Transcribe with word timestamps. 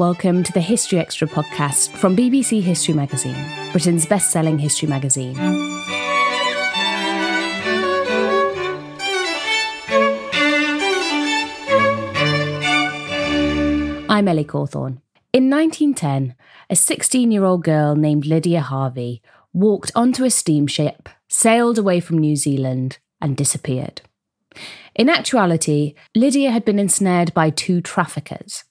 Welcome 0.00 0.42
to 0.42 0.50
the 0.52 0.62
History 0.62 0.98
Extra 0.98 1.28
podcast 1.28 1.90
from 1.90 2.16
BBC 2.16 2.62
History 2.62 2.94
Magazine, 2.94 3.36
Britain's 3.70 4.06
best 4.06 4.30
selling 4.30 4.58
history 4.58 4.88
magazine. 4.88 5.36
I'm 14.08 14.26
Ellie 14.26 14.46
Cawthorne. 14.46 15.02
In 15.34 15.50
1910, 15.50 16.34
a 16.70 16.76
16 16.76 17.30
year 17.30 17.44
old 17.44 17.62
girl 17.62 17.94
named 17.94 18.24
Lydia 18.24 18.62
Harvey 18.62 19.20
walked 19.52 19.92
onto 19.94 20.24
a 20.24 20.30
steamship, 20.30 21.10
sailed 21.28 21.76
away 21.76 22.00
from 22.00 22.16
New 22.16 22.36
Zealand, 22.36 22.96
and 23.20 23.36
disappeared. 23.36 24.00
In 25.00 25.08
actuality, 25.08 25.94
Lydia 26.14 26.50
had 26.50 26.62
been 26.66 26.78
ensnared 26.78 27.32
by 27.32 27.48
two 27.48 27.80
traffickers 27.80 28.64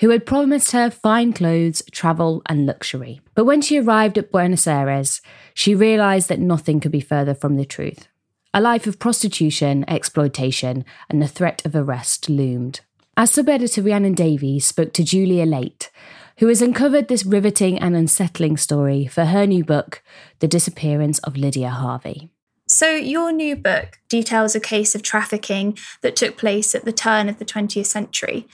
who 0.00 0.10
had 0.10 0.26
promised 0.26 0.72
her 0.72 0.90
fine 0.90 1.32
clothes, 1.32 1.80
travel, 1.92 2.42
and 2.46 2.66
luxury. 2.66 3.20
But 3.36 3.44
when 3.44 3.62
she 3.62 3.78
arrived 3.78 4.18
at 4.18 4.32
Buenos 4.32 4.66
Aires, 4.66 5.20
she 5.54 5.76
realised 5.76 6.28
that 6.28 6.40
nothing 6.40 6.80
could 6.80 6.90
be 6.90 7.00
further 7.00 7.36
from 7.36 7.54
the 7.54 7.64
truth. 7.64 8.08
A 8.52 8.60
life 8.60 8.88
of 8.88 8.98
prostitution, 8.98 9.84
exploitation, 9.86 10.84
and 11.08 11.22
the 11.22 11.28
threat 11.28 11.64
of 11.64 11.76
arrest 11.76 12.28
loomed. 12.28 12.80
As 13.16 13.30
sub 13.30 13.48
editor 13.48 13.80
Rhiannon 13.80 14.14
Davies 14.14 14.66
spoke 14.66 14.92
to 14.94 15.04
Julia 15.04 15.46
Laite, 15.46 15.90
who 16.38 16.48
has 16.48 16.60
uncovered 16.60 17.06
this 17.06 17.24
riveting 17.24 17.78
and 17.78 17.94
unsettling 17.94 18.56
story 18.56 19.06
for 19.06 19.26
her 19.26 19.46
new 19.46 19.62
book, 19.62 20.02
The 20.40 20.48
Disappearance 20.48 21.20
of 21.20 21.36
Lydia 21.36 21.70
Harvey. 21.70 22.32
So, 22.76 22.90
your 22.90 23.32
new 23.32 23.56
book 23.56 24.00
details 24.10 24.54
a 24.54 24.60
case 24.60 24.94
of 24.94 25.00
trafficking 25.00 25.78
that 26.02 26.14
took 26.14 26.36
place 26.36 26.74
at 26.74 26.84
the 26.84 26.92
turn 26.92 27.26
of 27.26 27.38
the 27.38 27.46
20th 27.46 27.86
century. 27.86 28.46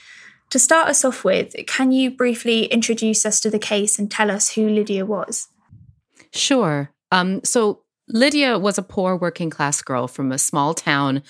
To 0.51 0.57
start 0.57 0.87
us 0.87 1.03
off 1.03 1.25
with, 1.25 1.53
can 1.67 1.91
you 1.91 2.09
briefly 2.09 2.67
introduce 2.67 3.25
us 3.25 3.41
to 3.41 3.49
the 3.49 3.59
case 3.59 3.99
and 3.99 4.09
tell 4.09 4.31
us 4.31 4.53
who 4.53 4.69
Lydia 4.69 5.05
was? 5.05 5.49
Sure. 6.31 6.89
Um, 7.11 7.43
so, 7.43 7.81
Lydia 8.07 8.57
was 8.57 8.77
a 8.77 8.81
poor 8.81 9.17
working 9.17 9.49
class 9.49 9.81
girl 9.81 10.07
from 10.07 10.31
a 10.31 10.37
small 10.37 10.73
town 10.73 11.21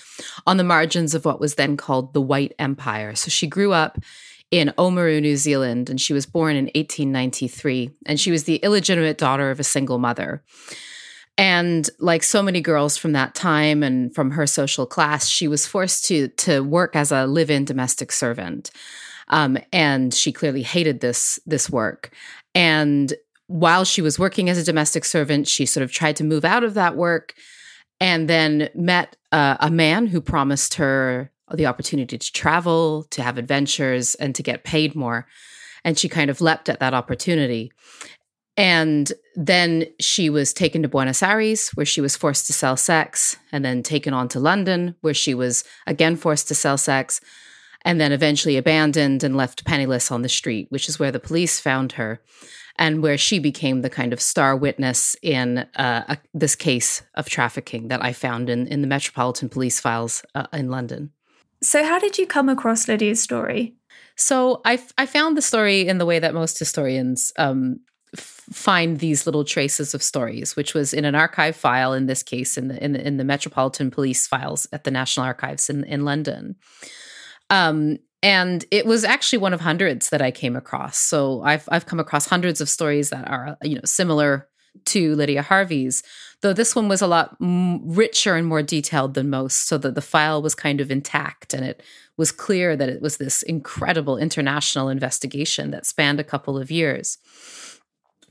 on 0.46 0.56
the 0.56 0.62
margins 0.62 1.16
of 1.16 1.24
what 1.24 1.40
was 1.40 1.56
then 1.56 1.76
called 1.76 2.14
the 2.14 2.22
White 2.22 2.54
Empire. 2.60 3.16
So, 3.16 3.28
she 3.28 3.48
grew 3.48 3.72
up 3.72 3.98
in 4.52 4.72
Oamaru, 4.78 5.20
New 5.20 5.36
Zealand, 5.36 5.90
and 5.90 6.00
she 6.00 6.12
was 6.12 6.26
born 6.26 6.54
in 6.54 6.66
1893. 6.66 7.90
And 8.06 8.20
she 8.20 8.30
was 8.30 8.44
the 8.44 8.58
illegitimate 8.58 9.18
daughter 9.18 9.50
of 9.50 9.58
a 9.58 9.64
single 9.64 9.98
mother. 9.98 10.44
And 11.36 11.90
like 11.98 12.22
so 12.22 12.42
many 12.42 12.60
girls 12.60 12.96
from 12.96 13.12
that 13.12 13.34
time 13.34 13.82
and 13.82 14.14
from 14.14 14.30
her 14.30 14.46
social 14.46 14.86
class, 14.86 15.28
she 15.28 15.48
was 15.48 15.66
forced 15.66 16.04
to 16.06 16.28
to 16.28 16.60
work 16.62 16.94
as 16.94 17.10
a 17.10 17.26
live-in 17.26 17.64
domestic 17.64 18.12
servant. 18.12 18.70
Um, 19.28 19.58
and 19.72 20.14
she 20.14 20.32
clearly 20.32 20.62
hated 20.62 21.00
this 21.00 21.40
this 21.44 21.68
work. 21.68 22.12
And 22.54 23.12
while 23.46 23.84
she 23.84 24.00
was 24.00 24.18
working 24.18 24.48
as 24.48 24.58
a 24.58 24.64
domestic 24.64 25.04
servant, 25.04 25.48
she 25.48 25.66
sort 25.66 25.82
of 25.82 25.92
tried 25.92 26.16
to 26.16 26.24
move 26.24 26.44
out 26.44 26.64
of 26.64 26.74
that 26.74 26.96
work, 26.96 27.34
and 28.00 28.28
then 28.28 28.68
met 28.74 29.16
uh, 29.32 29.56
a 29.60 29.70
man 29.70 30.06
who 30.06 30.20
promised 30.20 30.74
her 30.74 31.30
the 31.52 31.66
opportunity 31.66 32.16
to 32.16 32.32
travel, 32.32 33.04
to 33.10 33.22
have 33.22 33.38
adventures, 33.38 34.14
and 34.14 34.34
to 34.34 34.42
get 34.42 34.64
paid 34.64 34.94
more. 34.94 35.26
And 35.84 35.98
she 35.98 36.08
kind 36.08 36.30
of 36.30 36.40
leapt 36.40 36.68
at 36.68 36.80
that 36.80 36.94
opportunity. 36.94 37.72
And 38.56 39.12
then 39.34 39.86
she 40.00 40.30
was 40.30 40.52
taken 40.52 40.82
to 40.82 40.88
Buenos 40.88 41.22
Aires, 41.22 41.70
where 41.70 41.86
she 41.86 42.00
was 42.00 42.16
forced 42.16 42.46
to 42.46 42.52
sell 42.52 42.76
sex, 42.76 43.36
and 43.50 43.64
then 43.64 43.82
taken 43.82 44.14
on 44.14 44.28
to 44.28 44.40
London, 44.40 44.94
where 45.00 45.14
she 45.14 45.34
was 45.34 45.64
again 45.86 46.16
forced 46.16 46.48
to 46.48 46.54
sell 46.54 46.78
sex, 46.78 47.20
and 47.82 48.00
then 48.00 48.12
eventually 48.12 48.56
abandoned 48.56 49.24
and 49.24 49.36
left 49.36 49.64
penniless 49.64 50.10
on 50.12 50.22
the 50.22 50.28
street, 50.28 50.68
which 50.70 50.88
is 50.88 50.98
where 50.98 51.10
the 51.10 51.18
police 51.18 51.58
found 51.58 51.92
her, 51.92 52.20
and 52.76 53.02
where 53.02 53.18
she 53.18 53.40
became 53.40 53.82
the 53.82 53.90
kind 53.90 54.12
of 54.12 54.20
star 54.20 54.56
witness 54.56 55.16
in 55.20 55.58
uh, 55.76 56.04
a, 56.08 56.18
this 56.32 56.54
case 56.54 57.02
of 57.14 57.28
trafficking 57.28 57.88
that 57.88 58.04
I 58.04 58.12
found 58.12 58.48
in, 58.48 58.68
in 58.68 58.82
the 58.82 58.88
Metropolitan 58.88 59.48
Police 59.48 59.80
files 59.80 60.22
uh, 60.34 60.46
in 60.52 60.70
London. 60.70 61.10
So, 61.60 61.82
how 61.82 61.98
did 61.98 62.18
you 62.18 62.26
come 62.26 62.48
across 62.48 62.86
Lydia's 62.86 63.20
story? 63.20 63.74
So 64.16 64.60
I, 64.64 64.80
I 64.96 65.06
found 65.06 65.36
the 65.36 65.42
story 65.42 65.88
in 65.88 65.98
the 65.98 66.06
way 66.06 66.18
that 66.18 66.34
most 66.34 66.58
historians 66.58 67.32
um, 67.36 67.80
find 68.52 68.98
these 68.98 69.26
little 69.26 69.44
traces 69.44 69.94
of 69.94 70.02
stories, 70.02 70.56
which 70.56 70.74
was 70.74 70.92
in 70.92 71.04
an 71.04 71.14
archive 71.14 71.56
file. 71.56 71.92
In 71.92 72.06
this 72.06 72.22
case, 72.22 72.56
in 72.56 72.68
the 72.68 72.82
in 72.82 72.92
the, 72.92 73.06
in 73.06 73.16
the 73.16 73.24
Metropolitan 73.24 73.90
Police 73.90 74.26
files 74.26 74.66
at 74.72 74.84
the 74.84 74.90
National 74.90 75.26
Archives 75.26 75.70
in 75.70 75.84
in 75.84 76.04
London. 76.04 76.56
Um, 77.50 77.98
and 78.22 78.64
it 78.70 78.86
was 78.86 79.04
actually 79.04 79.38
one 79.38 79.52
of 79.52 79.60
hundreds 79.60 80.08
that 80.08 80.22
I 80.22 80.30
came 80.30 80.56
across. 80.56 80.98
So 80.98 81.42
I've 81.42 81.68
I've 81.70 81.86
come 81.86 82.00
across 82.00 82.26
hundreds 82.26 82.60
of 82.60 82.68
stories 82.68 83.10
that 83.10 83.28
are 83.28 83.56
you 83.62 83.76
know 83.76 83.84
similar 83.84 84.48
to 84.86 85.14
Lydia 85.14 85.42
Harvey's, 85.42 86.02
though 86.40 86.52
this 86.52 86.74
one 86.74 86.88
was 86.88 87.00
a 87.00 87.06
lot 87.06 87.36
richer 87.40 88.34
and 88.34 88.46
more 88.46 88.62
detailed 88.62 89.14
than 89.14 89.30
most. 89.30 89.66
So 89.66 89.78
that 89.78 89.94
the 89.94 90.02
file 90.02 90.42
was 90.42 90.54
kind 90.54 90.80
of 90.80 90.90
intact, 90.90 91.54
and 91.54 91.64
it 91.64 91.82
was 92.16 92.32
clear 92.32 92.76
that 92.76 92.88
it 92.88 93.02
was 93.02 93.16
this 93.16 93.42
incredible 93.42 94.18
international 94.18 94.88
investigation 94.88 95.70
that 95.70 95.86
spanned 95.86 96.20
a 96.20 96.24
couple 96.24 96.58
of 96.58 96.70
years 96.70 97.18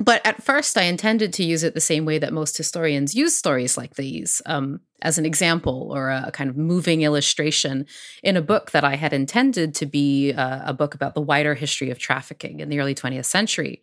but 0.03 0.25
at 0.25 0.43
first, 0.43 0.77
I 0.77 0.83
intended 0.83 1.31
to 1.33 1.45
use 1.45 1.63
it 1.63 1.73
the 1.73 1.79
same 1.79 2.03
way 2.03 2.19
that 2.19 2.33
most 2.33 2.57
historians 2.57 3.15
use 3.15 3.37
stories 3.37 3.77
like 3.77 3.95
these 3.95 4.41
um, 4.45 4.81
as 5.01 5.17
an 5.17 5.25
example 5.25 5.91
or 5.95 6.09
a, 6.09 6.29
kind 6.33 6.49
of 6.49 6.57
moving 6.57 7.03
illustration 7.03 7.85
in 8.21 8.35
a 8.35 8.41
book 8.41 8.71
that 8.71 8.83
I 8.83 8.95
had 8.95 9.13
intended 9.13 9.73
to 9.75 9.85
be 9.85 10.33
uh, 10.33 10.61
a 10.65 10.73
book 10.73 10.93
about 10.93 11.13
the 11.15 11.21
wider 11.21 11.53
history 11.53 11.89
of 11.89 11.99
trafficking 11.99 12.59
in 12.59 12.67
the 12.67 12.79
early 12.81 12.93
20th 12.93 13.25
century. 13.25 13.81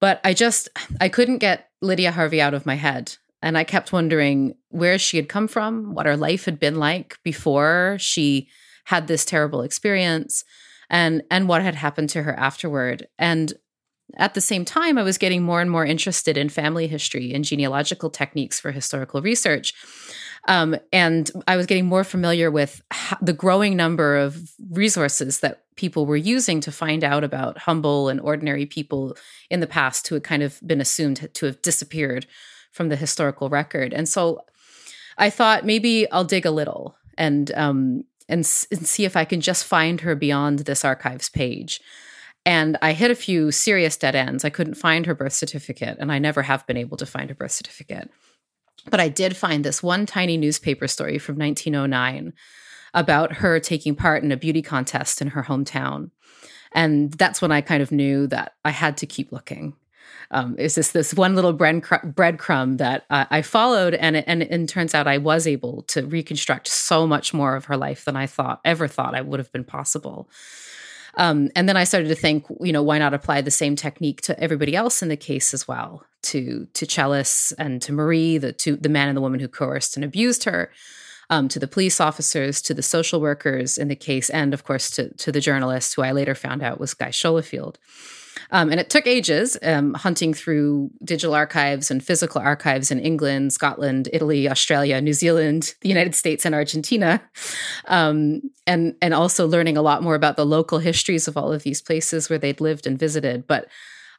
But 0.00 0.20
I 0.22 0.34
just, 0.34 0.68
I 1.00 1.08
couldn't 1.08 1.38
get 1.38 1.68
Lydia 1.82 2.12
Harvey 2.12 2.40
out 2.40 2.54
of 2.54 2.64
my 2.64 2.76
head. 2.76 3.16
And 3.42 3.58
I 3.58 3.64
kept 3.64 3.92
wondering 3.92 4.54
where 4.68 4.98
she 4.98 5.16
had 5.16 5.28
come 5.28 5.48
from, 5.48 5.94
what 5.94 6.06
her 6.06 6.16
life 6.16 6.44
had 6.44 6.60
been 6.60 6.76
like 6.76 7.18
before 7.24 7.96
she 7.98 8.48
had 8.84 9.08
this 9.08 9.24
terrible 9.24 9.62
experience, 9.62 10.44
and 10.90 11.22
and 11.30 11.48
what 11.48 11.62
had 11.62 11.74
happened 11.74 12.08
to 12.10 12.22
her 12.22 12.32
afterward. 12.32 13.06
And 13.18 13.52
at 14.16 14.34
the 14.34 14.40
same 14.40 14.64
time, 14.64 14.98
I 14.98 15.02
was 15.02 15.18
getting 15.18 15.42
more 15.42 15.60
and 15.60 15.70
more 15.70 15.84
interested 15.84 16.36
in 16.36 16.48
family 16.48 16.86
history 16.86 17.32
and 17.34 17.44
genealogical 17.44 18.10
techniques 18.10 18.58
for 18.58 18.72
historical 18.72 19.20
research. 19.20 19.74
Um, 20.46 20.76
and 20.92 21.30
I 21.46 21.56
was 21.56 21.66
getting 21.66 21.86
more 21.86 22.04
familiar 22.04 22.50
with 22.50 22.80
the 23.20 23.32
growing 23.32 23.76
number 23.76 24.16
of 24.16 24.50
resources 24.70 25.40
that 25.40 25.62
people 25.76 26.06
were 26.06 26.16
using 26.16 26.60
to 26.60 26.72
find 26.72 27.04
out 27.04 27.22
about 27.22 27.58
humble 27.58 28.08
and 28.08 28.20
ordinary 28.20 28.64
people 28.64 29.16
in 29.50 29.60
the 29.60 29.66
past 29.66 30.08
who 30.08 30.14
had 30.14 30.24
kind 30.24 30.42
of 30.42 30.58
been 30.66 30.80
assumed 30.80 31.28
to 31.34 31.46
have 31.46 31.60
disappeared 31.62 32.26
from 32.72 32.88
the 32.88 32.96
historical 32.96 33.48
record. 33.48 33.92
And 33.92 34.08
so 34.08 34.40
I 35.18 35.30
thought 35.30 35.66
maybe 35.66 36.10
I'll 36.10 36.24
dig 36.24 36.46
a 36.46 36.50
little 36.50 36.96
and 37.16 37.50
um, 37.52 38.04
and, 38.28 38.40
and 38.70 38.86
see 38.86 39.04
if 39.04 39.16
I 39.16 39.24
can 39.24 39.40
just 39.40 39.64
find 39.64 40.00
her 40.02 40.14
beyond 40.14 40.60
this 40.60 40.84
archives 40.84 41.28
page. 41.28 41.80
And 42.44 42.78
I 42.80 42.92
hit 42.92 43.10
a 43.10 43.16
few 43.16 43.50
serious 43.50 43.96
dead 43.96 44.14
ends. 44.14 44.44
I 44.44 44.50
couldn't 44.50 44.74
find 44.74 45.06
her 45.06 45.14
birth 45.14 45.34
certificate, 45.34 45.98
and 46.00 46.10
I 46.10 46.18
never 46.18 46.42
have 46.42 46.66
been 46.66 46.76
able 46.76 46.96
to 46.96 47.06
find 47.06 47.28
her 47.30 47.34
birth 47.34 47.52
certificate. 47.52 48.10
But 48.90 49.00
I 49.00 49.08
did 49.08 49.36
find 49.36 49.64
this 49.64 49.82
one 49.82 50.06
tiny 50.06 50.36
newspaper 50.36 50.88
story 50.88 51.18
from 51.18 51.36
1909 51.36 52.32
about 52.94 53.34
her 53.34 53.60
taking 53.60 53.94
part 53.94 54.22
in 54.22 54.32
a 54.32 54.36
beauty 54.36 54.62
contest 54.62 55.20
in 55.20 55.28
her 55.28 55.42
hometown. 55.42 56.10
And 56.72 57.12
that's 57.12 57.42
when 57.42 57.52
I 57.52 57.60
kind 57.60 57.82
of 57.82 57.92
knew 57.92 58.26
that 58.28 58.54
I 58.64 58.70
had 58.70 58.96
to 58.98 59.06
keep 59.06 59.32
looking. 59.32 59.74
Um, 60.30 60.56
it's 60.58 60.74
just 60.74 60.92
this 60.92 61.14
one 61.14 61.34
little 61.34 61.54
bread 61.54 61.82
breadcrumb 61.82 62.78
that 62.78 63.04
uh, 63.08 63.24
I 63.30 63.40
followed, 63.42 63.94
and 63.94 64.16
it, 64.16 64.24
and 64.26 64.42
it 64.42 64.68
turns 64.68 64.94
out 64.94 65.06
I 65.06 65.18
was 65.18 65.46
able 65.46 65.82
to 65.88 66.02
reconstruct 66.02 66.68
so 66.68 67.06
much 67.06 67.32
more 67.32 67.56
of 67.56 67.66
her 67.66 67.76
life 67.76 68.04
than 68.04 68.16
I 68.16 68.26
thought 68.26 68.60
ever 68.64 68.88
thought 68.88 69.14
I 69.14 69.22
would 69.22 69.40
have 69.40 69.52
been 69.52 69.64
possible. 69.64 70.28
Um, 71.18 71.50
and 71.56 71.68
then 71.68 71.76
I 71.76 71.84
started 71.84 72.08
to 72.08 72.14
think, 72.14 72.46
you 72.60 72.72
know, 72.72 72.82
why 72.82 72.98
not 72.98 73.12
apply 73.12 73.40
the 73.40 73.50
same 73.50 73.74
technique 73.74 74.22
to 74.22 74.38
everybody 74.40 74.76
else 74.76 75.02
in 75.02 75.08
the 75.08 75.16
case 75.16 75.52
as 75.52 75.66
well, 75.66 76.04
to 76.22 76.66
to 76.74 76.86
Chellis 76.86 77.52
and 77.58 77.82
to 77.82 77.92
Marie, 77.92 78.38
the 78.38 78.52
two 78.52 78.76
the 78.76 78.88
man 78.88 79.08
and 79.08 79.16
the 79.16 79.20
woman 79.20 79.40
who 79.40 79.48
coerced 79.48 79.96
and 79.96 80.04
abused 80.04 80.44
her, 80.44 80.70
um, 81.30 81.48
to 81.48 81.58
the 81.58 81.68
police 81.68 82.00
officers, 82.00 82.62
to 82.62 82.74
the 82.74 82.82
social 82.82 83.20
workers 83.20 83.78
in 83.78 83.88
the 83.88 83.96
case, 83.96 84.30
and 84.30 84.54
of 84.54 84.64
course 84.64 84.90
to 84.92 85.14
to 85.14 85.32
the 85.32 85.40
journalist 85.40 85.94
who 85.94 86.02
I 86.02 86.12
later 86.12 86.34
found 86.34 86.62
out 86.62 86.80
was 86.80 86.94
Guy 86.94 87.10
Scholefield. 87.10 87.78
Um, 88.50 88.70
and 88.70 88.80
it 88.80 88.88
took 88.88 89.06
ages 89.06 89.58
um, 89.62 89.94
hunting 89.94 90.32
through 90.32 90.90
digital 91.04 91.34
archives 91.34 91.90
and 91.90 92.02
physical 92.02 92.40
archives 92.40 92.90
in 92.90 93.00
England, 93.00 93.52
Scotland, 93.52 94.08
Italy, 94.12 94.48
Australia, 94.48 95.00
New 95.00 95.12
Zealand, 95.12 95.74
the 95.80 95.88
United 95.88 96.14
States, 96.14 96.46
and 96.46 96.54
Argentina, 96.54 97.20
um, 97.86 98.40
and 98.66 98.94
and 99.02 99.12
also 99.12 99.46
learning 99.46 99.76
a 99.76 99.82
lot 99.82 100.02
more 100.02 100.14
about 100.14 100.36
the 100.36 100.46
local 100.46 100.78
histories 100.78 101.28
of 101.28 101.36
all 101.36 101.52
of 101.52 101.62
these 101.62 101.82
places 101.82 102.30
where 102.30 102.38
they'd 102.38 102.60
lived 102.60 102.86
and 102.86 102.98
visited. 102.98 103.46
But 103.46 103.68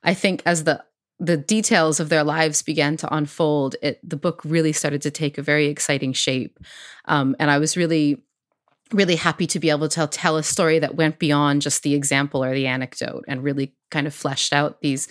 I 0.04 0.14
think 0.14 0.42
as 0.46 0.64
the 0.64 0.84
the 1.20 1.38
details 1.38 2.00
of 2.00 2.10
their 2.10 2.24
lives 2.24 2.62
began 2.62 2.98
to 2.98 3.14
unfold, 3.14 3.76
it 3.82 4.00
the 4.08 4.18
book 4.18 4.42
really 4.46 4.72
started 4.72 5.02
to 5.04 5.12
take 5.12 5.38
a 5.38 5.44
very 5.44 5.68
exciting 5.68 6.14
shape, 6.14 6.60
um, 7.06 7.36
and 7.40 7.52
I 7.52 7.58
was 7.58 7.78
really 7.78 8.24
really 8.92 9.16
happy 9.16 9.46
to 9.46 9.60
be 9.60 9.70
able 9.70 9.88
to 9.88 10.08
tell 10.08 10.38
a 10.38 10.44
story 10.44 10.80
that 10.80 10.96
went 10.96 11.20
beyond 11.20 11.62
just 11.62 11.84
the 11.84 11.94
example 11.94 12.44
or 12.44 12.56
the 12.56 12.66
anecdote 12.66 13.24
and 13.28 13.44
really 13.44 13.76
kind 13.92 14.08
of 14.08 14.14
fleshed 14.14 14.54
out 14.54 14.82
these 14.82 15.08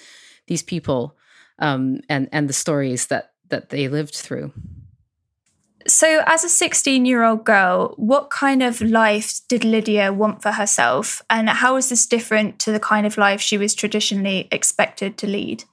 these 0.49 0.63
people 0.63 1.17
um, 1.59 2.01
and 2.09 2.29
and 2.33 2.49
the 2.49 2.55
stories 2.55 3.07
that 3.07 3.33
that 3.49 3.71
they 3.71 3.89
lived 3.89 4.15
through. 4.15 4.53
So, 5.87 6.23
as 6.27 6.45
a 6.45 6.51
16 6.51 7.07
year 7.07 7.25
old 7.25 7.45
girl, 7.45 7.95
what 7.97 8.29
kind 8.29 8.63
of 8.63 8.83
life 8.83 9.41
did 9.49 9.65
Lydia 9.65 10.13
want 10.13 10.43
for 10.43 10.53
herself? 10.53 11.23
And 11.31 11.49
how 11.49 11.77
is 11.77 11.89
this 11.89 12.05
different 12.05 12.59
to 12.61 12.73
the 12.73 12.81
kind 12.81 13.07
of 13.07 13.17
life 13.17 13.41
she 13.41 13.57
was 13.57 13.75
traditionally 13.75 14.49
expected 14.51 15.17
to 15.19 15.27
lead? 15.27 15.65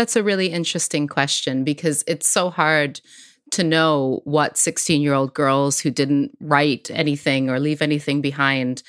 That's 0.00 0.16
a 0.16 0.22
really 0.22 0.46
interesting 0.46 1.06
question 1.06 1.62
because 1.62 2.04
it's 2.06 2.26
so 2.26 2.48
hard 2.48 3.02
to 3.50 3.62
know 3.62 4.22
what 4.24 4.56
16 4.56 5.02
year 5.02 5.12
old 5.12 5.34
girls 5.34 5.78
who 5.78 5.90
didn't 5.90 6.34
write 6.40 6.90
anything 6.90 7.50
or 7.50 7.60
leave 7.60 7.82
anything 7.82 8.22
behind 8.22 8.82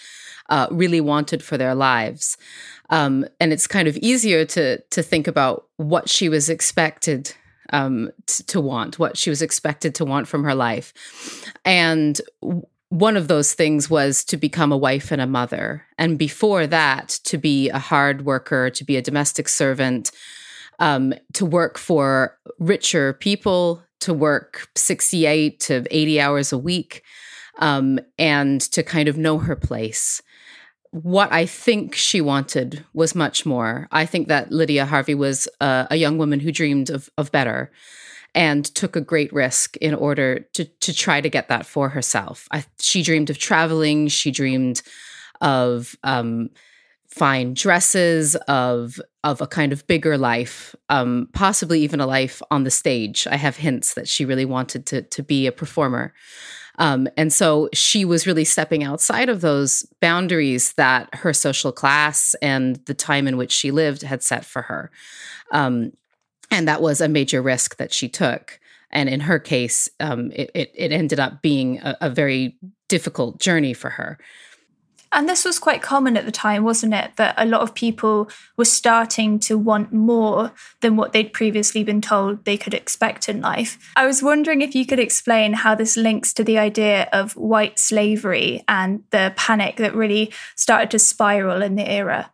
uh, 0.48 0.68
really 0.72 1.02
wanted 1.02 1.44
for 1.44 1.58
their 1.58 1.76
lives. 1.76 2.38
Um, 2.92 3.26
and 3.42 3.52
it's 3.52 3.68
kind 3.68 3.90
of 3.90 3.98
easier 3.98 4.46
to 4.46 4.78
to 4.78 5.04
think 5.04 5.28
about 5.28 5.66
what 5.76 6.08
she 6.08 6.30
was 6.30 6.48
expected 6.48 7.36
um, 7.74 8.10
t- 8.26 8.46
to 8.46 8.62
want, 8.62 8.98
what 8.98 9.18
she 9.18 9.30
was 9.30 9.42
expected 9.42 9.94
to 9.96 10.06
want 10.06 10.30
from 10.30 10.46
her 10.46 10.56
life. 10.56 10.94
And 11.66 12.22
w- 12.42 12.66
one 12.88 13.18
of 13.18 13.28
those 13.28 13.54
things 13.54 13.90
was 13.90 14.24
to 14.26 14.38
become 14.38 14.72
a 14.72 14.78
wife 14.78 15.12
and 15.12 15.22
a 15.22 15.28
mother. 15.28 15.86
And 15.98 16.18
before 16.18 16.68
that, 16.68 17.20
to 17.26 17.38
be 17.38 17.68
a 17.68 17.80
hard 17.80 18.24
worker, 18.24 18.70
to 18.70 18.84
be 18.86 18.96
a 18.96 19.02
domestic 19.02 19.50
servant, 19.50 20.12
um, 20.82 21.14
to 21.34 21.46
work 21.46 21.78
for 21.78 22.38
richer 22.60 23.14
people, 23.14 23.82
to 24.02 24.14
work 24.14 24.68
68 24.76 25.60
to 25.62 25.86
80 25.90 26.20
hours 26.20 26.52
a 26.52 26.58
week 26.58 27.04
um, 27.60 28.00
and 28.18 28.60
to 28.60 28.84
kind 28.84 29.08
of 29.08 29.18
know 29.18 29.38
her 29.38 29.56
place. 29.56 30.22
What 30.90 31.32
I 31.32 31.46
think 31.46 31.96
she 31.96 32.20
wanted 32.20 32.84
was 32.94 33.16
much 33.16 33.46
more. 33.46 33.88
I 33.92 34.06
think 34.06 34.28
that 34.28 34.52
Lydia 34.52 34.86
Harvey 34.86 35.16
was 35.16 35.48
a, 35.62 35.88
a 35.92 35.96
young 35.96 36.18
woman 36.18 36.42
who 36.42 36.52
dreamed 36.52 36.90
of, 36.90 37.10
of 37.18 37.32
better 37.32 37.72
and 38.34 38.66
took 38.66 38.96
a 38.96 39.02
great 39.02 39.32
risk 39.32 39.78
in 39.78 39.94
order 39.94 40.40
to, 40.54 40.66
to 40.66 40.94
try 40.94 41.22
to 41.22 41.30
get 41.30 41.48
that 41.50 41.66
for 41.66 41.90
herself. 41.90 42.48
I, 42.52 42.66
she 42.80 43.04
dreamed 43.04 43.30
of 43.30 43.38
traveling, 43.38 44.08
she 44.08 44.32
dreamed 44.32 44.82
of 45.42 45.96
um, 46.04 46.50
fine 47.12 47.54
dresses, 47.54 48.36
of 48.48 49.00
of 49.24 49.42
a 49.42 49.48
kind 49.48 49.72
of 49.72 49.86
bigger 49.86 50.18
life, 50.18 50.76
um, 50.90 51.30
possibly 51.34 51.82
even 51.82 52.00
a 52.00 52.08
life 52.08 52.42
on 52.50 52.64
the 52.64 52.72
stage. 52.72 53.28
I 53.30 53.36
have 53.36 53.58
hints 53.58 53.94
that 53.94 54.08
she 54.08 54.26
really 54.26 54.46
wanted 54.46 54.86
to 54.88 55.04
to 55.04 55.22
be 55.22 55.46
a 55.46 55.52
performer. 55.52 56.14
Um, 56.80 57.08
and 57.18 57.32
so 57.32 57.70
she 57.74 58.06
was 58.06 58.26
really 58.26 58.46
stepping 58.46 58.84
outside 58.84 59.30
of 59.30 59.42
those 59.42 59.86
boundaries 60.00 60.74
that 60.74 61.14
her 61.14 61.34
social 61.34 61.72
class 61.72 62.34
and 62.42 62.78
the 62.86 62.94
time 62.94 63.28
in 63.28 63.38
which 63.38 63.52
she 63.52 63.72
lived 63.72 64.02
had 64.02 64.24
set 64.24 64.46
for 64.46 64.64
her. 64.64 64.90
Um, 65.52 65.92
and 66.50 66.68
that 66.68 66.82
was 66.82 67.00
a 67.00 67.08
major 67.08 67.42
risk 67.42 67.78
that 67.78 67.94
she 67.94 68.10
took. 68.10 68.60
And 68.90 69.10
in 69.10 69.20
her 69.22 69.38
case, 69.38 69.90
um, 70.00 70.32
it, 70.32 70.50
it, 70.56 70.72
it, 70.74 70.92
ended 70.92 71.20
up 71.20 71.42
being 71.42 71.80
a, 71.80 71.98
a 72.02 72.10
very 72.10 72.58
difficult 72.90 73.40
journey 73.40 73.74
for 73.74 73.90
her. 73.92 74.18
And 75.14 75.28
this 75.28 75.44
was 75.44 75.60
quite 75.60 75.82
common 75.82 76.16
at 76.16 76.26
the 76.26 76.32
time, 76.32 76.64
wasn't 76.64 76.94
it? 76.94 77.12
That 77.18 77.36
a 77.38 77.46
lot 77.46 77.62
of 77.62 77.76
people 77.76 78.30
were 78.58 78.66
starting 78.66 79.40
to 79.40 79.58
want 79.58 79.92
more 79.92 80.54
than 80.80 80.96
what 80.96 81.12
they'd 81.12 81.34
previously 81.34 81.84
been 81.84 82.02
told 82.02 82.46
they 82.46 82.58
could 82.58 82.74
expect 82.74 83.28
in 83.28 83.42
life. 83.42 83.78
I 83.96 84.06
was 84.06 84.24
wondering 84.24 84.62
if 84.62 84.74
you 84.74 84.86
could 84.86 85.00
explain 85.00 85.54
how 85.54 85.76
this 85.76 85.98
links 85.98 86.34
to 86.34 86.44
the 86.44 86.58
idea 86.58 87.10
of 87.12 87.34
white 87.36 87.78
slavery 87.78 88.64
and 88.68 89.04
the 89.12 89.34
panic 89.36 89.78
that 89.78 89.94
really 89.94 90.32
started 90.56 90.92
to 90.92 91.00
spiral 91.00 91.62
in 91.62 91.76
the 91.76 91.90
era. 91.90 92.32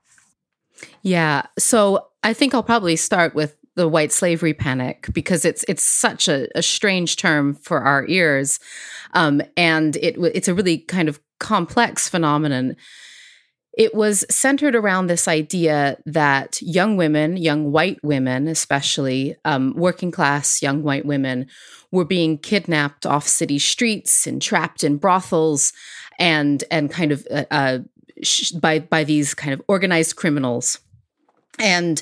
Yeah. 1.02 1.48
So 1.58 2.08
I 2.24 2.34
think 2.34 2.54
I'll 2.54 2.64
probably 2.64 2.96
start 2.96 3.34
with 3.34 3.56
the 3.76 3.88
white 3.88 4.12
slavery 4.12 4.54
panic 4.54 5.08
because 5.14 5.46
it's 5.46 5.64
it's 5.68 5.84
such 5.84 6.28
a, 6.28 6.48
a 6.58 6.64
strange 6.64 7.16
term 7.16 7.54
for 7.54 7.80
our 7.80 8.06
ears, 8.08 8.60
um, 9.14 9.42
and 9.56 9.96
it 9.98 10.18
it's 10.18 10.48
a 10.48 10.54
really 10.54 10.80
kind 10.80 11.08
of 11.08 11.20
complex 11.40 12.10
phenomenon. 12.10 12.76
It 13.78 13.94
was 13.94 14.26
centered 14.30 14.76
around 14.76 15.06
this 15.08 15.28
idea 15.28 15.98
that 16.06 16.60
young 16.62 16.98
women, 16.98 17.38
young 17.38 17.72
white 17.72 18.00
women, 18.04 18.48
especially 18.48 19.36
um, 19.46 19.76
working 19.76 20.10
class 20.10 20.64
young 20.64 20.82
white 20.82 21.06
women, 21.06 21.48
were 21.92 22.06
being 22.06 22.40
kidnapped 22.40 23.06
off 23.06 23.28
city 23.28 23.60
streets 23.60 24.26
and 24.26 24.42
trapped 24.42 24.84
in 24.84 24.98
brothels, 24.98 25.74
and 26.18 26.64
and 26.72 26.92
kind 26.92 27.12
of 27.12 27.28
uh, 27.30 27.46
uh, 27.52 27.80
sh- 28.24 28.52
by 28.52 28.80
by 28.80 29.04
these 29.04 29.36
kind 29.36 29.54
of 29.54 29.62
organized 29.68 30.16
criminals, 30.16 30.80
and 31.60 32.02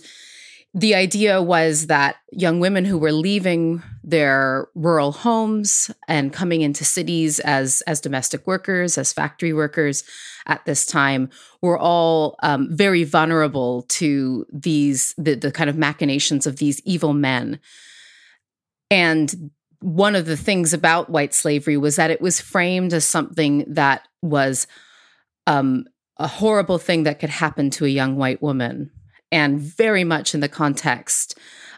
the 0.73 0.95
idea 0.95 1.41
was 1.41 1.87
that 1.87 2.17
young 2.31 2.59
women 2.59 2.85
who 2.85 2.97
were 2.97 3.13
leaving 3.13 3.81
their 4.07 4.67
rural 4.75 5.11
homes 5.11 5.89
and 6.07 6.31
coming 6.31 6.61
into 6.61 6.85
cities 6.85 7.39
as 7.39 7.81
as 7.87 7.99
domestic 7.99 8.45
workers, 8.45 8.97
as 8.99 9.11
factory 9.11 9.51
workers 9.51 10.03
at 10.45 10.63
this 10.65 10.85
time 10.85 11.29
were 11.61 11.77
all 11.77 12.35
um, 12.43 12.69
very 12.71 13.03
vulnerable 13.03 13.81
to 13.89 14.45
these 14.53 15.15
the, 15.17 15.33
the 15.33 15.51
kind 15.51 15.69
of 15.69 15.77
machinations 15.77 16.45
of 16.45 16.57
these 16.57 16.79
evil 16.85 17.13
men. 17.13 17.59
And 18.91 19.49
one 19.81 20.15
of 20.15 20.27
the 20.27 20.37
things 20.37 20.71
about 20.71 21.09
white 21.09 21.33
slavery 21.33 21.75
was 21.75 21.95
that 21.95 22.11
it 22.11 22.21
was 22.21 22.39
framed 22.39 22.93
as 22.93 23.05
something 23.05 23.65
that 23.67 24.07
was 24.21 24.67
um, 25.47 25.85
a 26.17 26.27
horrible 26.27 26.77
thing 26.77 27.03
that 27.03 27.19
could 27.19 27.31
happen 27.31 27.71
to 27.71 27.85
a 27.85 27.89
young 27.89 28.17
white 28.17 28.41
woman, 28.41 28.91
and 29.31 29.59
very 29.59 30.03
much 30.03 30.35
in 30.35 30.41
the 30.41 30.49
context 30.49 31.37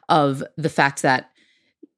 of 0.09 0.43
the 0.57 0.69
fact 0.69 1.01
that 1.01 1.31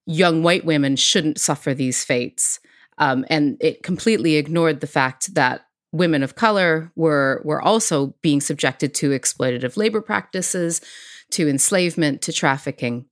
young 0.09 0.41
white 0.41 0.65
women 0.65 0.95
shouldn't 0.95 1.39
suffer 1.39 1.73
these 1.73 2.03
fates. 2.03 2.59
Um, 2.97 3.25
and 3.29 3.57
it 3.61 3.83
completely 3.83 4.35
ignored 4.35 4.81
the 4.81 4.87
fact 4.87 5.35
that 5.35 5.61
women 5.91 6.23
of 6.23 6.35
color 6.35 6.91
were 6.95 7.41
were 7.45 7.61
also 7.61 8.15
being 8.21 8.41
subjected 8.41 8.93
to 8.95 9.11
exploitative 9.11 9.77
labor 9.77 10.01
practices, 10.01 10.81
to 11.31 11.47
enslavement, 11.47 12.21
to 12.23 12.33
trafficking. 12.33 13.05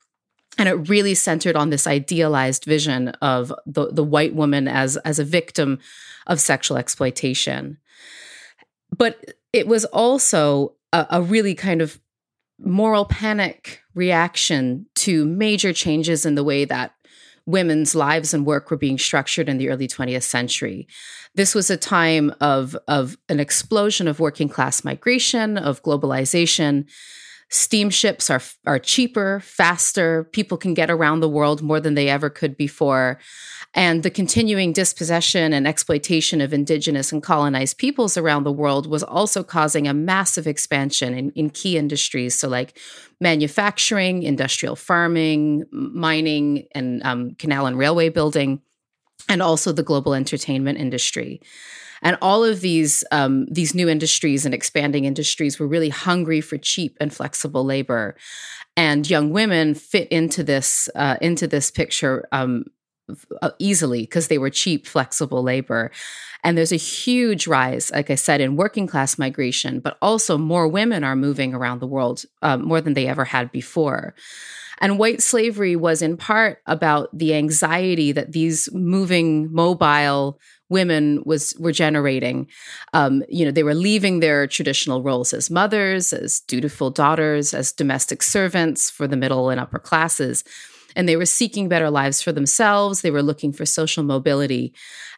And 0.58 0.68
it 0.68 0.90
really 0.90 1.14
centered 1.14 1.56
on 1.56 1.70
this 1.70 1.86
idealized 1.86 2.66
vision 2.66 3.10
of 3.22 3.54
the, 3.68 3.92
the 3.92 4.04
white 4.04 4.34
woman 4.34 4.68
as, 4.68 4.98
as 4.98 5.20
a 5.20 5.24
victim 5.24 5.78
of 6.26 6.40
sexual 6.40 6.78
exploitation. 6.78 7.78
But 8.96 9.36
it 9.54 9.68
was 9.68 9.86
also 9.86 10.74
a, 10.92 11.06
a 11.12 11.22
really 11.22 11.54
kind 11.54 11.80
of 11.80 12.00
moral 12.60 13.06
panic 13.06 13.82
reaction 13.94 14.86
to 14.96 15.26
major 15.26 15.74
changes 15.74 16.26
in 16.26 16.36
the 16.36 16.44
way 16.44 16.66
that 16.66 16.94
women's 17.46 17.96
lives 17.96 18.34
and 18.34 18.46
work 18.46 18.70
were 18.70 18.78
being 18.78 18.98
structured 18.98 19.48
in 19.48 19.58
the 19.58 19.70
early 19.70 19.88
20th 19.88 20.24
century. 20.24 20.88
This 21.36 21.56
was 21.56 21.70
a 21.70 21.78
time 21.78 22.34
of, 22.42 22.76
of 22.88 23.18
an 23.30 23.40
explosion 23.40 24.08
of 24.08 24.20
working 24.20 24.50
class 24.50 24.84
migration, 24.84 25.58
of 25.58 25.82
globalization, 25.82 26.86
Steamships 27.50 28.30
are 28.30 28.42
are 28.66 28.78
cheaper, 28.78 29.40
faster. 29.40 30.26
People 30.34 30.58
can 30.58 30.74
get 30.74 30.90
around 30.90 31.22
the 31.22 31.30
world 31.30 31.62
more 31.62 31.80
than 31.80 31.94
they 31.94 32.10
ever 32.10 32.30
could 32.30 32.58
before. 32.58 33.20
And 33.74 34.04
the 34.04 34.10
continuing 34.10 34.74
dispossession 34.74 35.54
and 35.54 35.66
exploitation 35.66 36.42
of 36.42 36.54
indigenous 36.54 37.14
and 37.14 37.24
colonized 37.24 37.78
peoples 37.78 38.18
around 38.18 38.44
the 38.44 38.52
world 38.52 38.86
was 38.88 39.02
also 39.02 39.44
causing 39.44 39.88
a 39.88 39.94
massive 39.94 40.46
expansion 40.46 41.14
in, 41.14 41.32
in 41.32 41.50
key 41.50 41.78
industries. 41.78 42.36
So, 42.36 42.50
like 42.50 42.78
manufacturing, 43.22 44.24
industrial 44.24 44.76
farming, 44.76 45.64
mining, 45.72 46.68
and 46.76 47.02
um, 47.04 47.36
canal 47.36 47.66
and 47.66 47.78
railway 47.78 48.10
building, 48.10 48.62
and 49.30 49.42
also 49.42 49.72
the 49.72 49.84
global 49.84 50.14
entertainment 50.14 50.80
industry. 50.80 51.42
And 52.02 52.18
all 52.22 52.44
of 52.44 52.62
these 52.62 53.04
um, 53.12 53.46
these 53.48 53.74
new 53.74 53.90
industries 53.90 54.46
and 54.46 54.54
expanding 54.54 55.06
industries 55.06 55.60
were 55.60 55.68
really 55.68 55.90
hungry 55.90 56.42
for 56.42 56.58
cheap 56.58 56.98
and 57.00 57.14
flexible 57.14 57.64
labor, 57.64 58.16
and 58.76 59.10
young 59.10 59.32
women 59.32 59.74
fit 59.74 60.08
into 60.10 60.44
this 60.44 60.90
uh, 60.96 61.18
into 61.22 61.48
this 61.48 61.72
picture 61.72 62.28
um, 62.32 62.66
uh, 63.42 63.52
easily 63.60 64.02
because 64.02 64.28
they 64.28 64.38
were 64.38 64.50
cheap, 64.50 64.86
flexible 64.86 65.44
labor. 65.44 65.92
And 66.44 66.58
there's 66.58 66.72
a 66.72 66.78
huge 66.78 67.48
rise, 67.48 67.92
like 67.92 68.10
I 68.10 68.16
said, 68.16 68.42
in 68.42 68.56
working 68.56 68.88
class 68.88 69.18
migration, 69.18 69.80
but 69.80 69.98
also 70.02 70.38
more 70.38 70.68
women 70.68 71.04
are 71.04 71.16
moving 71.16 71.54
around 71.54 71.80
the 71.80 71.88
world 71.88 72.24
um, 72.42 72.64
more 72.64 72.80
than 72.80 72.94
they 72.94 73.08
ever 73.08 73.26
had 73.26 73.52
before. 73.52 74.14
And 74.80 75.00
white 75.00 75.22
slavery 75.22 75.76
was 75.76 76.02
in 76.02 76.18
part 76.18 76.62
about 76.68 77.10
the 77.18 77.34
anxiety 77.34 78.12
that 78.12 78.32
these 78.34 78.70
moving, 78.72 79.52
mobile 79.52 80.40
women 80.70 81.22
was 81.26 81.54
were 81.60 81.72
generating. 81.72 82.48
Um, 82.94 83.24
you 83.30 83.46
know, 83.46 83.52
they 83.52 83.64
were 83.64 83.76
leaving 83.76 84.20
their 84.20 84.48
traditional 84.48 85.02
roles 85.02 85.34
as 85.34 85.50
mothers, 85.50 86.14
as 86.14 86.42
dutiful 86.42 86.90
daughters, 86.90 87.54
as 87.54 87.72
domestic 87.72 88.22
servants 88.22 88.90
for 88.90 89.08
the 89.08 89.18
middle 89.18 89.50
and 89.50 89.60
upper 89.60 89.80
classes. 89.80 90.44
And 90.96 91.08
they 91.08 91.16
were 91.16 91.26
seeking 91.26 91.70
better 91.70 91.90
lives 91.90 92.22
for 92.22 92.32
themselves. 92.32 93.02
They 93.02 93.12
were 93.12 93.22
looking 93.22 93.54
for 93.54 93.66
social 93.66 94.04
mobility. 94.04 94.74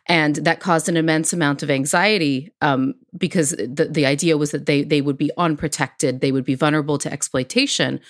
And 0.07 0.35
that 0.37 0.59
caused 0.59 0.89
an 0.89 0.97
immense 0.97 1.33
amount 1.33 1.63
of 1.63 1.69
anxiety 1.69 2.51
um, 2.61 2.95
because 3.17 3.51
the, 3.51 3.87
the 3.89 4.05
idea 4.05 4.37
was 4.37 4.51
that 4.51 4.65
they, 4.65 4.83
they 4.83 5.01
would 5.01 5.17
be 5.17 5.31
unprotected, 5.37 6.19
they 6.19 6.31
would 6.31 6.45
be 6.45 6.55
vulnerable 6.55 6.97
to 6.97 7.11
exploitation 7.13 8.01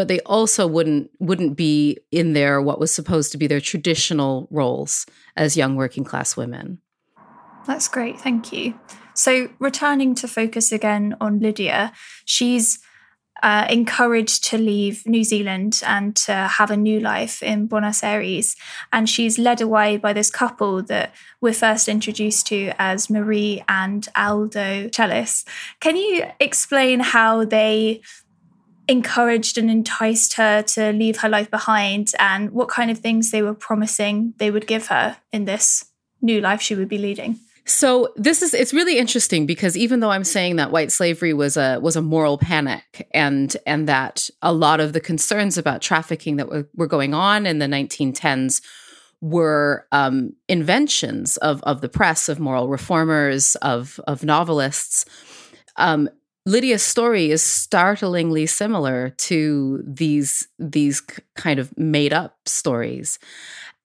but 0.00 0.08
they 0.08 0.20
also 0.20 0.66
wouldn't 0.66 1.10
wouldn't 1.18 1.58
be 1.58 1.98
in 2.10 2.32
their 2.32 2.62
what 2.62 2.80
was 2.80 2.90
supposed 2.90 3.32
to 3.32 3.36
be 3.36 3.46
their 3.46 3.60
traditional 3.60 4.48
roles 4.50 5.04
as 5.36 5.58
young 5.58 5.76
working 5.76 6.04
class 6.04 6.38
women. 6.38 6.80
That's 7.66 7.86
great, 7.86 8.18
thank 8.18 8.50
you. 8.50 8.80
So 9.12 9.50
returning 9.58 10.14
to 10.14 10.26
focus 10.26 10.72
again 10.72 11.16
on 11.20 11.38
Lydia, 11.40 11.92
she's 12.24 12.78
uh, 13.42 13.66
encouraged 13.68 14.44
to 14.44 14.56
leave 14.56 15.06
New 15.06 15.22
Zealand 15.22 15.82
and 15.86 16.16
to 16.16 16.32
have 16.32 16.70
a 16.70 16.76
new 16.78 16.98
life 16.98 17.42
in 17.42 17.66
Buenos 17.66 18.02
Aires. 18.02 18.56
And 18.92 19.06
she's 19.06 19.38
led 19.38 19.60
away 19.60 19.98
by 19.98 20.14
this 20.14 20.30
couple 20.30 20.82
that 20.84 21.14
we're 21.42 21.52
first 21.52 21.88
introduced 21.88 22.46
to 22.46 22.72
as 22.78 23.10
Marie 23.10 23.62
and 23.68 24.08
Aldo 24.16 24.88
Chellis. 24.88 25.44
Can 25.78 25.96
you 25.96 26.24
explain 26.38 27.00
how 27.00 27.44
they 27.44 28.00
encouraged 28.90 29.56
and 29.56 29.70
enticed 29.70 30.34
her 30.34 30.62
to 30.62 30.92
leave 30.92 31.18
her 31.18 31.28
life 31.28 31.50
behind 31.50 32.12
and 32.18 32.50
what 32.50 32.68
kind 32.68 32.90
of 32.90 32.98
things 32.98 33.30
they 33.30 33.42
were 33.42 33.54
promising 33.54 34.34
they 34.38 34.50
would 34.50 34.66
give 34.66 34.88
her 34.88 35.16
in 35.32 35.44
this 35.44 35.86
new 36.20 36.40
life 36.40 36.60
she 36.60 36.74
would 36.74 36.88
be 36.88 36.98
leading. 36.98 37.38
So 37.64 38.12
this 38.16 38.42
is 38.42 38.52
it's 38.52 38.74
really 38.74 38.98
interesting 38.98 39.46
because 39.46 39.76
even 39.76 40.00
though 40.00 40.10
I'm 40.10 40.24
saying 40.24 40.56
that 40.56 40.72
white 40.72 40.90
slavery 40.90 41.32
was 41.32 41.56
a 41.56 41.78
was 41.78 41.94
a 41.94 42.02
moral 42.02 42.36
panic 42.36 43.06
and 43.12 43.56
and 43.64 43.88
that 43.88 44.28
a 44.42 44.52
lot 44.52 44.80
of 44.80 44.92
the 44.92 45.00
concerns 45.00 45.56
about 45.56 45.80
trafficking 45.80 46.36
that 46.36 46.48
were, 46.48 46.68
were 46.74 46.88
going 46.88 47.14
on 47.14 47.46
in 47.46 47.60
the 47.60 47.66
1910s 47.66 48.60
were 49.20 49.86
um, 49.92 50.34
inventions 50.48 51.36
of 51.36 51.62
of 51.62 51.80
the 51.80 51.88
press, 51.88 52.28
of 52.28 52.40
moral 52.40 52.68
reformers, 52.68 53.54
of 53.56 54.00
of 54.06 54.24
novelists. 54.24 55.04
Um, 55.76 56.10
Lydia's 56.46 56.82
story 56.82 57.30
is 57.30 57.42
startlingly 57.42 58.46
similar 58.46 59.10
to 59.10 59.82
these 59.86 60.48
these 60.58 61.02
kind 61.36 61.58
of 61.58 61.76
made 61.76 62.12
up 62.12 62.36
stories. 62.46 63.18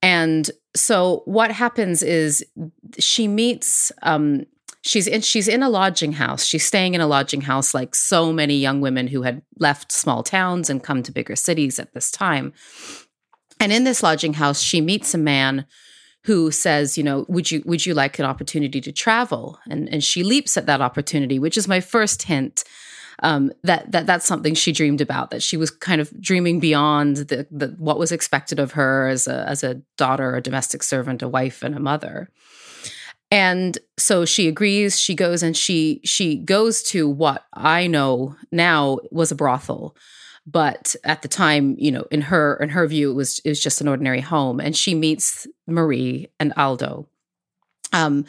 And 0.01 0.49
so 0.75 1.23
what 1.25 1.51
happens 1.51 2.03
is 2.03 2.45
she 2.97 3.27
meets 3.27 3.91
um, 4.03 4.45
she's 4.83 5.07
in 5.07 5.21
she's 5.21 5.47
in 5.47 5.63
a 5.63 5.69
lodging 5.69 6.13
house. 6.13 6.45
She's 6.45 6.65
staying 6.65 6.93
in 6.93 7.01
a 7.01 7.07
lodging 7.07 7.41
house 7.41 7.73
like 7.73 7.93
so 7.93 8.31
many 8.31 8.55
young 8.55 8.81
women 8.81 9.07
who 9.07 9.23
had 9.23 9.41
left 9.59 9.91
small 9.91 10.23
towns 10.23 10.69
and 10.69 10.83
come 10.83 11.03
to 11.03 11.11
bigger 11.11 11.35
cities 11.35 11.77
at 11.77 11.93
this 11.93 12.09
time. 12.09 12.53
And 13.59 13.71
in 13.71 13.83
this 13.83 14.01
lodging 14.01 14.33
house 14.33 14.61
she 14.61 14.79
meets 14.79 15.13
a 15.13 15.17
man 15.17 15.65
who 16.25 16.49
says, 16.49 16.97
you 16.97 17.03
know, 17.03 17.23
would 17.27 17.51
you 17.51 17.61
would 17.65 17.85
you 17.85 17.93
like 17.93 18.17
an 18.17 18.25
opportunity 18.25 18.81
to 18.81 18.91
travel? 18.91 19.59
And 19.69 19.87
and 19.89 20.03
she 20.03 20.23
leaps 20.23 20.57
at 20.57 20.65
that 20.65 20.81
opportunity, 20.81 21.37
which 21.37 21.55
is 21.55 21.67
my 21.67 21.79
first 21.79 22.23
hint 22.23 22.63
um, 23.19 23.51
that 23.63 23.91
that 23.91 24.07
that's 24.07 24.25
something 24.25 24.55
she 24.55 24.71
dreamed 24.71 25.01
about. 25.01 25.29
That 25.29 25.43
she 25.43 25.55
was 25.55 25.69
kind 25.69 26.01
of 26.01 26.19
dreaming 26.19 26.59
beyond 26.59 27.17
the, 27.17 27.47
the 27.51 27.75
what 27.77 27.99
was 27.99 28.11
expected 28.11 28.59
of 28.59 28.71
her 28.71 29.07
as 29.07 29.27
a 29.27 29.47
as 29.47 29.63
a 29.63 29.75
daughter, 29.97 30.35
a 30.35 30.41
domestic 30.41 30.81
servant, 30.81 31.21
a 31.21 31.27
wife, 31.27 31.61
and 31.61 31.75
a 31.75 31.79
mother. 31.79 32.29
And 33.29 33.77
so 33.97 34.25
she 34.25 34.47
agrees. 34.47 34.99
She 34.99 35.13
goes 35.13 35.43
and 35.43 35.55
she 35.55 36.01
she 36.03 36.37
goes 36.37 36.81
to 36.83 37.07
what 37.07 37.45
I 37.53 37.85
know 37.85 38.35
now 38.51 38.97
was 39.11 39.31
a 39.31 39.35
brothel 39.35 39.95
but 40.45 40.95
at 41.03 41.21
the 41.21 41.27
time 41.27 41.75
you 41.77 41.91
know 41.91 42.05
in 42.11 42.21
her 42.21 42.55
in 42.57 42.69
her 42.69 42.87
view 42.87 43.11
it 43.11 43.15
was 43.15 43.39
it 43.39 43.49
was 43.49 43.59
just 43.59 43.81
an 43.81 43.87
ordinary 43.87 44.21
home. 44.21 44.59
And 44.59 44.75
she 44.75 44.93
meets 44.93 45.47
marie 45.67 46.29
and 46.39 46.53
aldo. 46.57 47.07
Um, 47.93 48.25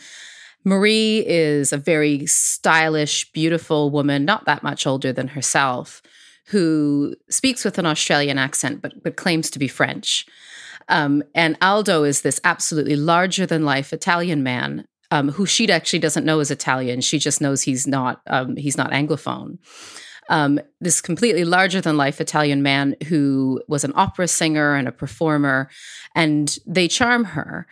marie 0.64 1.24
is 1.26 1.72
a 1.72 1.78
very 1.78 2.26
stylish 2.26 3.30
beautiful 3.32 3.90
woman 3.90 4.24
not 4.24 4.44
that 4.46 4.62
much 4.62 4.86
older 4.86 5.12
than 5.12 5.28
herself 5.28 6.02
who 6.48 7.14
speaks 7.28 7.64
with 7.64 7.78
an 7.78 7.86
australian 7.86 8.38
accent 8.38 8.80
but 8.80 9.02
but 9.02 9.16
claims 9.16 9.50
to 9.50 9.58
be 9.58 9.68
french. 9.68 10.26
Um, 10.88 11.24
and 11.34 11.58
aldo 11.60 12.04
is 12.04 12.22
this 12.22 12.40
absolutely 12.44 12.96
larger 12.96 13.44
than 13.44 13.64
life 13.64 13.92
italian 13.92 14.42
man 14.42 14.86
um, 15.10 15.30
who 15.30 15.46
she 15.46 15.70
actually 15.70 16.00
doesn't 16.00 16.24
know 16.24 16.40
is 16.40 16.50
italian. 16.50 17.00
She 17.00 17.18
just 17.18 17.40
knows 17.40 17.62
he's 17.62 17.86
not 17.86 18.22
um, 18.26 18.56
he's 18.56 18.76
not 18.76 18.90
anglophone 18.90 19.58
um, 20.28 20.60
this 20.80 21.00
completely 21.00 21.44
larger 21.44 21.80
than 21.80 21.96
life 21.96 22.20
Italian 22.20 22.62
man 22.62 22.96
who 23.08 23.62
was 23.68 23.84
an 23.84 23.92
opera 23.94 24.28
singer 24.28 24.74
and 24.74 24.88
a 24.88 24.92
performer, 24.92 25.68
and 26.14 26.58
they 26.66 26.88
charm 26.88 27.24
her. 27.24 27.66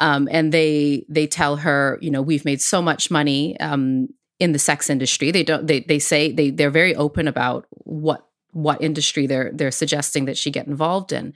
Um, 0.00 0.28
and 0.30 0.52
they 0.52 1.04
they 1.08 1.26
tell 1.26 1.56
her, 1.56 1.98
you 2.00 2.10
know, 2.10 2.22
we've 2.22 2.44
made 2.44 2.62
so 2.62 2.80
much 2.80 3.10
money 3.10 3.58
um, 3.60 4.08
in 4.38 4.52
the 4.52 4.58
sex 4.58 4.88
industry. 4.88 5.30
They 5.30 5.42
don't. 5.42 5.66
They 5.66 5.80
they 5.80 5.98
say 5.98 6.32
they 6.32 6.50
they're 6.50 6.70
very 6.70 6.94
open 6.94 7.28
about 7.28 7.66
what 7.70 8.26
what 8.52 8.80
industry 8.80 9.26
they're 9.26 9.50
they're 9.52 9.70
suggesting 9.70 10.24
that 10.24 10.38
she 10.38 10.50
get 10.50 10.66
involved 10.66 11.12
in. 11.12 11.34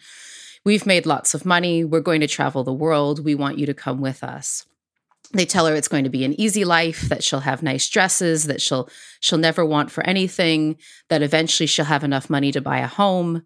We've 0.64 0.86
made 0.86 1.04
lots 1.04 1.34
of 1.34 1.44
money. 1.44 1.84
We're 1.84 2.00
going 2.00 2.22
to 2.22 2.26
travel 2.26 2.64
the 2.64 2.72
world. 2.72 3.22
We 3.22 3.34
want 3.34 3.58
you 3.58 3.66
to 3.66 3.74
come 3.74 4.00
with 4.00 4.24
us. 4.24 4.64
They 5.32 5.46
tell 5.46 5.66
her 5.66 5.74
it's 5.74 5.88
going 5.88 6.04
to 6.04 6.10
be 6.10 6.24
an 6.24 6.38
easy 6.40 6.64
life, 6.64 7.02
that 7.02 7.24
she'll 7.24 7.40
have 7.40 7.62
nice 7.62 7.88
dresses, 7.88 8.44
that 8.44 8.62
she'll 8.62 8.88
she'll 9.20 9.38
never 9.38 9.64
want 9.64 9.90
for 9.90 10.04
anything, 10.06 10.76
that 11.08 11.22
eventually 11.22 11.66
she'll 11.66 11.84
have 11.86 12.04
enough 12.04 12.30
money 12.30 12.52
to 12.52 12.60
buy 12.60 12.78
a 12.78 12.86
home 12.86 13.42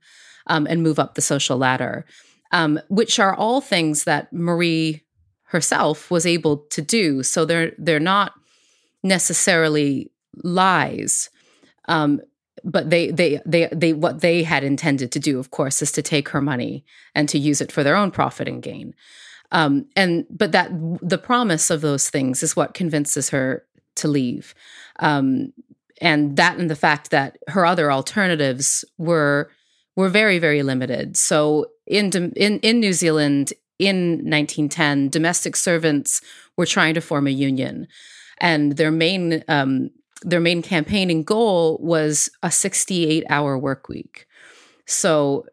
um, 0.46 0.66
and 0.66 0.82
move 0.82 0.98
up 0.98 1.14
the 1.14 1.22
social 1.22 1.56
ladder, 1.56 2.04
um, 2.52 2.78
which 2.88 3.18
are 3.18 3.34
all 3.34 3.60
things 3.60 4.04
that 4.04 4.32
Marie 4.32 5.02
herself 5.44 6.10
was 6.10 6.26
able 6.26 6.58
to 6.70 6.82
do. 6.82 7.22
So 7.22 7.44
they're 7.44 7.72
they're 7.78 8.00
not 8.00 8.32
necessarily 9.02 10.10
lies. 10.42 11.30
Um, 11.86 12.20
but 12.64 12.90
they 12.90 13.10
they 13.10 13.40
they 13.46 13.68
they 13.72 13.92
what 13.92 14.20
they 14.20 14.42
had 14.42 14.64
intended 14.64 15.12
to 15.12 15.20
do 15.20 15.38
of 15.38 15.50
course 15.50 15.80
is 15.80 15.92
to 15.92 16.02
take 16.02 16.30
her 16.30 16.40
money 16.40 16.84
and 17.14 17.28
to 17.28 17.38
use 17.38 17.60
it 17.60 17.72
for 17.72 17.84
their 17.84 17.96
own 17.96 18.10
profit 18.10 18.48
and 18.48 18.62
gain 18.62 18.94
um, 19.52 19.86
and 19.96 20.26
but 20.30 20.52
that 20.52 20.70
the 21.02 21.18
promise 21.18 21.70
of 21.70 21.80
those 21.80 22.10
things 22.10 22.42
is 22.42 22.56
what 22.56 22.74
convinces 22.74 23.30
her 23.30 23.64
to 23.96 24.08
leave. 24.08 24.54
Um, 24.98 25.52
and 26.00 26.36
that 26.36 26.58
and 26.58 26.70
the 26.70 26.76
fact 26.76 27.10
that 27.10 27.38
her 27.48 27.64
other 27.66 27.90
alternatives 27.90 28.84
were 28.98 29.50
were 29.96 30.08
very 30.08 30.38
very 30.38 30.62
limited. 30.62 31.16
So 31.16 31.66
in 31.86 32.10
in 32.36 32.60
in 32.60 32.80
New 32.80 32.92
Zealand 32.92 33.52
in 33.78 34.28
1910 34.28 35.08
domestic 35.08 35.56
servants 35.56 36.20
were 36.56 36.66
trying 36.66 36.94
to 36.94 37.00
form 37.00 37.26
a 37.26 37.30
union. 37.30 37.86
And 38.40 38.76
their 38.76 38.90
main 38.90 39.42
um, 39.48 39.90
their 40.22 40.40
main 40.40 40.62
campaigning 40.62 41.22
goal 41.22 41.78
was 41.80 42.28
a 42.42 42.50
68 42.50 43.24
hour 43.30 43.56
work 43.56 43.88
week. 43.88 44.26
So 44.86 45.46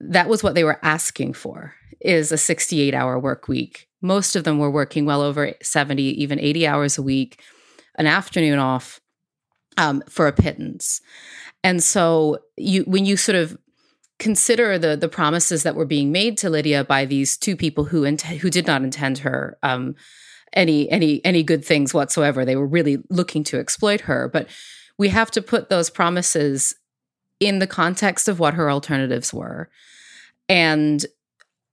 that 0.00 0.28
was 0.28 0.42
what 0.42 0.54
they 0.54 0.64
were 0.64 0.80
asking 0.82 1.34
for 1.34 1.74
is 2.04 2.32
a 2.32 2.38
68 2.38 2.94
hour 2.94 3.18
work 3.18 3.48
week. 3.48 3.88
Most 4.00 4.36
of 4.36 4.44
them 4.44 4.58
were 4.58 4.70
working 4.70 5.04
well 5.04 5.22
over 5.22 5.54
70, 5.62 6.02
even 6.02 6.40
80 6.40 6.66
hours 6.66 6.98
a 6.98 7.02
week, 7.02 7.40
an 7.96 8.06
afternoon 8.06 8.58
off 8.58 9.00
um, 9.76 10.02
for 10.08 10.26
a 10.26 10.32
pittance. 10.32 11.00
And 11.64 11.82
so 11.82 12.38
you 12.56 12.82
when 12.84 13.06
you 13.06 13.16
sort 13.16 13.36
of 13.36 13.56
consider 14.18 14.78
the 14.78 14.96
the 14.96 15.08
promises 15.08 15.62
that 15.62 15.74
were 15.74 15.86
being 15.86 16.12
made 16.12 16.36
to 16.38 16.50
Lydia 16.50 16.84
by 16.84 17.04
these 17.04 17.36
two 17.36 17.56
people 17.56 17.84
who 17.84 18.04
int- 18.04 18.22
who 18.22 18.50
did 18.50 18.66
not 18.66 18.82
intend 18.82 19.18
her 19.18 19.58
um, 19.62 19.94
any 20.52 20.90
any 20.90 21.24
any 21.24 21.42
good 21.42 21.64
things 21.64 21.94
whatsoever. 21.94 22.44
They 22.44 22.56
were 22.56 22.66
really 22.66 22.98
looking 23.10 23.44
to 23.44 23.58
exploit 23.58 24.02
her, 24.02 24.28
but 24.28 24.48
we 24.98 25.08
have 25.08 25.30
to 25.32 25.42
put 25.42 25.68
those 25.68 25.90
promises 25.90 26.74
in 27.40 27.58
the 27.58 27.66
context 27.66 28.28
of 28.28 28.38
what 28.38 28.54
her 28.54 28.70
alternatives 28.70 29.32
were. 29.32 29.68
And 30.48 31.04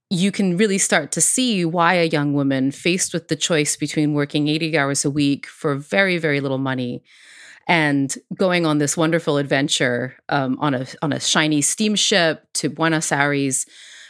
you 0.10 0.32
can 0.32 0.58
really 0.58 0.78
start 0.78 1.12
to 1.12 1.22
see 1.22 1.63
why 1.63 1.94
a 1.96 2.06
young 2.06 2.34
woman 2.34 2.72
faced 2.72 3.13
with 3.13 3.28
the 3.28 3.36
choice 3.36 3.75
between 3.75 4.13
working 4.13 4.48
80 4.48 4.78
hours 4.78 5.06
a 5.06 5.12
week 5.12 5.46
for 5.48 5.75
very 5.75 6.18
very 6.18 6.39
little 6.39 6.58
money 6.58 7.04
and 7.68 8.16
going 8.36 8.66
on 8.66 8.80
this 8.80 8.98
wonderful 8.98 9.38
adventure 9.38 10.16
um, 10.30 10.58
on 10.60 10.74
a 10.74 10.88
on 11.01 11.13
a 11.13 11.20
shiny 11.20 11.62
steamship 11.62 12.48
to 12.54 12.70
Buenos 12.70 13.12
Aires 13.12 13.66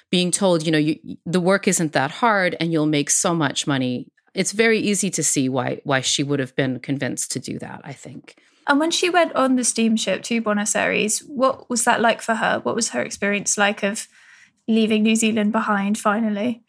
being 0.10 0.32
told 0.32 0.66
you 0.66 0.72
know 0.72 0.78
you, 0.78 1.18
the 1.26 1.42
work 1.42 1.68
isn't 1.68 1.94
that 1.94 2.12
hard 2.12 2.56
and 2.60 2.72
you'll 2.72 2.86
make 2.86 3.10
so 3.10 3.36
much 3.36 3.68
money 3.68 4.08
it's 4.34 4.52
very 4.52 4.80
easy 4.80 5.10
to 5.10 5.24
see 5.24 5.50
why 5.50 5.82
why 5.84 6.02
she 6.02 6.24
would 6.24 6.40
have 6.40 6.56
been 6.56 6.80
convinced 6.80 7.32
to 7.32 7.40
do 7.40 7.60
that. 7.60 7.82
I 7.84 7.94
think. 7.94 8.36
And 8.68 8.80
when 8.80 8.92
she 8.92 9.10
went 9.10 9.34
on 9.36 9.56
the 9.56 9.64
steamship 9.64 10.22
to 10.24 10.42
Buenos 10.42 10.76
Aires, 10.76 11.20
what 11.20 11.70
was 11.70 11.86
that 11.86 12.02
like 12.02 12.22
for 12.22 12.36
her? 12.36 12.60
What 12.62 12.76
was 12.76 12.90
her 12.90 13.02
experience 13.02 13.58
like 13.58 13.84
of 13.84 14.08
leaving 14.70 15.04
New 15.04 15.16
Zealand 15.16 15.52
behind 15.52 15.98
finally? 15.98 16.64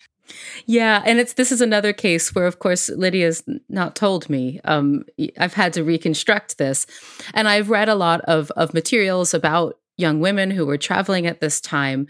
Yeah, 0.67 1.03
and 1.05 1.19
it's 1.19 1.35
this 1.35 1.53
is 1.53 1.61
another 1.61 1.93
case 1.93 2.35
where, 2.35 2.47
of 2.47 2.59
course, 2.59 2.89
Lydia's 2.89 3.43
not 3.69 3.97
told 3.97 4.31
me. 4.31 4.61
Um, 4.65 5.05
I've 5.39 5.55
had 5.55 5.73
to 5.75 5.85
reconstruct 5.85 6.59
this, 6.59 6.87
and 7.35 7.49
I've 7.49 7.71
read 7.71 7.89
a 7.89 7.95
lot 7.95 8.21
of 8.23 8.51
of 8.53 8.75
materials 8.75 9.35
about 9.35 9.79
young 9.97 10.21
women 10.21 10.51
who 10.51 10.67
were 10.67 10.79
traveling 10.79 11.27
at 11.27 11.41
this 11.41 11.61
time. 11.61 12.07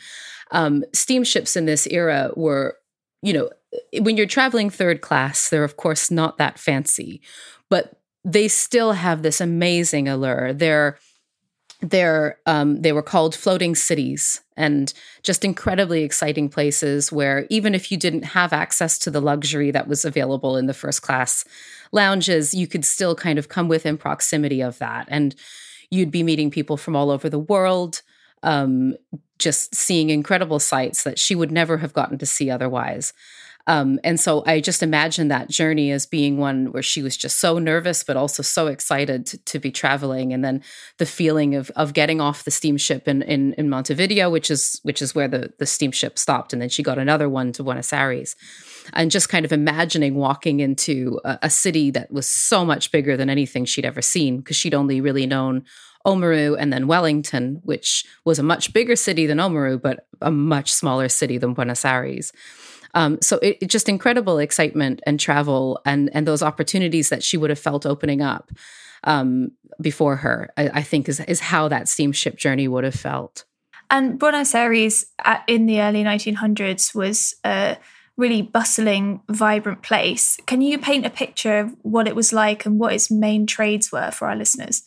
Um, 0.52 0.84
steamships 0.92 1.56
in 1.56 1.66
this 1.66 1.86
era 1.86 2.30
were, 2.36 2.76
you 3.22 3.32
know, 3.32 3.50
when 4.00 4.16
you're 4.16 4.26
traveling 4.26 4.70
third 4.70 5.00
class, 5.00 5.48
they're 5.48 5.64
of 5.64 5.76
course 5.76 6.10
not 6.10 6.38
that 6.38 6.58
fancy, 6.58 7.20
but 7.68 8.00
they 8.24 8.48
still 8.48 8.92
have 8.92 9.22
this 9.22 9.40
amazing 9.40 10.08
allure. 10.08 10.52
They're 10.52 10.98
they're 11.82 12.38
um, 12.46 12.82
they 12.82 12.92
were 12.92 13.02
called 13.02 13.34
floating 13.34 13.74
cities 13.74 14.42
and 14.56 14.92
just 15.22 15.44
incredibly 15.44 16.02
exciting 16.02 16.48
places 16.48 17.10
where 17.10 17.46
even 17.48 17.74
if 17.74 17.90
you 17.90 17.96
didn't 17.96 18.22
have 18.22 18.52
access 18.52 18.98
to 18.98 19.10
the 19.10 19.20
luxury 19.20 19.70
that 19.70 19.88
was 19.88 20.04
available 20.04 20.56
in 20.56 20.66
the 20.66 20.74
first 20.74 21.02
class 21.02 21.44
lounges 21.92 22.52
you 22.52 22.66
could 22.66 22.84
still 22.84 23.14
kind 23.14 23.38
of 23.38 23.48
come 23.48 23.68
within 23.68 23.96
proximity 23.96 24.60
of 24.60 24.78
that. 24.78 25.06
And 25.08 25.34
you'd 25.90 26.10
be 26.10 26.22
meeting 26.22 26.50
people 26.50 26.76
from 26.76 26.94
all 26.94 27.10
over 27.10 27.28
the 27.28 27.38
world 27.38 28.02
um, 28.42 28.94
just 29.38 29.74
seeing 29.74 30.10
incredible 30.10 30.58
sights 30.58 31.02
that 31.04 31.18
she 31.18 31.34
would 31.34 31.50
never 31.50 31.78
have 31.78 31.92
gotten 31.92 32.18
to 32.18 32.26
see 32.26 32.50
otherwise 32.50 33.12
um, 33.70 34.00
and 34.02 34.18
so 34.18 34.42
I 34.46 34.60
just 34.60 34.82
imagine 34.82 35.28
that 35.28 35.48
journey 35.48 35.92
as 35.92 36.04
being 36.04 36.38
one 36.38 36.72
where 36.72 36.82
she 36.82 37.02
was 37.02 37.16
just 37.16 37.38
so 37.38 37.58
nervous, 37.60 38.02
but 38.02 38.16
also 38.16 38.42
so 38.42 38.66
excited 38.66 39.26
to, 39.26 39.38
to 39.38 39.58
be 39.60 39.70
traveling. 39.70 40.32
And 40.32 40.44
then 40.44 40.62
the 40.98 41.06
feeling 41.06 41.54
of 41.54 41.70
of 41.76 41.94
getting 41.94 42.20
off 42.20 42.42
the 42.42 42.50
steamship 42.50 43.06
in, 43.06 43.22
in, 43.22 43.52
in 43.52 43.70
Montevideo, 43.70 44.28
which 44.28 44.50
is 44.50 44.80
which 44.82 45.00
is 45.00 45.14
where 45.14 45.28
the, 45.28 45.52
the 45.58 45.66
steamship 45.66 46.18
stopped. 46.18 46.52
And 46.52 46.60
then 46.60 46.68
she 46.68 46.82
got 46.82 46.98
another 46.98 47.28
one 47.28 47.52
to 47.52 47.62
Buenos 47.62 47.92
Aires. 47.92 48.34
And 48.92 49.12
just 49.12 49.28
kind 49.28 49.44
of 49.44 49.52
imagining 49.52 50.16
walking 50.16 50.58
into 50.58 51.20
a, 51.24 51.38
a 51.42 51.50
city 51.50 51.92
that 51.92 52.10
was 52.10 52.26
so 52.26 52.64
much 52.64 52.90
bigger 52.90 53.16
than 53.16 53.30
anything 53.30 53.66
she'd 53.66 53.86
ever 53.86 54.02
seen, 54.02 54.38
because 54.38 54.56
she'd 54.56 54.74
only 54.74 55.00
really 55.00 55.26
known 55.26 55.64
Oamaru 56.04 56.56
and 56.58 56.72
then 56.72 56.88
Wellington, 56.88 57.60
which 57.62 58.04
was 58.24 58.38
a 58.38 58.42
much 58.42 58.72
bigger 58.72 58.96
city 58.96 59.26
than 59.26 59.38
Oamaru, 59.38 59.80
but 59.80 60.06
a 60.20 60.30
much 60.30 60.72
smaller 60.72 61.08
city 61.08 61.38
than 61.38 61.54
Buenos 61.54 61.84
Aires. 61.84 62.32
Um, 62.94 63.18
so 63.20 63.38
it, 63.38 63.58
it, 63.60 63.66
just 63.66 63.88
incredible 63.88 64.38
excitement 64.38 65.00
and 65.06 65.18
travel 65.20 65.80
and 65.84 66.10
and 66.12 66.26
those 66.26 66.42
opportunities 66.42 67.08
that 67.08 67.22
she 67.22 67.36
would 67.36 67.50
have 67.50 67.58
felt 67.58 67.86
opening 67.86 68.20
up 68.20 68.50
um, 69.04 69.52
before 69.80 70.16
her. 70.16 70.50
I, 70.56 70.70
I, 70.74 70.82
think 70.82 71.08
is 71.08 71.20
is 71.20 71.40
how 71.40 71.68
that 71.68 71.88
steamship 71.88 72.36
journey 72.36 72.68
would 72.68 72.84
have 72.84 72.94
felt. 72.94 73.44
And 73.90 74.18
Buenos 74.18 74.54
Aires 74.54 75.06
at, 75.24 75.42
in 75.46 75.66
the 75.66 75.80
early 75.80 76.04
1900s 76.04 76.94
was 76.94 77.34
a 77.44 77.76
really 78.16 78.42
bustling, 78.42 79.20
vibrant 79.28 79.82
place. 79.82 80.38
Can 80.46 80.60
you 80.60 80.78
paint 80.78 81.06
a 81.06 81.10
picture 81.10 81.58
of 81.58 81.74
what 81.82 82.06
it 82.06 82.14
was 82.14 82.32
like 82.32 82.66
and 82.66 82.78
what 82.78 82.92
its 82.92 83.10
main 83.10 83.46
trades 83.46 83.90
were 83.90 84.10
for 84.10 84.28
our 84.28 84.36
listeners? 84.36 84.82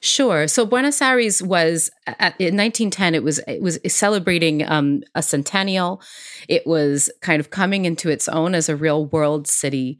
Sure. 0.00 0.46
So 0.48 0.66
Buenos 0.66 1.00
Aires 1.00 1.42
was 1.42 1.90
at, 2.06 2.34
in 2.40 2.56
1910. 2.56 3.14
It 3.14 3.22
was 3.22 3.38
it 3.40 3.60
was 3.60 3.78
celebrating 3.86 4.68
um, 4.68 5.02
a 5.14 5.22
centennial. 5.22 6.00
It 6.48 6.66
was 6.66 7.10
kind 7.20 7.40
of 7.40 7.50
coming 7.50 7.84
into 7.84 8.08
its 8.08 8.28
own 8.28 8.54
as 8.54 8.68
a 8.68 8.76
real 8.76 9.06
world 9.06 9.46
city. 9.46 9.98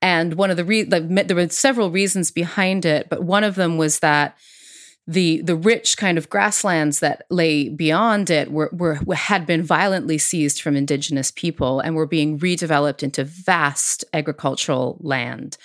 And 0.00 0.34
one 0.34 0.50
of 0.50 0.56
the 0.56 0.64
re- 0.64 0.84
there 0.84 1.36
were 1.36 1.48
several 1.48 1.90
reasons 1.90 2.30
behind 2.30 2.84
it, 2.84 3.08
but 3.08 3.24
one 3.24 3.42
of 3.42 3.56
them 3.56 3.78
was 3.78 3.98
that 3.98 4.36
the 5.08 5.40
the 5.40 5.56
rich 5.56 5.96
kind 5.96 6.18
of 6.18 6.28
grasslands 6.28 7.00
that 7.00 7.24
lay 7.30 7.70
beyond 7.70 8.28
it 8.28 8.52
were, 8.52 8.70
were 8.72 8.94
had 9.14 9.46
been 9.46 9.62
violently 9.62 10.18
seized 10.18 10.60
from 10.60 10.76
indigenous 10.76 11.30
people 11.30 11.80
and 11.80 11.96
were 11.96 12.06
being 12.06 12.38
redeveloped 12.38 13.02
into 13.02 13.24
vast 13.24 14.04
agricultural 14.12 14.98
land. 15.00 15.56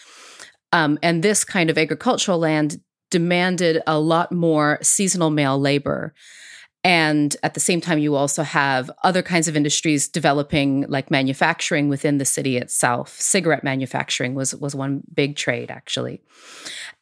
Um, 0.71 0.97
and 1.03 1.21
this 1.21 1.43
kind 1.43 1.69
of 1.69 1.77
agricultural 1.77 2.39
land 2.39 2.79
demanded 3.13 3.79
a 3.85 3.99
lot 3.99 4.31
more 4.31 4.79
seasonal 4.81 5.29
male 5.29 5.59
labor. 5.59 6.15
And 6.83 7.37
at 7.43 7.53
the 7.53 7.59
same 7.59 7.79
time, 7.79 7.99
you 7.99 8.15
also 8.15 8.41
have 8.41 8.89
other 9.03 9.21
kinds 9.21 9.47
of 9.47 9.55
industries 9.55 10.07
developing, 10.07 10.87
like 10.89 11.11
manufacturing 11.11 11.89
within 11.89 12.17
the 12.17 12.25
city 12.25 12.57
itself. 12.57 13.15
Cigarette 13.21 13.63
manufacturing 13.63 14.33
was, 14.33 14.55
was 14.55 14.73
one 14.73 15.03
big 15.13 15.35
trade, 15.35 15.69
actually. 15.69 16.23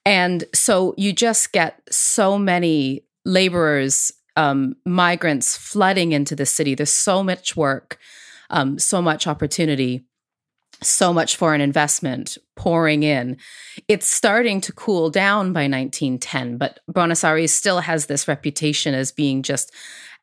And 0.06 0.44
so 0.54 0.94
you 0.98 1.14
just 1.14 1.54
get 1.54 1.82
so 1.90 2.38
many 2.38 3.06
laborers, 3.24 4.12
um, 4.36 4.76
migrants 4.86 5.56
flooding 5.56 6.12
into 6.12 6.36
the 6.36 6.46
city. 6.46 6.76
There's 6.76 6.92
so 6.92 7.24
much 7.24 7.56
work, 7.56 7.98
um, 8.50 8.78
so 8.80 9.02
much 9.02 9.28
opportunity 9.28 10.04
so 10.84 11.14
much 11.14 11.36
foreign 11.36 11.62
investment 11.62 12.38
pouring 12.56 13.04
in. 13.04 13.38
It's 13.88 14.08
starting 14.08 14.62
to 14.62 14.74
cool 14.74 15.10
down 15.10 15.54
by 15.54 15.62
1910, 15.62 16.58
but 16.58 16.80
Buenos 16.88 17.24
Aires 17.24 17.54
still 17.54 17.82
has 17.82 18.08
this 18.08 18.28
reputation 18.28 18.94
as 18.94 19.12
being 19.12 19.44
just 19.44 19.74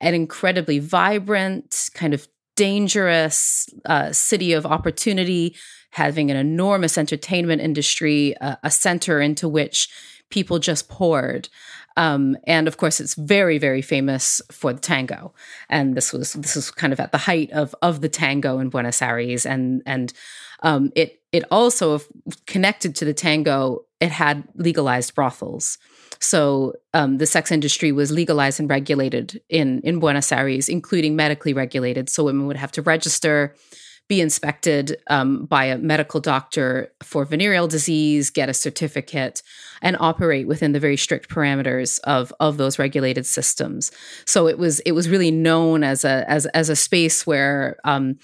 an 0.01 0.15
incredibly 0.15 0.79
vibrant, 0.79 1.91
kind 1.95 2.15
of 2.15 2.27
dangerous 2.57 3.69
uh, 3.85 4.13
city 4.13 4.53
of 4.53 4.67
opportunity, 4.67 5.57
having 5.91 6.31
an 6.31 6.37
enormous 6.37 6.99
entertainment 6.99 7.63
industry, 7.63 8.37
uh, 8.39 8.57
a 8.63 8.71
center 8.71 9.21
into 9.21 9.49
which 9.49 9.89
people 10.31 10.59
just 10.59 10.89
poured. 10.89 11.49
Um, 11.97 12.37
and 12.47 12.69
of 12.69 12.77
course, 12.77 13.01
it's 13.01 13.15
very, 13.15 13.59
very 13.59 13.83
famous 13.83 14.41
for 14.53 14.73
the 14.73 14.81
tango. 14.81 15.35
And 15.69 15.97
this 15.97 16.13
was 16.13 16.35
this 16.35 16.55
was 16.55 16.71
kind 16.71 16.93
of 16.93 17.01
at 17.01 17.13
the 17.13 17.19
height 17.19 17.51
of 17.53 17.75
of 17.83 18.01
the 18.01 18.09
tango 18.09 18.61
in 18.61 18.69
Buenos 18.69 19.03
Aires, 19.03 19.45
and 19.45 19.83
and 19.85 20.13
um, 20.63 20.93
it 20.95 21.21
it 21.33 21.45
also 21.51 22.01
connected 22.47 22.95
to 22.97 23.05
the 23.05 23.15
tango. 23.15 23.85
It 24.01 24.11
had 24.11 24.45
legalized 24.55 25.15
brothels. 25.15 25.79
So 26.21 26.75
um, 26.95 27.19
the 27.19 27.27
sex 27.27 27.53
industry 27.53 27.93
was 27.93 28.11
legalized 28.11 28.61
and 28.61 28.71
regulated 28.71 29.41
in 29.49 29.81
in 29.83 30.01
Buenos 30.01 30.33
Aires, 30.33 30.69
including 30.69 31.17
medically 31.17 31.53
regulated. 31.53 32.09
So 32.09 32.25
women 32.25 32.47
would 32.47 32.57
have 32.57 32.73
to 32.73 32.83
register 32.83 33.55
be 34.09 34.21
inspected 34.23 34.97
um, 35.09 35.45
by 35.45 35.67
a 35.67 35.77
medical 35.77 36.19
doctor 36.19 36.91
for 37.03 37.27
venereal 37.27 37.69
disease, 37.69 38.31
get 38.31 38.49
a 38.49 38.55
certificate, 38.55 39.43
and 39.83 39.97
operate 40.01 40.49
within 40.49 40.73
the 40.73 40.81
very 40.81 40.97
strict 40.97 41.29
parameters 41.29 42.01
of 42.05 42.33
of 42.41 42.57
those 42.57 42.79
regulated 42.79 43.27
systems. 43.27 43.93
So 44.25 44.49
it 44.49 44.59
was 44.59 44.81
it 44.81 44.93
was 44.93 45.11
really 45.11 45.31
known 45.31 45.85
as 45.85 46.05
a 46.05 46.25
as 46.29 46.47
as 46.47 46.71
a 46.71 46.77
space 46.77 47.27
where 47.27 47.77
um, 47.85 48.19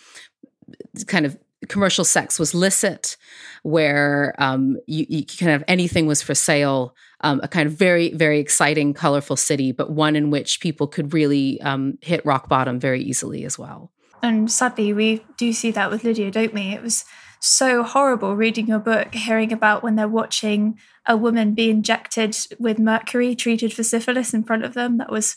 kind 1.06 1.26
of 1.26 1.36
commercial 1.68 2.04
sex 2.04 2.38
was 2.38 2.54
licit, 2.54 3.16
where 3.62 4.34
um, 4.38 4.76
you, 4.86 5.06
you, 5.08 5.24
kind 5.24 5.52
of 5.52 5.64
anything 5.68 6.06
was 6.06 6.22
for 6.22 6.34
sale. 6.34 6.94
Um, 7.20 7.40
a 7.42 7.48
kind 7.48 7.66
of 7.66 7.72
very 7.72 8.12
very 8.12 8.38
exciting, 8.38 8.92
colorful 8.92 9.36
city, 9.36 9.72
but 9.72 9.90
one 9.90 10.14
in 10.14 10.30
which 10.30 10.60
people 10.60 10.86
could 10.86 11.14
really 11.14 11.60
um, 11.62 11.98
hit 12.02 12.24
rock 12.26 12.48
bottom 12.48 12.78
very 12.78 13.02
easily 13.02 13.44
as 13.44 13.58
well. 13.58 13.90
And 14.22 14.50
sadly, 14.50 14.92
we 14.92 15.24
do 15.36 15.52
see 15.52 15.70
that 15.72 15.90
with 15.90 16.04
Lydia, 16.04 16.30
don't 16.30 16.54
we? 16.54 16.72
It 16.74 16.82
was 16.82 17.04
so 17.40 17.82
horrible 17.82 18.36
reading 18.36 18.66
your 18.66 18.78
book, 18.78 19.14
hearing 19.14 19.52
about 19.52 19.82
when 19.82 19.96
they're 19.96 20.08
watching 20.08 20.78
a 21.06 21.14
woman 21.14 21.52
be 21.52 21.68
injected 21.68 22.34
with 22.58 22.78
mercury 22.78 23.34
treated 23.34 23.74
for 23.74 23.82
syphilis 23.82 24.32
in 24.32 24.42
front 24.42 24.64
of 24.64 24.72
them. 24.72 24.96
That 24.96 25.12
was, 25.12 25.36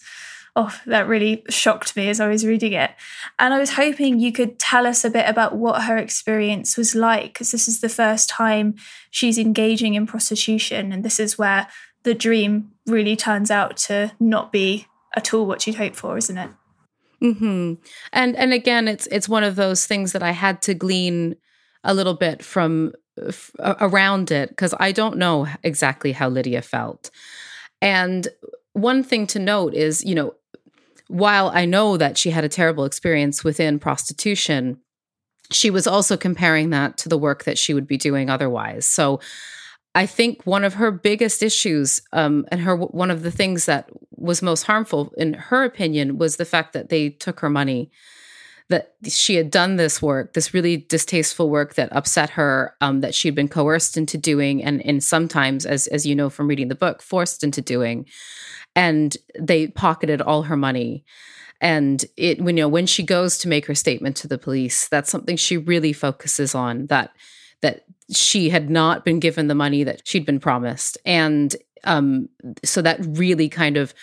oh, 0.57 0.75
that 0.87 1.07
really 1.07 1.43
shocked 1.49 1.95
me 1.95 2.09
as 2.09 2.19
I 2.19 2.27
was 2.27 2.43
reading 2.43 2.73
it. 2.73 2.89
And 3.37 3.53
I 3.53 3.59
was 3.59 3.73
hoping 3.73 4.19
you 4.19 4.31
could 4.31 4.57
tell 4.57 4.87
us 4.87 5.05
a 5.05 5.09
bit 5.11 5.29
about 5.29 5.55
what 5.55 5.83
her 5.83 5.97
experience 5.97 6.75
was 6.75 6.95
like, 6.95 7.33
because 7.33 7.51
this 7.51 7.67
is 7.67 7.79
the 7.79 7.89
first 7.89 8.27
time 8.27 8.73
she's 9.11 9.37
engaging 9.37 9.93
in 9.93 10.07
prostitution. 10.07 10.91
And 10.91 11.05
this 11.05 11.19
is 11.19 11.37
where 11.37 11.67
the 12.01 12.15
dream 12.15 12.71
really 12.87 13.15
turns 13.15 13.51
out 13.51 13.77
to 13.77 14.13
not 14.19 14.51
be 14.51 14.87
at 15.15 15.31
all 15.31 15.45
what 15.45 15.67
you'd 15.67 15.75
hoped 15.75 15.95
for, 15.95 16.17
isn't 16.17 16.37
it? 16.37 16.49
Hmm. 17.21 17.73
And 18.11 18.35
and 18.35 18.51
again, 18.51 18.87
it's 18.87 19.07
it's 19.07 19.29
one 19.29 19.43
of 19.43 19.55
those 19.55 19.85
things 19.85 20.11
that 20.13 20.23
I 20.23 20.31
had 20.31 20.61
to 20.63 20.73
glean 20.73 21.35
a 21.83 21.93
little 21.93 22.13
bit 22.15 22.43
from 22.43 22.93
f- 23.27 23.51
around 23.59 24.31
it 24.31 24.49
because 24.49 24.73
I 24.79 24.91
don't 24.91 25.17
know 25.17 25.47
exactly 25.63 26.13
how 26.13 26.29
Lydia 26.29 26.63
felt. 26.63 27.11
And 27.79 28.27
one 28.73 29.03
thing 29.03 29.25
to 29.27 29.39
note 29.39 29.73
is, 29.73 30.03
you 30.03 30.13
know, 30.13 30.35
while 31.07 31.49
I 31.49 31.65
know 31.65 31.97
that 31.97 32.17
she 32.17 32.31
had 32.31 32.43
a 32.43 32.49
terrible 32.49 32.85
experience 32.85 33.43
within 33.43 33.79
prostitution, 33.79 34.79
she 35.51 35.69
was 35.69 35.87
also 35.87 36.17
comparing 36.17 36.71
that 36.71 36.97
to 36.99 37.09
the 37.09 37.17
work 37.17 37.45
that 37.45 37.57
she 37.57 37.73
would 37.73 37.87
be 37.87 37.97
doing 37.97 38.29
otherwise. 38.29 38.85
So 38.85 39.19
I 39.95 40.05
think 40.05 40.43
one 40.45 40.63
of 40.63 40.75
her 40.75 40.91
biggest 40.91 41.41
issues, 41.41 42.01
um, 42.13 42.45
and 42.51 42.61
her 42.61 42.75
one 42.75 43.09
of 43.09 43.23
the 43.23 43.31
things 43.31 43.65
that 43.65 43.89
was 44.11 44.41
most 44.41 44.63
harmful, 44.63 45.11
in 45.17 45.33
her 45.33 45.63
opinion, 45.63 46.17
was 46.17 46.37
the 46.37 46.45
fact 46.45 46.73
that 46.73 46.89
they 46.89 47.09
took 47.09 47.39
her 47.39 47.49
money. 47.49 47.91
That 48.69 48.95
she 49.07 49.35
had 49.35 49.49
done 49.49 49.77
this 49.77 50.01
work, 50.01 50.33
this 50.33 50.53
really 50.53 50.75
distasteful 50.75 51.49
work 51.49 51.75
that 51.75 51.91
upset 51.95 52.31
her, 52.31 52.75
um, 52.81 52.99
that 52.99 53.15
she'd 53.15 53.33
been 53.33 53.47
coerced 53.47 53.95
into 53.95 54.17
doing, 54.17 54.61
and 54.61 54.85
and 54.85 55.01
sometimes, 55.01 55.65
as 55.65 55.87
as 55.87 56.05
you 56.05 56.13
know 56.13 56.29
from 56.29 56.47
reading 56.47 56.67
the 56.67 56.75
book, 56.75 57.01
forced 57.01 57.43
into 57.43 57.61
doing, 57.61 58.05
and 58.77 59.17
they 59.37 59.67
pocketed 59.67 60.21
all 60.21 60.43
her 60.43 60.55
money. 60.55 61.03
And 61.59 62.05
it, 62.15 62.39
when 62.39 62.55
you 62.55 62.63
know, 62.63 62.69
when 62.69 62.85
she 62.85 63.01
goes 63.01 63.39
to 63.39 63.47
make 63.47 63.65
her 63.65 63.73
statement 63.73 64.15
to 64.17 64.27
the 64.27 64.37
police, 64.37 64.87
that's 64.87 65.09
something 65.09 65.35
she 65.35 65.57
really 65.57 65.91
focuses 65.91 66.53
on. 66.53 66.85
That 66.85 67.11
that 67.61 67.85
she 68.13 68.49
had 68.49 68.69
not 68.69 69.03
been 69.03 69.19
given 69.19 69.47
the 69.47 69.55
money 69.55 69.83
that 69.83 70.07
she'd 70.07 70.27
been 70.27 70.39
promised. 70.39 70.97
And 71.03 71.55
um, 71.83 72.29
so 72.63 72.83
that 72.83 72.99
really 73.01 73.49
kind 73.49 73.77
of 73.77 73.95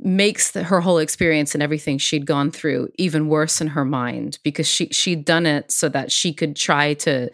makes 0.00 0.50
the, 0.50 0.62
her 0.64 0.80
whole 0.82 0.98
experience 0.98 1.54
and 1.54 1.62
everything 1.62 1.96
she'd 1.96 2.26
gone 2.26 2.50
through 2.50 2.90
even 2.98 3.28
worse 3.28 3.60
in 3.60 3.68
her 3.68 3.86
mind 3.86 4.38
because 4.44 4.66
she 4.68 4.88
she'd 4.88 5.24
done 5.24 5.46
it 5.46 5.72
so 5.72 5.88
that 5.88 6.12
she 6.12 6.32
could 6.32 6.54
try 6.54 6.92
to 6.94 7.30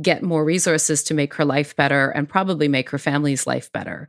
get 0.00 0.22
more 0.22 0.44
resources 0.44 1.02
to 1.02 1.14
make 1.14 1.34
her 1.34 1.44
life 1.44 1.76
better 1.76 2.08
and 2.10 2.28
probably 2.28 2.66
make 2.66 2.88
her 2.88 2.98
family's 2.98 3.46
life 3.46 3.70
better. 3.72 4.08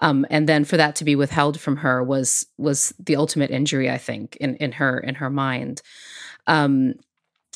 Um, 0.00 0.26
and 0.30 0.48
then 0.48 0.64
for 0.64 0.76
that 0.76 0.96
to 0.96 1.04
be 1.04 1.16
withheld 1.16 1.60
from 1.60 1.76
her 1.78 2.02
was 2.02 2.46
was 2.58 2.92
the 2.98 3.16
ultimate 3.16 3.50
injury, 3.50 3.90
I 3.90 3.98
think, 3.98 4.36
in 4.36 4.56
in 4.56 4.72
her 4.72 4.98
in 4.98 5.16
her 5.16 5.30
mind. 5.30 5.82
Um, 6.46 6.94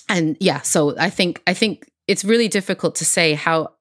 and 0.08 0.36
yeah, 0.40 0.62
so 0.62 0.96
I 0.98 1.10
think 1.10 1.42
I 1.46 1.54
think 1.54 1.90
it's 2.06 2.24
really 2.24 2.48
difficult 2.48 2.94
to 2.96 3.04
say 3.04 3.34
how 3.34 3.72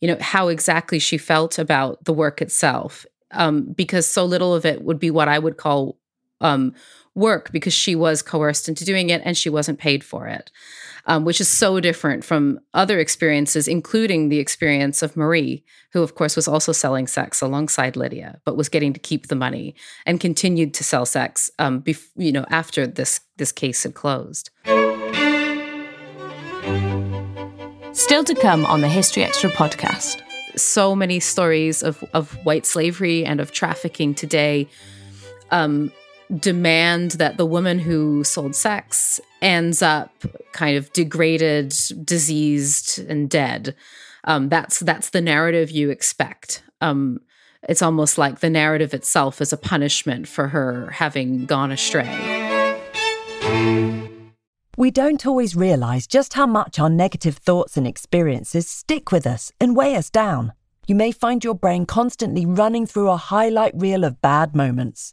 you 0.00 0.08
know 0.08 0.16
how 0.20 0.48
exactly 0.48 0.98
she 0.98 1.18
felt 1.18 1.58
about 1.58 2.04
the 2.04 2.12
work 2.12 2.42
itself 2.42 3.06
um, 3.32 3.72
because 3.72 4.06
so 4.06 4.24
little 4.24 4.54
of 4.54 4.66
it 4.66 4.82
would 4.82 4.98
be 4.98 5.10
what 5.10 5.28
I 5.28 5.38
would 5.38 5.56
call 5.56 5.98
um, 6.40 6.74
work 7.14 7.52
because 7.52 7.72
she 7.72 7.94
was 7.94 8.22
coerced 8.22 8.68
into 8.68 8.84
doing 8.84 9.10
it 9.10 9.22
and 9.24 9.36
she 9.36 9.50
wasn't 9.50 9.78
paid 9.78 10.02
for 10.04 10.26
it, 10.26 10.50
um, 11.06 11.24
which 11.24 11.40
is 11.40 11.48
so 11.48 11.80
different 11.80 12.24
from 12.24 12.60
other 12.74 12.98
experiences, 12.98 13.68
including 13.68 14.28
the 14.28 14.38
experience 14.38 15.02
of 15.02 15.16
Marie, 15.16 15.64
who, 15.92 16.02
of 16.02 16.14
course, 16.14 16.36
was 16.36 16.48
also 16.48 16.72
selling 16.72 17.06
sex 17.06 17.40
alongside 17.40 17.96
Lydia, 17.96 18.40
but 18.44 18.56
was 18.56 18.68
getting 18.68 18.92
to 18.92 19.00
keep 19.00 19.28
the 19.28 19.36
money 19.36 19.74
and 20.06 20.20
continued 20.20 20.74
to 20.74 20.84
sell 20.84 21.06
sex, 21.06 21.50
um, 21.58 21.82
bef- 21.82 22.10
you 22.16 22.32
know, 22.32 22.44
after 22.50 22.86
this 22.86 23.20
this 23.36 23.52
case 23.52 23.82
had 23.82 23.94
closed. 23.94 24.50
Still 27.92 28.24
to 28.24 28.34
come 28.34 28.64
on 28.66 28.80
the 28.80 28.88
History 28.88 29.24
Extra 29.24 29.50
podcast. 29.50 30.22
So 30.56 30.94
many 30.94 31.20
stories 31.20 31.82
of, 31.82 32.02
of 32.12 32.32
white 32.44 32.66
slavery 32.66 33.24
and 33.24 33.40
of 33.40 33.52
trafficking 33.52 34.14
today 34.14 34.68
um, 35.50 35.92
demand 36.38 37.12
that 37.12 37.36
the 37.36 37.46
woman 37.46 37.78
who 37.78 38.24
sold 38.24 38.54
sex 38.54 39.20
ends 39.42 39.82
up 39.82 40.12
kind 40.52 40.76
of 40.76 40.92
degraded, 40.92 41.74
diseased, 42.04 42.98
and 43.08 43.28
dead. 43.28 43.74
Um, 44.24 44.48
that's 44.48 44.80
that's 44.80 45.10
the 45.10 45.20
narrative 45.20 45.70
you 45.70 45.90
expect. 45.90 46.62
Um, 46.80 47.20
it's 47.68 47.82
almost 47.82 48.18
like 48.18 48.40
the 48.40 48.50
narrative 48.50 48.94
itself 48.94 49.40
is 49.40 49.52
a 49.52 49.56
punishment 49.56 50.28
for 50.28 50.48
her 50.48 50.90
having 50.90 51.46
gone 51.46 51.72
astray. 51.72 52.08
We 54.76 54.90
don't 54.90 55.26
always 55.26 55.54
realise 55.54 56.06
just 56.06 56.34
how 56.34 56.46
much 56.46 56.78
our 56.78 56.88
negative 56.88 57.36
thoughts 57.36 57.76
and 57.76 57.86
experiences 57.86 58.66
stick 58.66 59.12
with 59.12 59.26
us 59.26 59.52
and 59.60 59.76
weigh 59.76 59.94
us 59.94 60.08
down. 60.08 60.54
You 60.86 60.94
may 60.94 61.12
find 61.12 61.44
your 61.44 61.54
brain 61.54 61.84
constantly 61.84 62.46
running 62.46 62.86
through 62.86 63.10
a 63.10 63.16
highlight 63.16 63.74
reel 63.76 64.04
of 64.04 64.22
bad 64.22 64.56
moments. 64.56 65.12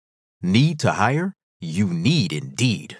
Need 0.43 0.79
to 0.79 0.93
hire? 0.93 1.35
You 1.59 1.85
need 1.85 2.33
Indeed. 2.33 2.97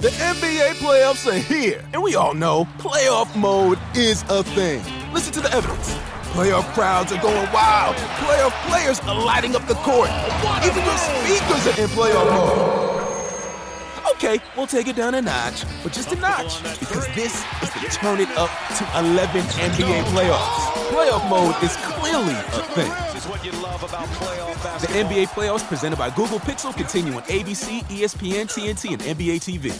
The 0.00 0.08
NBA 0.08 0.74
playoffs 0.74 1.24
are 1.30 1.38
here, 1.38 1.80
and 1.92 2.02
we 2.02 2.16
all 2.16 2.34
know 2.34 2.64
playoff 2.78 3.34
mode 3.36 3.78
is 3.94 4.24
a 4.28 4.42
thing. 4.42 4.82
Listen 5.12 5.32
to 5.34 5.40
the 5.40 5.52
evidence. 5.52 5.94
Playoff 6.34 6.64
crowds 6.74 7.12
are 7.12 7.22
going 7.22 7.52
wild. 7.52 7.94
Playoff 8.18 8.50
players 8.68 8.98
are 9.00 9.14
lighting 9.14 9.54
up 9.54 9.64
the 9.68 9.74
court. 9.74 10.10
Even 10.64 10.84
your 10.84 10.98
speakers 10.98 11.66
are 11.68 11.80
in 11.80 11.88
playoff 11.90 12.30
mode. 12.30 12.85
Okay, 14.16 14.40
we'll 14.56 14.66
take 14.66 14.88
it 14.88 14.96
down 14.96 15.14
a 15.14 15.20
notch, 15.20 15.66
but 15.82 15.92
just 15.92 16.10
a 16.10 16.16
notch, 16.16 16.62
because 16.80 17.06
this 17.14 17.34
is 17.62 17.68
the 17.74 17.98
turn 18.00 18.18
it 18.18 18.30
up 18.38 18.48
to 18.78 18.98
11 18.98 19.42
NBA 19.42 20.04
playoffs. 20.04 20.72
Playoff 20.88 21.28
mode 21.28 21.54
is 21.62 21.76
clearly 21.76 22.32
a 22.32 22.62
thing. 22.72 22.90
The 24.80 24.86
NBA 25.04 25.26
playoffs 25.26 25.68
presented 25.68 25.98
by 25.98 26.08
Google 26.08 26.38
Pixel 26.38 26.74
continue 26.74 27.12
on 27.12 27.24
ABC, 27.24 27.82
ESPN, 27.84 28.46
TNT, 28.46 28.94
and 28.94 29.02
NBA 29.02 29.36
TV. 29.44 29.70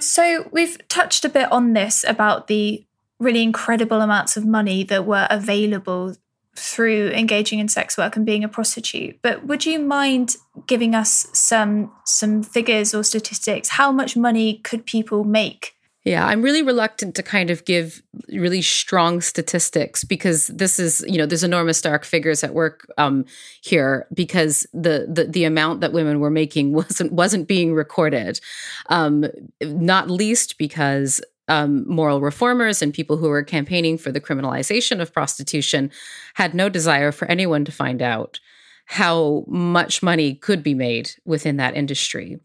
So 0.00 0.48
we've 0.50 0.76
touched 0.88 1.24
a 1.24 1.28
bit 1.28 1.50
on 1.52 1.74
this 1.74 2.04
about 2.08 2.48
the 2.48 2.84
really 3.20 3.44
incredible 3.44 4.00
amounts 4.00 4.36
of 4.36 4.44
money 4.44 4.82
that 4.82 5.06
were 5.06 5.28
available 5.30 6.16
through 6.56 7.10
engaging 7.10 7.58
in 7.58 7.68
sex 7.68 7.96
work 7.98 8.16
and 8.16 8.26
being 8.26 8.42
a 8.42 8.48
prostitute 8.48 9.18
but 9.22 9.44
would 9.46 9.64
you 9.66 9.78
mind 9.78 10.36
giving 10.66 10.94
us 10.94 11.26
some 11.32 11.92
some 12.04 12.42
figures 12.42 12.94
or 12.94 13.02
statistics? 13.02 13.70
How 13.70 13.92
much 13.92 14.16
money 14.16 14.58
could 14.58 14.86
people 14.86 15.24
make? 15.24 15.74
Yeah, 16.04 16.24
I'm 16.24 16.40
really 16.40 16.62
reluctant 16.62 17.16
to 17.16 17.22
kind 17.24 17.50
of 17.50 17.64
give 17.64 18.00
really 18.28 18.62
strong 18.62 19.20
statistics 19.20 20.04
because 20.04 20.46
this 20.46 20.78
is, 20.78 21.04
you 21.08 21.18
know, 21.18 21.26
there's 21.26 21.42
enormous 21.42 21.82
dark 21.82 22.04
figures 22.04 22.44
at 22.44 22.54
work 22.54 22.86
um, 22.96 23.24
here 23.60 24.06
because 24.14 24.68
the, 24.72 25.08
the 25.12 25.24
the 25.24 25.42
amount 25.42 25.80
that 25.80 25.92
women 25.92 26.20
were 26.20 26.30
making 26.30 26.72
wasn't 26.72 27.12
wasn't 27.12 27.48
being 27.48 27.74
recorded, 27.74 28.40
um, 28.88 29.24
not 29.60 30.08
least 30.08 30.58
because 30.58 31.20
um, 31.48 31.88
moral 31.88 32.20
reformers 32.20 32.82
and 32.82 32.92
people 32.92 33.16
who 33.16 33.28
were 33.28 33.42
campaigning 33.42 33.98
for 33.98 34.10
the 34.10 34.20
criminalization 34.20 35.00
of 35.00 35.12
prostitution 35.12 35.90
had 36.34 36.54
no 36.54 36.68
desire 36.68 37.12
for 37.12 37.26
anyone 37.28 37.64
to 37.64 37.72
find 37.72 38.02
out 38.02 38.40
how 38.86 39.44
much 39.48 40.02
money 40.02 40.34
could 40.34 40.62
be 40.62 40.74
made 40.74 41.10
within 41.24 41.56
that 41.56 41.76
industry 41.76 42.38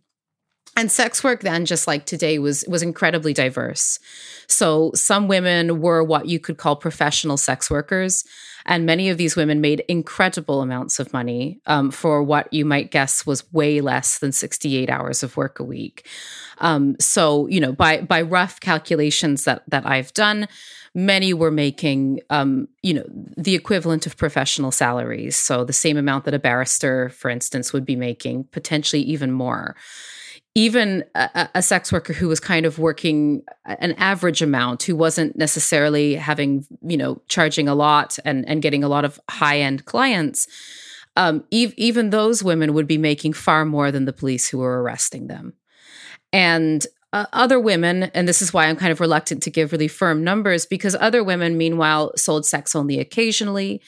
and 0.78 0.92
sex 0.92 1.24
work 1.24 1.42
then 1.42 1.66
just 1.66 1.88
like 1.88 2.06
today 2.06 2.40
was 2.40 2.64
was 2.68 2.82
incredibly 2.82 3.34
diverse. 3.34 4.00
So 4.48 4.92
some 4.96 5.28
women 5.28 5.82
were 5.82 6.04
what 6.04 6.28
you 6.28 6.40
could 6.40 6.58
call 6.58 6.76
professional 6.76 7.38
sex 7.38 7.70
workers 7.70 8.24
and 8.66 8.86
many 8.86 9.10
of 9.10 9.18
these 9.18 9.36
women 9.36 9.60
made 9.60 9.84
incredible 9.88 10.62
amounts 10.62 11.00
of 11.00 11.14
money 11.14 11.60
um, 11.66 11.90
for 11.90 12.22
what 12.22 12.52
you 12.54 12.64
might 12.64 12.92
guess 12.92 13.26
was 13.26 13.52
way 13.52 13.82
less 13.82 14.20
than 14.20 14.32
68 14.32 14.90
hours 14.90 15.24
of 15.24 15.36
work 15.36 15.60
a 15.60 15.64
week. 15.64 16.08
Um, 16.60 16.96
so 17.00 17.48
you 17.48 17.60
know 17.60 17.72
by 17.74 18.02
by 18.02 18.22
rough 18.22 18.60
calculations 18.60 19.46
that 19.46 19.64
that 19.68 19.86
i've 19.86 20.14
done 20.14 20.48
many 20.94 21.34
were 21.34 21.52
making 21.52 22.20
um, 22.30 22.68
you 22.82 22.94
know 22.94 23.06
the 23.38 23.56
equivalent 23.56 24.06
of 24.06 24.18
professional 24.18 24.72
salaries. 24.72 25.36
So 25.36 25.64
the 25.64 25.74
same 25.74 25.98
amount 25.98 26.26
that 26.26 26.34
a 26.34 26.40
barrister 26.40 27.10
for 27.10 27.30
instance 27.30 27.74
would 27.74 27.86
be 27.86 27.96
making 27.96 28.46
potentially 28.46 29.02
even 29.02 29.32
more 29.32 29.76
even 30.54 31.06
a, 31.16 31.50
a, 31.56 31.62
sex 31.62 31.94
worker 31.94 32.12
who 32.12 32.28
was 32.28 32.40
kind 32.40 32.66
of 32.66 32.78
working 32.78 33.42
an 33.66 33.94
average 33.94 34.42
amount 34.42 34.84
who 34.84 34.96
wasn't 34.96 35.38
necessarily 35.38 36.16
having 36.16 36.66
you 36.82 36.98
know 36.98 37.22
charging 37.28 37.68
a 37.68 37.76
lot 37.76 38.20
and 38.26 38.48
and 38.48 38.62
getting 38.62 38.84
a 38.84 38.90
lot 38.90 39.06
of 39.06 39.20
high 39.30 39.60
end 39.60 39.86
clients 39.86 40.48
um, 41.16 41.44
ev- 41.52 41.74
even 41.78 42.10
those 42.10 42.44
women 42.44 42.74
would 42.74 42.88
be 42.88 42.98
making 42.98 43.34
far 43.34 43.66
more 43.66 43.92
than 43.92 44.06
the 44.06 44.14
police 44.14 44.50
who 44.50 44.60
were 44.60 44.82
arresting 44.82 45.28
them. 45.28 45.54
And 46.32 46.86
uh, 47.14 47.26
other 47.34 47.60
women 47.60 48.04
and 48.04 48.26
this 48.26 48.42
is 48.42 48.54
why 48.54 48.68
i'm 48.68 48.78
kind 48.78 48.90
of 48.90 49.02
reluctant 49.02 49.44
to 49.44 49.50
give 49.50 49.74
really 49.74 49.90
firm 49.90 50.24
numbers 50.24 50.66
because 50.66 50.96
other 50.96 51.22
women 51.22 51.58
meanwhile 51.58 52.14
sold 52.16 52.46
sex 52.46 52.74
only 52.74 53.02
occasionally 53.02 53.82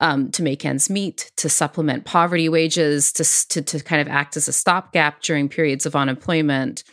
um, 0.00 0.30
to 0.30 0.42
make 0.42 0.64
ends 0.64 0.90
meet, 0.90 1.30
to 1.36 1.48
supplement 1.48 2.04
poverty 2.04 2.48
wages, 2.48 3.12
to, 3.12 3.24
to, 3.48 3.62
to 3.62 3.84
kind 3.84 4.00
of 4.00 4.08
act 4.08 4.36
as 4.36 4.48
a 4.48 4.52
stopgap 4.52 5.22
during 5.22 5.48
periods 5.48 5.86
of 5.86 5.96
unemployment. 5.96 6.84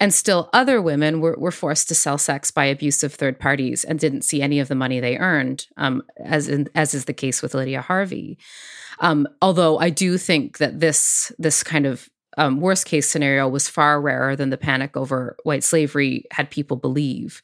And 0.00 0.14
still, 0.14 0.48
other 0.52 0.80
women 0.80 1.20
were, 1.20 1.36
were 1.38 1.50
forced 1.50 1.88
to 1.88 1.94
sell 1.94 2.18
sex 2.18 2.52
by 2.52 2.66
abusive 2.66 3.14
third 3.14 3.40
parties 3.40 3.82
and 3.82 3.98
didn't 3.98 4.22
see 4.22 4.40
any 4.40 4.60
of 4.60 4.68
the 4.68 4.76
money 4.76 5.00
they 5.00 5.18
earned, 5.18 5.66
um, 5.76 6.02
as 6.24 6.48
in, 6.48 6.68
as 6.74 6.94
is 6.94 7.06
the 7.06 7.12
case 7.12 7.42
with 7.42 7.54
Lydia 7.54 7.80
Harvey. 7.80 8.38
Um, 9.00 9.26
although 9.42 9.78
I 9.78 9.90
do 9.90 10.16
think 10.18 10.58
that 10.58 10.80
this 10.80 11.32
this 11.38 11.62
kind 11.62 11.86
of 11.86 12.08
um, 12.36 12.60
worst 12.60 12.86
case 12.86 13.08
scenario 13.08 13.48
was 13.48 13.68
far 13.68 14.00
rarer 14.00 14.36
than 14.36 14.50
the 14.50 14.56
panic 14.56 14.96
over 14.96 15.36
white 15.42 15.64
slavery 15.64 16.24
had 16.30 16.50
people 16.50 16.76
believe. 16.76 17.42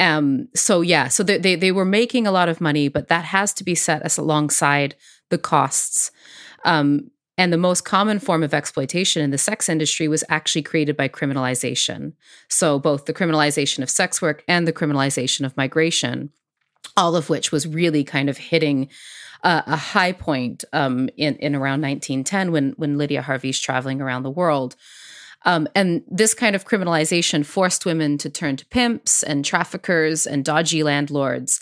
Um, 0.00 0.48
so 0.54 0.80
yeah, 0.80 1.08
so 1.08 1.22
they, 1.22 1.38
they, 1.38 1.54
they 1.54 1.72
were 1.72 1.84
making 1.84 2.26
a 2.26 2.32
lot 2.32 2.48
of 2.48 2.60
money, 2.60 2.88
but 2.88 3.08
that 3.08 3.24
has 3.24 3.52
to 3.54 3.64
be 3.64 3.74
set 3.74 4.02
as 4.02 4.18
alongside 4.18 4.96
the 5.30 5.38
costs. 5.38 6.10
Um, 6.64 7.10
and 7.36 7.52
the 7.52 7.58
most 7.58 7.84
common 7.84 8.20
form 8.20 8.42
of 8.42 8.54
exploitation 8.54 9.22
in 9.22 9.30
the 9.30 9.38
sex 9.38 9.68
industry 9.68 10.06
was 10.06 10.22
actually 10.28 10.62
created 10.62 10.96
by 10.96 11.08
criminalization. 11.08 12.12
So 12.48 12.78
both 12.78 13.06
the 13.06 13.14
criminalization 13.14 13.82
of 13.82 13.90
sex 13.90 14.22
work 14.22 14.44
and 14.46 14.68
the 14.68 14.72
criminalization 14.72 15.44
of 15.44 15.56
migration, 15.56 16.30
all 16.96 17.16
of 17.16 17.28
which 17.28 17.50
was 17.50 17.66
really 17.66 18.04
kind 18.04 18.28
of 18.28 18.36
hitting 18.36 18.88
a 19.44 19.76
high 19.76 20.12
point 20.12 20.64
um, 20.72 21.08
in 21.16 21.36
in 21.36 21.54
around 21.54 21.82
1910 21.82 22.50
when 22.50 22.70
when 22.76 22.96
Lydia 22.96 23.20
Harvey's 23.22 23.60
traveling 23.60 24.00
around 24.00 24.22
the 24.22 24.30
world. 24.30 24.74
Um, 25.44 25.68
and 25.74 26.02
this 26.08 26.34
kind 26.34 26.56
of 26.56 26.64
criminalization 26.64 27.44
forced 27.44 27.84
women 27.84 28.18
to 28.18 28.30
turn 28.30 28.56
to 28.56 28.66
pimps 28.66 29.22
and 29.22 29.44
traffickers 29.44 30.26
and 30.26 30.44
dodgy 30.44 30.82
landlords. 30.82 31.60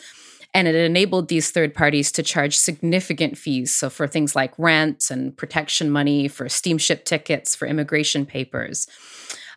And 0.54 0.68
it 0.68 0.74
enabled 0.74 1.28
these 1.28 1.50
third 1.50 1.74
parties 1.74 2.12
to 2.12 2.22
charge 2.22 2.56
significant 2.56 3.38
fees. 3.38 3.74
So, 3.74 3.88
for 3.88 4.06
things 4.06 4.36
like 4.36 4.52
rent 4.58 5.10
and 5.10 5.36
protection 5.36 5.90
money, 5.90 6.28
for 6.28 6.48
steamship 6.48 7.04
tickets, 7.04 7.56
for 7.56 7.66
immigration 7.66 8.26
papers. 8.26 8.86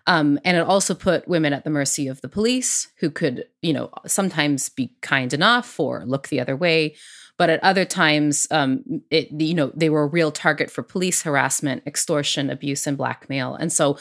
Um, 0.08 0.40
and 0.44 0.56
it 0.56 0.66
also 0.66 0.94
put 0.94 1.28
women 1.28 1.54
at 1.54 1.64
the 1.64 1.70
mercy 1.70 2.08
of 2.08 2.22
the 2.22 2.30
police, 2.30 2.90
who 3.00 3.10
could, 3.10 3.46
you 3.62 3.74
know, 3.74 3.90
sometimes 4.06 4.70
be 4.70 4.94
kind 5.02 5.34
enough 5.34 5.80
or 5.80 6.06
look 6.06 6.28
the 6.28 6.40
other 6.40 6.56
way, 6.56 6.96
but 7.38 7.50
at 7.50 7.64
other 7.64 7.86
times, 7.86 8.48
um, 8.52 9.02
it 9.10 9.30
you 9.32 9.54
know 9.54 9.72
they 9.76 9.90
were 9.90 10.04
a 10.04 10.08
real 10.08 10.32
target 10.32 10.72
for 10.72 10.84
police 10.84 11.24
harassment, 11.24 11.84
extortion, 11.86 12.50
abuse, 12.50 12.88
and 12.88 12.98
blackmail. 12.98 13.56
And 13.56 13.74
so, 13.74 13.98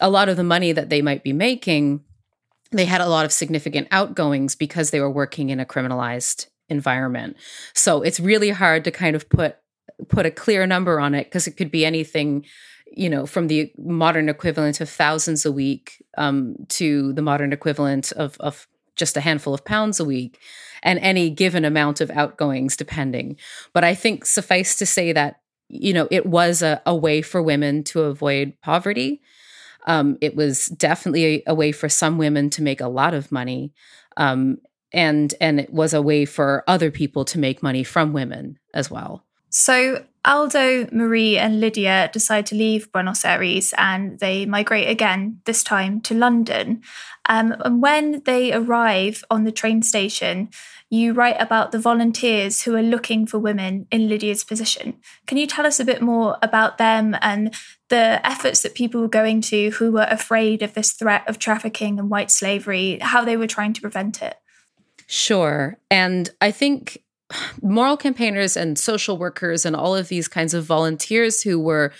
a 0.00 0.10
lot 0.10 0.28
of 0.28 0.36
the 0.36 0.44
money 0.44 0.72
that 0.72 0.88
they 0.88 1.00
might 1.00 1.22
be 1.22 1.32
making, 1.32 2.02
they 2.72 2.84
had 2.84 3.00
a 3.00 3.08
lot 3.08 3.24
of 3.24 3.32
significant 3.32 3.88
outgoings 3.90 4.56
because 4.56 4.90
they 4.90 5.00
were 5.00 5.10
working 5.10 5.50
in 5.50 5.60
a 5.60 5.64
criminalized 5.64 6.46
environment. 6.68 7.36
So 7.74 8.02
it's 8.02 8.20
really 8.20 8.50
hard 8.50 8.84
to 8.84 8.90
kind 8.90 9.14
of 9.14 9.28
put 9.28 9.56
put 10.08 10.26
a 10.26 10.30
clear 10.30 10.66
number 10.66 11.00
on 11.00 11.14
it 11.14 11.24
because 11.24 11.46
it 11.46 11.56
could 11.56 11.70
be 11.70 11.86
anything 11.86 12.44
you 12.86 13.08
know 13.08 13.26
from 13.26 13.48
the 13.48 13.72
modern 13.78 14.28
equivalent 14.28 14.80
of 14.80 14.88
thousands 14.88 15.44
a 15.44 15.52
week 15.52 16.04
um, 16.16 16.56
to 16.68 17.12
the 17.12 17.22
modern 17.22 17.52
equivalent 17.52 18.12
of, 18.12 18.36
of 18.40 18.66
just 18.94 19.16
a 19.16 19.20
handful 19.20 19.54
of 19.54 19.64
pounds 19.64 20.00
a 20.00 20.04
week 20.04 20.40
and 20.82 20.98
any 21.00 21.30
given 21.30 21.64
amount 21.64 22.00
of 22.00 22.10
outgoings 22.10 22.76
depending. 22.76 23.36
But 23.72 23.84
i 23.84 23.94
think 23.94 24.24
suffice 24.26 24.76
to 24.76 24.86
say 24.86 25.12
that 25.12 25.40
you 25.68 25.92
know 25.92 26.08
it 26.10 26.26
was 26.26 26.62
a, 26.62 26.80
a 26.86 26.94
way 26.94 27.22
for 27.22 27.42
women 27.42 27.84
to 27.84 28.02
avoid 28.02 28.54
poverty. 28.62 29.20
Um, 29.88 30.18
it 30.20 30.34
was 30.34 30.66
definitely 30.66 31.24
a, 31.46 31.52
a, 31.52 31.54
way 31.54 31.70
for 31.70 31.88
some 31.88 32.18
women 32.18 32.50
to 32.50 32.62
make 32.62 32.80
a 32.80 32.88
lot 32.88 33.14
of 33.14 33.30
money 33.30 33.72
um, 34.16 34.58
and 34.92 35.34
and 35.40 35.60
it 35.60 35.72
was 35.72 35.94
a 35.94 36.02
way 36.02 36.24
for 36.24 36.64
other 36.66 36.90
people 36.90 37.24
to 37.26 37.38
make 37.38 37.62
money 37.62 37.84
from 37.84 38.12
women 38.12 38.58
as 38.74 38.90
well. 38.90 39.24
So 39.50 40.04
Aldo, 40.26 40.88
Marie, 40.90 41.38
and 41.38 41.60
Lydia 41.60 42.10
decide 42.12 42.46
to 42.46 42.56
leave 42.56 42.90
Buenos 42.90 43.24
Aires 43.24 43.72
and 43.78 44.18
they 44.18 44.44
migrate 44.44 44.88
again, 44.88 45.40
this 45.44 45.62
time 45.62 46.00
to 46.02 46.14
London. 46.14 46.82
Um, 47.28 47.54
and 47.64 47.80
when 47.80 48.22
they 48.24 48.52
arrive 48.52 49.24
on 49.30 49.44
the 49.44 49.52
train 49.52 49.82
station, 49.82 50.50
you 50.90 51.12
write 51.12 51.40
about 51.40 51.72
the 51.72 51.78
volunteers 51.78 52.62
who 52.62 52.74
are 52.74 52.82
looking 52.82 53.26
for 53.26 53.38
women 53.38 53.86
in 53.90 54.08
Lydia's 54.08 54.44
position. 54.44 54.98
Can 55.26 55.38
you 55.38 55.46
tell 55.46 55.66
us 55.66 55.80
a 55.80 55.84
bit 55.84 56.02
more 56.02 56.36
about 56.42 56.78
them 56.78 57.16
and 57.20 57.54
the 57.88 58.20
efforts 58.26 58.62
that 58.62 58.74
people 58.74 59.00
were 59.00 59.08
going 59.08 59.40
to 59.42 59.70
who 59.70 59.92
were 59.92 60.06
afraid 60.10 60.62
of 60.62 60.74
this 60.74 60.92
threat 60.92 61.22
of 61.28 61.38
trafficking 61.38 61.98
and 61.98 62.10
white 62.10 62.30
slavery, 62.30 62.98
how 63.00 63.24
they 63.24 63.36
were 63.36 63.46
trying 63.46 63.72
to 63.72 63.80
prevent 63.80 64.22
it? 64.22 64.36
Sure. 65.06 65.78
And 65.90 66.30
I 66.40 66.50
think 66.50 66.98
moral 67.62 67.96
campaigners 67.96 68.56
and 68.56 68.78
social 68.78 69.18
workers 69.18 69.64
and 69.64 69.74
all 69.74 69.96
of 69.96 70.08
these 70.08 70.28
kinds 70.28 70.54
of 70.54 70.64
volunteers 70.64 71.42
who 71.42 71.58
were 71.58 71.92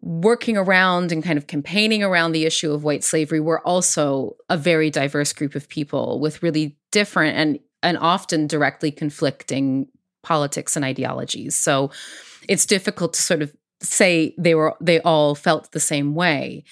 working 0.00 0.56
around 0.56 1.10
and 1.10 1.24
kind 1.24 1.38
of 1.38 1.46
campaigning 1.46 2.02
around 2.02 2.32
the 2.32 2.44
issue 2.44 2.72
of 2.72 2.84
white 2.84 3.02
slavery 3.02 3.40
were 3.40 3.66
also 3.66 4.36
a 4.48 4.56
very 4.56 4.90
diverse 4.90 5.32
group 5.32 5.54
of 5.54 5.68
people 5.68 6.20
with 6.20 6.42
really 6.42 6.76
different 6.92 7.36
and 7.36 7.58
and 7.82 7.98
often 7.98 8.46
directly 8.46 8.90
conflicting 8.90 9.86
politics 10.22 10.74
and 10.74 10.84
ideologies. 10.84 11.56
So 11.56 11.90
it's 12.48 12.66
difficult 12.66 13.12
to 13.14 13.22
sort 13.22 13.42
of 13.42 13.54
say 13.80 14.34
they 14.38 14.54
were 14.54 14.74
they 14.80 15.00
all 15.00 15.34
felt 15.34 15.72
the 15.72 15.80
same 15.80 16.14
way. 16.14 16.64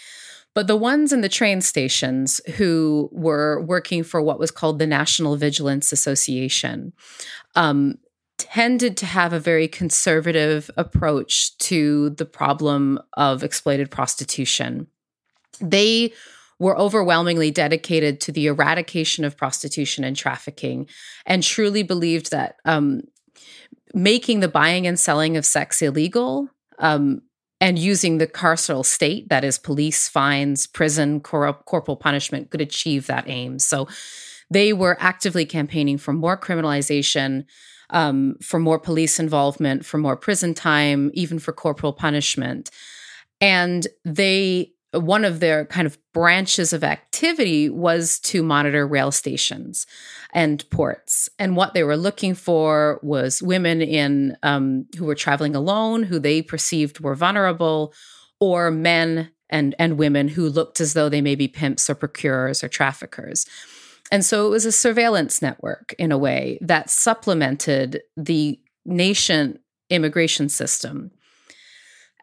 But 0.57 0.69
the 0.69 0.77
ones 0.77 1.12
in 1.12 1.21
the 1.21 1.29
train 1.29 1.61
stations 1.61 2.40
who 2.57 3.11
were 3.12 3.61
working 3.61 4.03
for 4.03 4.23
what 4.23 4.38
was 4.38 4.51
called 4.51 4.79
the 4.79 4.87
National 4.87 5.37
Vigilance 5.37 5.92
Association 5.92 6.95
um, 7.57 7.99
tended 8.38 8.97
to 8.97 9.05
have 9.05 9.35
a 9.35 9.38
very 9.38 9.69
conservative 9.69 10.71
approach 10.79 11.59
to 11.59 12.09
the 12.09 12.25
problem 12.25 12.99
of 13.19 13.45
exploited 13.45 13.90
prostitution. 13.90 14.87
They 15.61 16.14
were 16.59 16.79
overwhelmingly 16.79 17.51
dedicated 17.51 18.19
to 18.23 18.33
the 18.33 18.47
eradication 18.47 19.27
of 19.27 19.37
prostitution 19.37 20.05
and 20.05 20.16
trafficking 20.16 20.88
and 21.27 21.42
truly 21.42 21.83
believed 21.83 22.31
that 22.31 22.57
um, 22.64 23.03
making 23.92 24.40
the 24.40 24.49
buying 24.49 24.87
and 24.87 24.99
selling 24.99 25.37
of 25.37 25.45
sex 25.45 25.83
illegal 25.83 26.49
um, 26.79 27.21
and 27.61 27.79
using 27.79 28.19
the 28.19 28.27
carceral 28.27 28.85
state, 28.85 29.29
that 29.29 29.45
is, 29.45 29.59
police, 29.59 30.09
fines, 30.09 30.66
prison, 30.66 31.21
cor- 31.21 31.53
corporal 31.64 31.97
punishment, 31.97 32.51
could 32.51 32.61
achieve 32.61 33.07
that 33.07 33.29
aim. 33.29 33.59
So 33.59 33.88
they 34.51 34.73
were 34.73 34.97
actively 35.01 35.47
campaigning 35.47 35.99
for 35.99 36.12
more 36.12 36.37
criminalization, 36.37 37.45
um, 37.90 38.37
for 38.42 38.61
more 38.61 38.79
police 38.79 39.19
involvement, 39.19 39.85
for 39.85 39.99
more 39.99 40.16
prison 40.16 40.55
time, 40.55 41.11
even 41.14 41.38
for 41.38 41.53
corporal 41.53 41.92
punishment. 41.92 42.71
And 43.40 43.87
they 44.05 44.73
one 44.92 45.25
of 45.25 45.40
their 45.40 45.64
kind 45.66 45.87
of 45.87 45.99
branches 46.12 46.72
of 46.72 46.85
activity 46.85 47.68
was 47.68 48.18
to 48.20 48.42
monitor 48.42 48.87
rail 48.87 49.11
stations 49.11 49.87
and 50.33 50.68
ports. 50.70 51.29
And 51.38 51.57
what 51.57 51.75
they 51.75 51.83
were 51.83 51.96
looking 51.96 52.35
for 52.35 53.01
was 53.03 53.42
women 53.42 53.83
in 53.83 54.37
um, 54.42 54.87
who 54.96 55.05
were 55.05 55.14
traveling 55.14 55.55
alone, 55.55 56.03
who 56.03 56.18
they 56.18 56.42
perceived 56.42 57.01
were 57.01 57.14
vulnerable, 57.14 57.92
or 58.40 58.70
men 58.70 59.31
and 59.49 59.75
and 59.79 59.99
women 59.99 60.29
who 60.29 60.49
looked 60.49 60.81
as 60.81 60.94
though 60.94 61.09
they 61.09 61.20
may 61.20 61.35
be 61.35 61.49
pimps 61.49 61.88
or 61.88 61.94
procurers 61.94 62.64
or 62.64 62.68
traffickers. 62.68 63.46
And 64.12 64.25
so 64.25 64.46
it 64.46 64.51
was 64.51 64.64
a 64.64 64.72
surveillance 64.72 65.42
network 65.42 65.94
in 65.99 66.12
a 66.12 66.18
way 66.18 66.59
that 66.61 66.90
supplemented 66.90 68.03
the 68.16 68.61
nation 68.85 69.59
immigration 69.90 70.49
system 70.49 71.11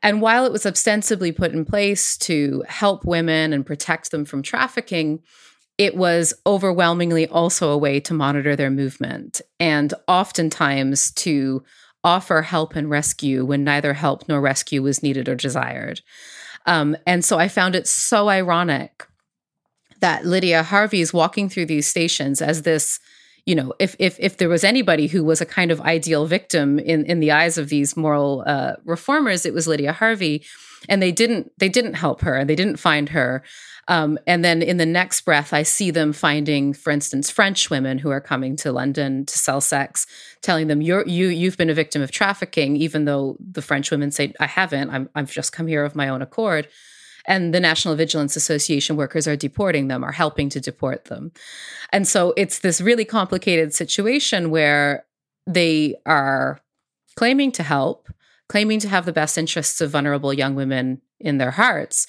and 0.04 0.22
while 0.22 0.46
it 0.46 0.52
was 0.52 0.66
ostensibly 0.66 1.32
put 1.32 1.54
in 1.54 1.64
place 1.64 2.18
to 2.18 2.64
help 2.68 3.06
women 3.06 3.54
and 3.54 3.66
protect 3.66 4.12
them 4.12 4.26
from 4.26 4.44
trafficking, 4.44 5.24
it 5.78 5.96
was 5.96 6.34
overwhelmingly 6.46 7.26
also 7.28 7.72
a 7.72 7.78
way 7.78 8.02
to 8.02 8.14
monitor 8.14 8.56
their 8.56 8.70
movement 8.70 9.42
and 9.60 9.94
oftentimes 10.08 11.12
to 11.12 11.64
offer 12.04 12.42
help 12.42 12.76
and 12.76 12.90
rescue 12.90 13.46
when 13.46 13.64
neither 13.64 13.94
help 13.94 14.28
nor 14.28 14.42
rescue 14.42 14.84
was 14.84 15.02
needed 15.02 15.30
or 15.30 15.36
desired. 15.36 16.02
Um, 16.66 16.98
and 17.08 17.24
so 17.24 17.40
I 17.40 17.48
found 17.48 17.76
it 17.76 17.88
so 17.88 18.30
ironic 18.30 19.08
that 20.02 20.26
Lydia 20.26 20.64
Harvey 20.64 21.00
is 21.00 21.14
walking 21.14 21.48
through 21.48 21.68
these 21.68 21.88
stations 21.88 22.42
as 22.42 22.64
this 22.64 23.00
you 23.46 23.56
know, 23.56 23.74
if 23.80 23.96
if 24.00 24.18
if 24.20 24.38
there 24.38 24.50
was 24.50 24.64
anybody 24.64 25.08
who 25.08 25.24
was 25.24 25.42
a 25.42 25.46
kind 25.46 25.72
of 25.72 25.82
ideal 25.82 26.26
victim 26.26 26.80
in 26.80 27.06
in 27.06 27.20
the 27.20 27.32
eyes 27.32 27.58
of 27.58 27.70
these 27.70 27.98
moral 27.98 28.44
uh, 28.46 28.76
reformers, 28.86 29.46
it 29.46 29.54
was 29.54 29.68
Lydia 29.68 29.92
Harvey, 29.92 30.46
and 30.88 31.02
they 31.02 31.12
didn't 31.12 31.52
they 31.58 31.70
didn't 31.70 31.96
help 31.96 32.22
her 32.22 32.36
and 32.36 32.50
they 32.50 32.56
didn't 32.56 32.78
find 32.78 33.10
her. 33.10 33.44
Um, 33.90 34.18
and 34.26 34.46
then 34.46 34.62
in 34.62 34.78
the 34.78 34.86
next 34.86 35.22
breath, 35.22 35.52
I 35.52 35.64
see 35.64 35.92
them 35.92 36.14
finding, 36.14 36.72
for 36.72 36.90
instance, 36.90 37.30
French 37.30 37.70
women 37.70 37.98
who 37.98 38.12
are 38.12 38.22
coming 38.22 38.56
to 38.58 38.72
London 38.72 39.26
to 39.26 39.38
sell 39.38 39.60
sex, 39.60 40.08
telling 40.42 40.68
them 40.68 40.82
you're 40.82 41.06
you 41.06 41.28
you've 41.28 41.58
been 41.58 41.70
a 41.70 41.74
victim 41.74 42.02
of 42.02 42.12
trafficking, 42.12 42.78
even 42.78 43.04
though 43.04 43.36
the 43.40 43.62
French 43.62 43.92
women 43.92 44.12
say 44.12 44.34
I 44.40 44.48
haven't. 44.48 44.90
I'm 44.90 45.10
I've 45.16 45.32
just 45.32 45.52
come 45.52 45.68
here 45.68 45.84
of 45.84 45.96
my 45.96 46.08
own 46.08 46.22
accord 46.22 46.70
and 47.26 47.54
the 47.54 47.60
National 47.60 47.96
Vigilance 47.96 48.36
Association 48.36 48.96
workers 48.96 49.28
are 49.28 49.36
deporting 49.36 49.88
them, 49.88 50.04
are 50.04 50.12
helping 50.12 50.50
to 50.50 50.60
deport 50.60 51.06
them. 51.06 51.32
And 51.92 52.08
so 52.08 52.34
it's 52.36 52.60
this 52.60 52.82
really 52.82 53.06
complicated 53.06 53.74
situation 53.74 54.50
where 54.50 55.06
they 55.48 55.96
are 56.06 56.60
claiming 57.16 57.52
to 57.54 57.64
help, 57.64 58.10
claiming 58.50 58.80
to 58.80 58.90
have 58.90 59.06
the 59.06 59.14
best 59.14 59.38
interests 59.38 59.82
of 59.82 59.92
vulnerable 59.92 60.34
young 60.34 60.56
women 60.56 61.02
in 61.20 61.38
their 61.38 61.52
hearts, 61.52 62.08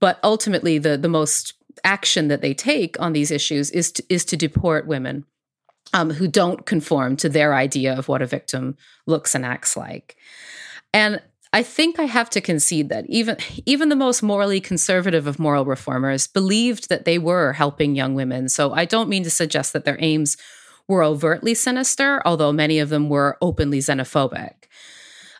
but 0.00 0.18
ultimately 0.24 0.78
the 0.78 0.96
the 0.96 1.08
most 1.08 1.54
action 1.84 2.28
that 2.28 2.40
they 2.40 2.54
take 2.54 3.00
on 3.00 3.12
these 3.12 3.30
issues 3.30 3.70
is 3.70 3.92
to, 3.92 4.04
is 4.08 4.24
to 4.24 4.36
deport 4.36 4.86
women 4.86 5.24
um, 5.92 6.10
who 6.10 6.28
don't 6.28 6.66
conform 6.66 7.16
to 7.16 7.28
their 7.28 7.54
idea 7.54 7.96
of 7.96 8.08
what 8.08 8.22
a 8.22 8.26
victim 8.26 8.76
looks 9.06 9.34
and 9.34 9.44
acts 9.44 9.76
like. 9.76 10.16
And 10.92 11.22
I 11.52 11.64
think 11.64 11.98
I 11.98 12.04
have 12.04 12.30
to 12.30 12.40
concede 12.40 12.88
that 12.90 13.06
even 13.08 13.36
even 13.66 13.88
the 13.88 13.96
most 13.96 14.22
morally 14.22 14.60
conservative 14.60 15.26
of 15.26 15.38
moral 15.38 15.64
reformers 15.64 16.26
believed 16.26 16.88
that 16.88 17.04
they 17.04 17.18
were 17.18 17.52
helping 17.54 17.96
young 17.96 18.14
women. 18.14 18.48
So 18.48 18.72
I 18.72 18.84
don't 18.84 19.08
mean 19.08 19.24
to 19.24 19.30
suggest 19.30 19.72
that 19.72 19.84
their 19.84 19.98
aims 20.00 20.36
were 20.86 21.02
overtly 21.02 21.54
sinister, 21.54 22.22
although 22.24 22.52
many 22.52 22.78
of 22.78 22.88
them 22.88 23.08
were 23.08 23.36
openly 23.40 23.78
xenophobic. 23.78 24.54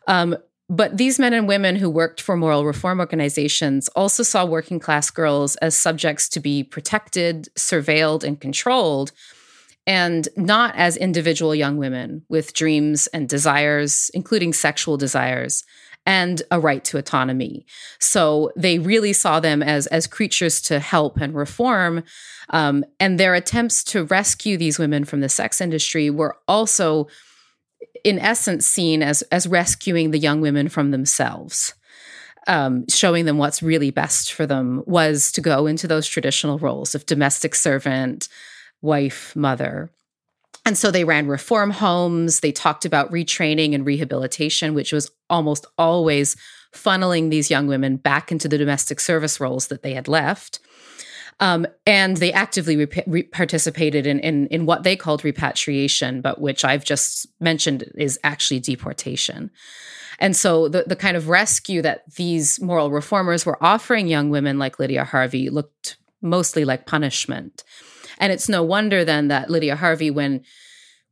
Um, 0.07 0.37
but 0.69 0.97
these 0.97 1.19
men 1.19 1.33
and 1.33 1.49
women 1.49 1.77
who 1.77 1.91
worked 1.91 2.21
for 2.21 2.37
moral 2.37 2.65
reform 2.65 3.01
organizations 3.01 3.89
also 3.89 4.23
saw 4.23 4.45
working 4.45 4.79
class 4.79 5.11
girls 5.11 5.57
as 5.57 5.77
subjects 5.77 6.29
to 6.29 6.41
be 6.41 6.63
protected, 6.63 7.49
surveilled, 7.57 8.23
and 8.23 8.41
controlled, 8.41 9.11
and 9.87 10.29
not 10.37 10.75
as 10.77 10.97
individual 10.97 11.55
young 11.57 11.77
women 11.77 12.25
with 12.29 12.53
dreams 12.53 13.09
and 13.09 13.29
desires, 13.29 14.11
including 14.15 14.53
sexual 14.53 14.97
desires 14.97 15.65
and 16.07 16.43
a 16.51 16.59
right 16.59 16.85
to 16.85 16.99
autonomy. 16.99 17.67
So 17.99 18.53
they 18.57 18.79
really 18.79 19.13
saw 19.13 19.41
them 19.41 19.63
as 19.63 19.87
as 19.89 20.07
creatures 20.07 20.61
to 20.63 20.81
help 20.81 21.19
and 21.21 21.35
reform. 21.35 22.05
Um, 22.51 22.85
and 22.99 23.19
their 23.19 23.35
attempts 23.35 23.85
to 23.85 24.05
rescue 24.05 24.57
these 24.57 24.79
women 24.79 25.05
from 25.05 25.21
the 25.21 25.29
sex 25.29 25.61
industry 25.61 26.11
were 26.11 26.37
also, 26.49 27.07
in 28.03 28.19
essence, 28.19 28.67
seen 28.67 29.03
as 29.03 29.23
as 29.31 29.47
rescuing 29.47 30.11
the 30.11 30.19
young 30.19 30.41
women 30.41 30.69
from 30.69 30.91
themselves. 30.91 31.75
Um, 32.47 32.87
showing 32.89 33.27
them 33.27 33.37
what's 33.37 33.63
really 33.63 33.91
best 33.91 34.33
for 34.33 34.47
them 34.47 34.83
was 34.87 35.31
to 35.33 35.43
go 35.43 35.67
into 35.67 35.87
those 35.87 36.09
traditional 36.09 36.59
roles 36.59 36.95
of 36.95 37.05
domestic 37.05 37.55
servant, 37.55 38.29
wife, 38.81 39.37
mother. 39.37 39.91
And 40.67 40.77
so 40.77 40.91
they 40.91 41.05
ran 41.05 41.27
reform 41.27 41.71
homes. 41.71 42.41
They 42.41 42.53
talked 42.53 42.85
about 42.85 43.11
retraining 43.11 43.75
and 43.75 43.85
rehabilitation, 43.87 44.75
which 44.75 44.93
was 44.93 45.11
almost 45.29 45.67
always 45.79 46.37
funneling 46.75 47.31
these 47.31 47.51
young 47.51 47.67
women 47.67 47.97
back 47.97 48.31
into 48.31 48.49
the 48.49 48.59
domestic 48.59 49.01
service 49.01 49.41
roles 49.41 49.69
that 49.69 49.83
they 49.83 49.95
had 49.95 50.07
left. 50.07 50.61
Um, 51.41 51.67
and 51.87 52.19
they 52.19 52.33
actively 52.33 52.77
re- 52.77 53.05
re- 53.07 53.23
participated 53.23 54.07
in, 54.07 54.21
in, 54.21 54.47
in 54.49 54.67
what 54.67 54.83
they 54.83 54.95
called 54.95 55.25
repatriation, 55.25 56.21
but 56.21 56.41
which 56.41 56.65
I've 56.65 56.85
just 56.85 57.27
mentioned 57.41 57.91
is 57.95 58.19
actually 58.23 58.61
deportation. 58.61 59.51
And 60.19 60.37
so 60.37 60.69
the, 60.69 60.85
the 60.87 60.97
kind 60.97 61.17
of 61.17 61.31
rescue 61.31 61.81
that 61.81 62.03
these 62.15 62.61
moral 62.61 62.91
reformers 62.91 63.47
were 63.47 63.63
offering 63.65 64.07
young 64.07 64.29
women 64.29 64.59
like 64.59 64.79
Lydia 64.79 65.05
Harvey 65.05 65.49
looked 65.49 65.97
mostly 66.21 66.67
like 66.67 66.85
punishment. 66.85 67.65
And 68.21 68.33
it's 68.33 68.49
no 68.49 68.63
wonder 68.63 69.05
then 69.05 69.29
that 69.29 69.51
Lydia 69.51 69.75
Harvey, 69.75 70.11
when 70.11 70.45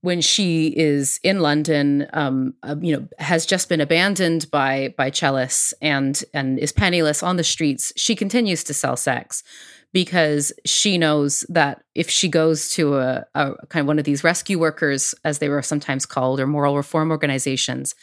when 0.00 0.20
she 0.20 0.68
is 0.68 1.18
in 1.24 1.40
London, 1.40 2.06
um, 2.12 2.54
uh, 2.62 2.76
you 2.80 2.96
know, 2.96 3.08
has 3.18 3.44
just 3.44 3.68
been 3.68 3.80
abandoned 3.80 4.48
by 4.50 4.94
by 4.96 5.10
Chellis 5.10 5.72
and 5.82 6.22
and 6.32 6.58
is 6.58 6.70
penniless 6.70 7.22
on 7.22 7.36
the 7.36 7.42
streets. 7.44 7.92
She 7.96 8.14
continues 8.14 8.62
to 8.64 8.74
sell 8.74 8.96
sex 8.96 9.42
because 9.92 10.52
she 10.66 10.98
knows 10.98 11.44
that 11.48 11.82
if 11.94 12.10
she 12.10 12.28
goes 12.28 12.68
to 12.70 12.98
a, 12.98 13.24
a 13.34 13.54
kind 13.68 13.80
of 13.80 13.86
one 13.86 13.98
of 13.98 14.04
these 14.04 14.22
rescue 14.22 14.58
workers, 14.58 15.14
as 15.24 15.38
they 15.38 15.48
were 15.48 15.62
sometimes 15.62 16.04
called, 16.04 16.38
or 16.38 16.46
moral 16.46 16.76
reform 16.76 17.10
organizations, 17.10 17.94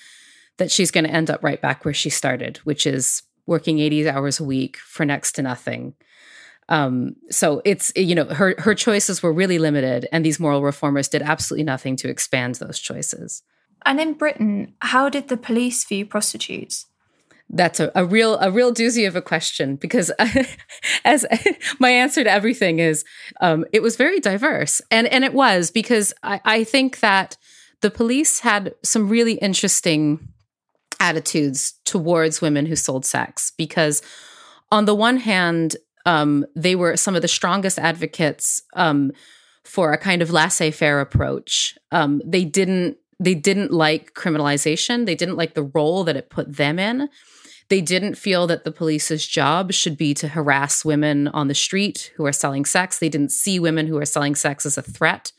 that 0.58 0.72
she's 0.72 0.90
going 0.90 1.04
to 1.04 1.12
end 1.12 1.30
up 1.30 1.44
right 1.44 1.62
back 1.62 1.86
where 1.86 1.94
she 1.94 2.10
started, 2.10 2.58
which 2.58 2.88
is 2.88 3.22
working 3.46 3.78
80 3.80 4.10
hours 4.10 4.40
a 4.40 4.44
week 4.44 4.78
for 4.78 5.06
next 5.06 5.34
to 5.34 5.44
nothing 5.44 5.94
um, 6.70 7.16
so 7.30 7.62
it's 7.66 7.92
you 7.96 8.16
know 8.16 8.26
her 8.26 8.56
her 8.58 8.74
choices 8.74 9.22
were 9.22 9.34
really 9.34 9.60
limited, 9.60 10.08
and 10.12 10.26
these 10.26 10.40
moral 10.40 10.64
reformers 10.64 11.08
did 11.08 11.22
absolutely 11.22 11.64
nothing 11.64 11.96
to 11.98 12.10
expand 12.10 12.56
those 12.56 12.80
choices. 12.80 13.44
And 13.86 14.00
in 14.00 14.14
Britain, 14.14 14.74
how 14.80 15.10
did 15.10 15.28
the 15.28 15.38
police 15.38 15.86
view 15.86 16.06
prostitutes? 16.06 16.88
That's 17.48 17.80
a, 17.80 17.92
a 17.94 18.04
real 18.04 18.40
a 18.40 18.50
real 18.50 18.74
doozy 18.74 19.08
of 19.08 19.16
a 19.16 19.22
question 19.22 19.76
because 19.76 20.12
as 21.06 21.26
my 21.80 21.92
answer 21.92 22.24
to 22.24 22.32
everything 22.32 22.80
is 22.80 23.06
um, 23.42 23.66
it 23.72 23.84
was 23.84 23.96
very 23.96 24.20
diverse 24.20 24.82
and 24.90 25.08
and 25.08 25.24
it 25.24 25.34
was 25.34 25.70
because 25.70 26.14
I, 26.24 26.42
I 26.44 26.64
think 26.64 27.02
that 27.02 27.38
the 27.82 27.92
police 27.92 28.40
had 28.40 28.74
some 28.84 29.08
really 29.08 29.34
interesting 29.34 30.28
attitudes 31.00 31.74
towards 31.86 32.42
women 32.42 32.66
who 32.66 32.76
sold 32.76 33.06
sex 33.06 33.52
because, 33.58 34.02
on 34.72 34.86
the 34.86 34.96
one 34.96 35.18
hand, 35.18 35.76
um, 36.06 36.46
they 36.56 36.76
were 36.76 36.98
some 36.98 37.16
of 37.16 37.22
the 37.22 37.28
strongest 37.28 37.80
advocates 37.80 38.62
um, 38.76 39.12
for 39.64 39.94
a 39.94 39.98
kind 39.98 40.22
of 40.22 40.32
laissez-faire 40.32 41.00
approach. 41.00 41.78
Um, 41.92 42.22
they 42.26 42.46
didn't 42.46 42.98
they 43.18 43.34
didn't 43.34 43.72
like 43.72 44.14
criminalization. 44.14 45.06
They 45.06 45.16
didn't 45.16 45.38
like 45.38 45.54
the 45.54 45.64
role 45.64 46.04
that 46.04 46.18
it 46.18 46.30
put 46.30 46.58
them 46.58 46.78
in. 46.78 47.08
They 47.70 47.82
didn't 47.82 48.16
feel 48.16 48.46
that 48.48 48.66
the 48.66 48.72
police's 48.72 49.26
job 49.26 49.72
should 49.72 49.98
be 49.98 50.14
to 50.16 50.28
harass 50.28 50.84
women 50.84 51.30
on 51.30 51.48
the 51.48 51.56
street 51.56 52.12
who 52.16 52.26
are 52.26 52.34
selling 52.34 52.66
sex. 52.66 53.00
They 53.00 53.10
didn't 53.10 53.32
see 53.32 53.58
women 53.58 53.88
who 53.88 53.98
are 53.98 54.06
selling 54.06 54.36
sex 54.36 54.66
as 54.66 54.78
a 54.78 54.82
threat 54.82 55.32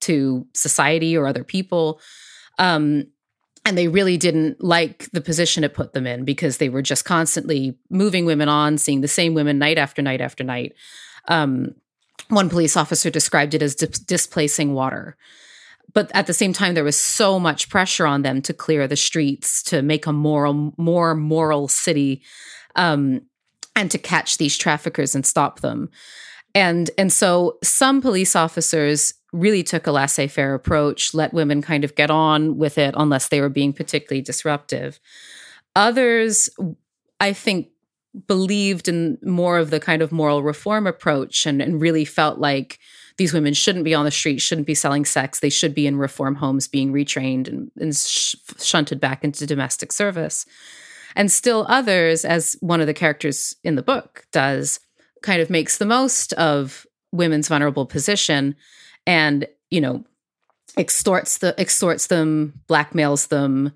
to 0.00 0.46
society 0.54 1.16
or 1.16 1.26
other 1.26 1.42
people. 1.42 2.00
Um, 2.58 3.06
and 3.64 3.78
they 3.78 3.88
really 3.88 4.16
didn't 4.16 4.62
like 4.62 5.10
the 5.12 5.20
position 5.20 5.62
it 5.64 5.74
put 5.74 5.92
them 5.92 6.06
in 6.06 6.24
because 6.24 6.58
they 6.58 6.68
were 6.68 6.82
just 6.82 7.04
constantly 7.04 7.78
moving 7.90 8.24
women 8.24 8.48
on, 8.48 8.76
seeing 8.76 9.00
the 9.00 9.08
same 9.08 9.34
women 9.34 9.58
night 9.58 9.78
after 9.78 10.02
night 10.02 10.20
after 10.20 10.42
night. 10.42 10.74
Um, 11.28 11.74
one 12.28 12.48
police 12.48 12.76
officer 12.76 13.10
described 13.10 13.54
it 13.54 13.62
as 13.62 13.74
di- 13.74 13.86
displacing 14.06 14.74
water. 14.74 15.16
But 15.94 16.10
at 16.14 16.26
the 16.26 16.34
same 16.34 16.52
time, 16.52 16.74
there 16.74 16.84
was 16.84 16.98
so 16.98 17.38
much 17.38 17.68
pressure 17.68 18.06
on 18.06 18.22
them 18.22 18.40
to 18.42 18.54
clear 18.54 18.88
the 18.88 18.96
streets, 18.96 19.62
to 19.64 19.82
make 19.82 20.06
a 20.06 20.12
moral, 20.12 20.72
more 20.76 21.14
moral 21.14 21.68
city, 21.68 22.22
um, 22.76 23.20
and 23.76 23.90
to 23.90 23.98
catch 23.98 24.38
these 24.38 24.56
traffickers 24.56 25.14
and 25.14 25.26
stop 25.26 25.60
them. 25.60 25.90
And 26.54 26.90
and 26.98 27.12
so 27.12 27.58
some 27.62 28.00
police 28.00 28.34
officers 28.36 29.14
really 29.32 29.62
took 29.62 29.86
a 29.86 29.92
laissez 29.92 30.28
faire 30.28 30.54
approach, 30.54 31.14
let 31.14 31.32
women 31.32 31.62
kind 31.62 31.84
of 31.84 31.94
get 31.94 32.10
on 32.10 32.58
with 32.58 32.78
it 32.78 32.94
unless 32.96 33.28
they 33.28 33.40
were 33.40 33.48
being 33.48 33.72
particularly 33.72 34.20
disruptive. 34.22 35.00
Others, 35.74 36.50
I 37.18 37.32
think, 37.32 37.68
believed 38.26 38.88
in 38.88 39.18
more 39.22 39.58
of 39.58 39.70
the 39.70 39.80
kind 39.80 40.02
of 40.02 40.12
moral 40.12 40.42
reform 40.42 40.86
approach 40.86 41.46
and, 41.46 41.62
and 41.62 41.80
really 41.80 42.04
felt 42.04 42.38
like 42.38 42.78
these 43.16 43.32
women 43.32 43.54
shouldn't 43.54 43.84
be 43.84 43.94
on 43.94 44.04
the 44.04 44.10
street, 44.10 44.38
shouldn't 44.40 44.66
be 44.66 44.74
selling 44.74 45.04
sex. 45.04 45.40
They 45.40 45.50
should 45.50 45.74
be 45.74 45.86
in 45.86 45.96
reform 45.96 46.34
homes 46.34 46.68
being 46.68 46.92
retrained 46.92 47.48
and, 47.48 47.70
and 47.78 47.96
sh- 47.96 48.34
shunted 48.58 49.00
back 49.00 49.24
into 49.24 49.46
domestic 49.46 49.92
service. 49.92 50.44
And 51.14 51.30
still 51.30 51.66
others, 51.68 52.24
as 52.24 52.56
one 52.60 52.80
of 52.80 52.86
the 52.86 52.94
characters 52.94 53.54
in 53.64 53.76
the 53.76 53.82
book 53.82 54.26
does, 54.32 54.80
kind 55.22 55.40
of 55.40 55.50
makes 55.50 55.78
the 55.78 55.86
most 55.86 56.32
of 56.34 56.86
women's 57.12 57.48
vulnerable 57.48 57.86
position 57.86 58.56
and 59.06 59.46
you 59.70 59.80
know 59.80 60.04
extorts 60.78 61.38
the 61.38 61.54
extorts 61.60 62.06
them 62.06 62.60
blackmails 62.68 63.28
them 63.28 63.72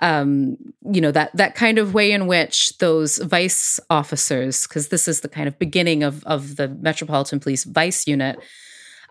um, 0.00 0.56
you 0.92 1.00
know 1.00 1.12
that 1.12 1.34
that 1.36 1.54
kind 1.54 1.78
of 1.78 1.94
way 1.94 2.10
in 2.10 2.26
which 2.26 2.76
those 2.78 3.18
vice 3.18 3.78
officers 3.90 4.66
because 4.66 4.88
this 4.88 5.06
is 5.06 5.20
the 5.20 5.28
kind 5.28 5.48
of 5.48 5.58
beginning 5.58 6.02
of 6.02 6.24
of 6.24 6.56
the 6.56 6.68
metropolitan 6.68 7.40
police 7.40 7.64
vice 7.64 8.06
unit 8.06 8.38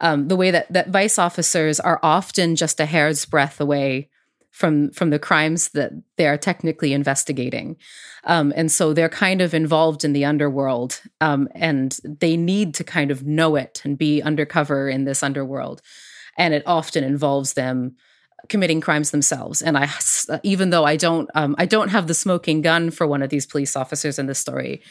um, 0.02 0.28
the 0.28 0.36
way 0.36 0.52
that 0.52 0.72
that 0.72 0.90
vice 0.90 1.18
officers 1.18 1.80
are 1.80 2.00
often 2.04 2.56
just 2.56 2.80
a 2.80 2.86
hair's 2.86 3.26
breadth 3.26 3.62
away 3.62 4.10
from 4.54 4.92
from 4.92 5.10
the 5.10 5.20
crimes 5.20 5.70
that 5.70 5.92
they 6.16 6.28
are 6.28 6.38
technically 6.38 6.94
investigating. 6.94 7.76
Um, 8.24 8.54
and 8.56 8.72
so 8.72 8.94
they're 8.94 9.10
kind 9.10 9.42
of 9.42 9.54
involved 9.54 10.06
in 10.06 10.14
the 10.14 10.24
underworld 10.24 11.02
um, 11.20 11.50
and 11.56 11.98
they 12.04 12.38
need 12.38 12.76
to 12.76 12.84
kind 12.84 13.10
of 13.12 13.26
know 13.26 13.56
it 13.56 13.82
and 13.84 13.98
be 13.98 14.22
undercover 14.22 14.88
in 14.88 15.06
this 15.06 15.24
underworld. 15.24 15.82
And 16.38 16.54
it 16.54 16.64
often 16.66 17.04
involves 17.04 17.54
them 17.54 17.96
committing 18.48 18.80
crimes 18.80 19.10
themselves. 19.10 19.62
And 19.62 19.76
i 19.76 19.90
even 20.44 20.70
though 20.70 20.86
i 20.86 20.98
don't 20.98 21.30
um, 21.34 21.56
i 21.58 21.66
don't 21.66 21.90
have 21.90 22.08
the 22.08 22.14
smoking 22.14 22.62
gun 22.62 22.92
for 22.92 23.08
one 23.08 23.24
of 23.24 23.32
these 23.32 23.48
police 23.48 23.76
officers 23.76 24.20
in 24.20 24.28
this 24.28 24.40
story 24.40 24.82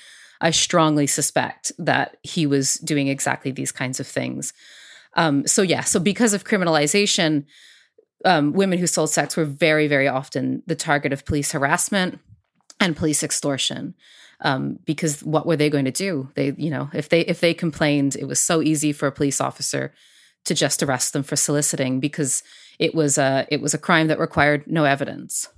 i 0.40 0.50
strongly 0.50 1.06
suspect 1.06 1.70
that 1.78 2.16
he 2.22 2.46
was 2.46 2.74
doing 2.76 3.06
exactly 3.08 3.52
these 3.52 3.70
kinds 3.70 4.00
of 4.00 4.06
things. 4.08 4.52
Um, 5.14 5.46
so 5.46 5.62
yeah 5.62 5.82
so 5.82 6.00
because 6.00 6.34
of 6.34 6.44
criminalization 6.44 7.44
um, 8.24 8.52
women 8.52 8.78
who 8.78 8.86
sold 8.86 9.10
sex 9.10 9.36
were 9.36 9.44
very, 9.44 9.88
very 9.88 10.08
often 10.08 10.62
the 10.66 10.76
target 10.76 11.12
of 11.12 11.24
police 11.24 11.52
harassment 11.52 12.18
and 12.80 12.96
police 12.96 13.22
extortion. 13.22 13.94
Um, 14.40 14.80
because 14.84 15.22
what 15.22 15.46
were 15.46 15.56
they 15.56 15.70
going 15.70 15.84
to 15.84 15.92
do? 15.92 16.28
They, 16.34 16.52
you 16.56 16.70
know, 16.70 16.90
if 16.92 17.08
they 17.08 17.20
if 17.20 17.38
they 17.38 17.54
complained, 17.54 18.16
it 18.16 18.24
was 18.24 18.40
so 18.40 18.60
easy 18.60 18.92
for 18.92 19.06
a 19.06 19.12
police 19.12 19.40
officer 19.40 19.94
to 20.44 20.54
just 20.54 20.82
arrest 20.82 21.12
them 21.12 21.22
for 21.22 21.36
soliciting 21.36 22.00
because 22.00 22.42
it 22.78 22.94
was 22.94 23.18
a 23.18 23.46
it 23.50 23.60
was 23.60 23.74
a 23.74 23.78
crime 23.78 24.08
that 24.08 24.18
required 24.18 24.66
no 24.66 24.84
evidence. 24.84 25.48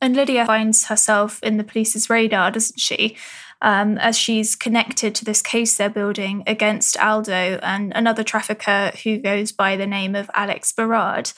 And 0.00 0.16
Lydia 0.16 0.44
finds 0.46 0.86
herself 0.86 1.40
in 1.44 1.56
the 1.56 1.64
police's 1.64 2.10
radar, 2.10 2.50
doesn't 2.50 2.80
she? 2.80 3.16
Um, 3.60 3.96
as 3.98 4.18
she's 4.18 4.56
connected 4.56 5.14
to 5.14 5.24
this 5.24 5.40
case 5.40 5.76
they're 5.76 5.88
building 5.88 6.42
against 6.48 6.98
Aldo 6.98 7.60
and 7.62 7.92
another 7.94 8.24
trafficker 8.24 8.90
who 9.04 9.18
goes 9.18 9.52
by 9.52 9.76
the 9.76 9.86
name 9.86 10.16
of 10.16 10.28
Alex 10.34 10.72
Berard. 10.72 11.30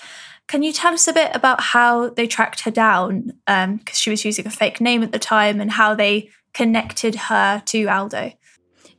Can 0.46 0.62
you 0.62 0.72
tell 0.72 0.92
us 0.92 1.08
a 1.08 1.12
bit 1.12 1.30
about 1.34 1.60
how 1.60 2.10
they 2.10 2.26
tracked 2.26 2.60
her 2.60 2.70
down? 2.70 3.32
Because 3.46 3.68
um, 3.68 3.80
she 3.94 4.10
was 4.10 4.24
using 4.24 4.46
a 4.46 4.50
fake 4.50 4.80
name 4.80 5.02
at 5.02 5.12
the 5.12 5.18
time 5.18 5.60
and 5.60 5.70
how 5.70 5.94
they 5.94 6.30
connected 6.52 7.14
her 7.14 7.62
to 7.66 7.86
Aldo. 7.86 8.32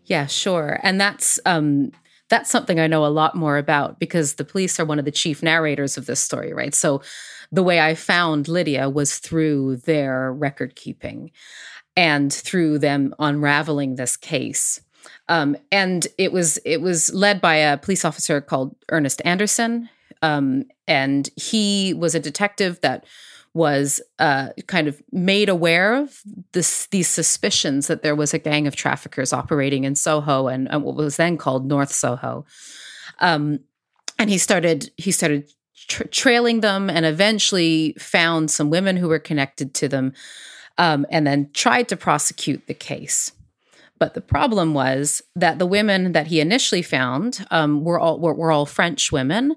Yeah, 0.05 0.25
sure. 0.25 0.79
And 0.83 0.99
that's 0.99 1.39
um, 1.45 1.91
that's 2.29 2.49
something 2.49 2.79
I 2.79 2.87
know 2.87 3.05
a 3.05 3.07
lot 3.07 3.35
more 3.35 3.57
about 3.57 3.99
because 3.99 4.35
the 4.35 4.45
police 4.45 4.79
are 4.79 4.85
one 4.85 4.99
of 4.99 5.05
the 5.05 5.11
chief 5.11 5.43
narrators 5.43 5.97
of 5.97 6.05
this 6.05 6.19
story, 6.19 6.53
right? 6.53 6.73
So 6.73 7.01
the 7.51 7.63
way 7.63 7.79
I 7.79 7.95
found 7.95 8.47
Lydia 8.47 8.89
was 8.89 9.17
through 9.17 9.77
their 9.77 10.33
record 10.33 10.75
keeping 10.75 11.31
and 11.95 12.33
through 12.33 12.79
them 12.79 13.13
unraveling 13.19 13.95
this 13.95 14.17
case. 14.17 14.81
Um, 15.29 15.55
and 15.71 16.07
it 16.17 16.31
was 16.31 16.57
it 16.65 16.81
was 16.81 17.13
led 17.13 17.41
by 17.41 17.55
a 17.55 17.77
police 17.77 18.05
officer 18.05 18.41
called 18.41 18.75
Ernest 18.89 19.21
Anderson, 19.23 19.89
um, 20.25 20.65
and 20.87 21.29
he 21.35 21.93
was 21.93 22.15
a 22.15 22.19
detective 22.19 22.81
that 22.81 23.05
was 23.53 24.01
uh, 24.17 24.49
kind 24.67 24.87
of 24.87 25.01
made 25.11 25.49
aware 25.49 25.93
of 25.93 26.21
this, 26.51 26.87
these 26.87 27.07
suspicions 27.07 27.87
that 27.87 28.01
there 28.01 28.15
was 28.15 28.33
a 28.33 28.39
gang 28.39 28.65
of 28.65 28.75
traffickers 28.75 29.31
operating 29.31 29.83
in 29.83 29.95
Soho 29.95 30.47
and, 30.47 30.69
and 30.71 30.83
what 30.83 30.95
was 30.95 31.17
then 31.17 31.37
called 31.37 31.67
North 31.67 31.91
Soho. 31.91 32.43
Um, 33.19 33.59
and 34.17 34.29
he 34.29 34.37
started 34.37 34.91
he 34.97 35.11
started 35.11 35.49
tra- 35.87 36.07
trailing 36.07 36.61
them 36.61 36.89
and 36.89 37.05
eventually 37.05 37.93
found 37.99 38.49
some 38.49 38.69
women 38.69 38.97
who 38.97 39.07
were 39.07 39.19
connected 39.19 39.73
to 39.75 39.87
them 39.87 40.13
um, 40.77 41.05
and 41.09 41.27
then 41.27 41.49
tried 41.53 41.87
to 41.89 41.97
prosecute 41.97 42.65
the 42.67 42.73
case. 42.73 43.31
But 43.99 44.15
the 44.15 44.21
problem 44.21 44.73
was 44.73 45.21
that 45.35 45.59
the 45.59 45.65
women 45.65 46.13
that 46.13 46.27
he 46.27 46.39
initially 46.39 46.81
found 46.81 47.45
um, 47.51 47.83
were 47.83 47.99
all 47.99 48.19
were, 48.19 48.33
were 48.33 48.51
all 48.51 48.65
French 48.65 49.11
women 49.11 49.55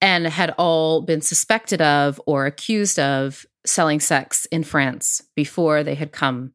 and 0.00 0.26
had 0.26 0.54
all 0.56 1.02
been 1.02 1.20
suspected 1.20 1.80
of 1.82 2.20
or 2.26 2.46
accused 2.46 2.98
of 2.98 3.44
selling 3.64 4.00
sex 4.00 4.46
in 4.46 4.64
France 4.64 5.22
before 5.34 5.82
they 5.82 5.94
had 5.94 6.12
come 6.12 6.52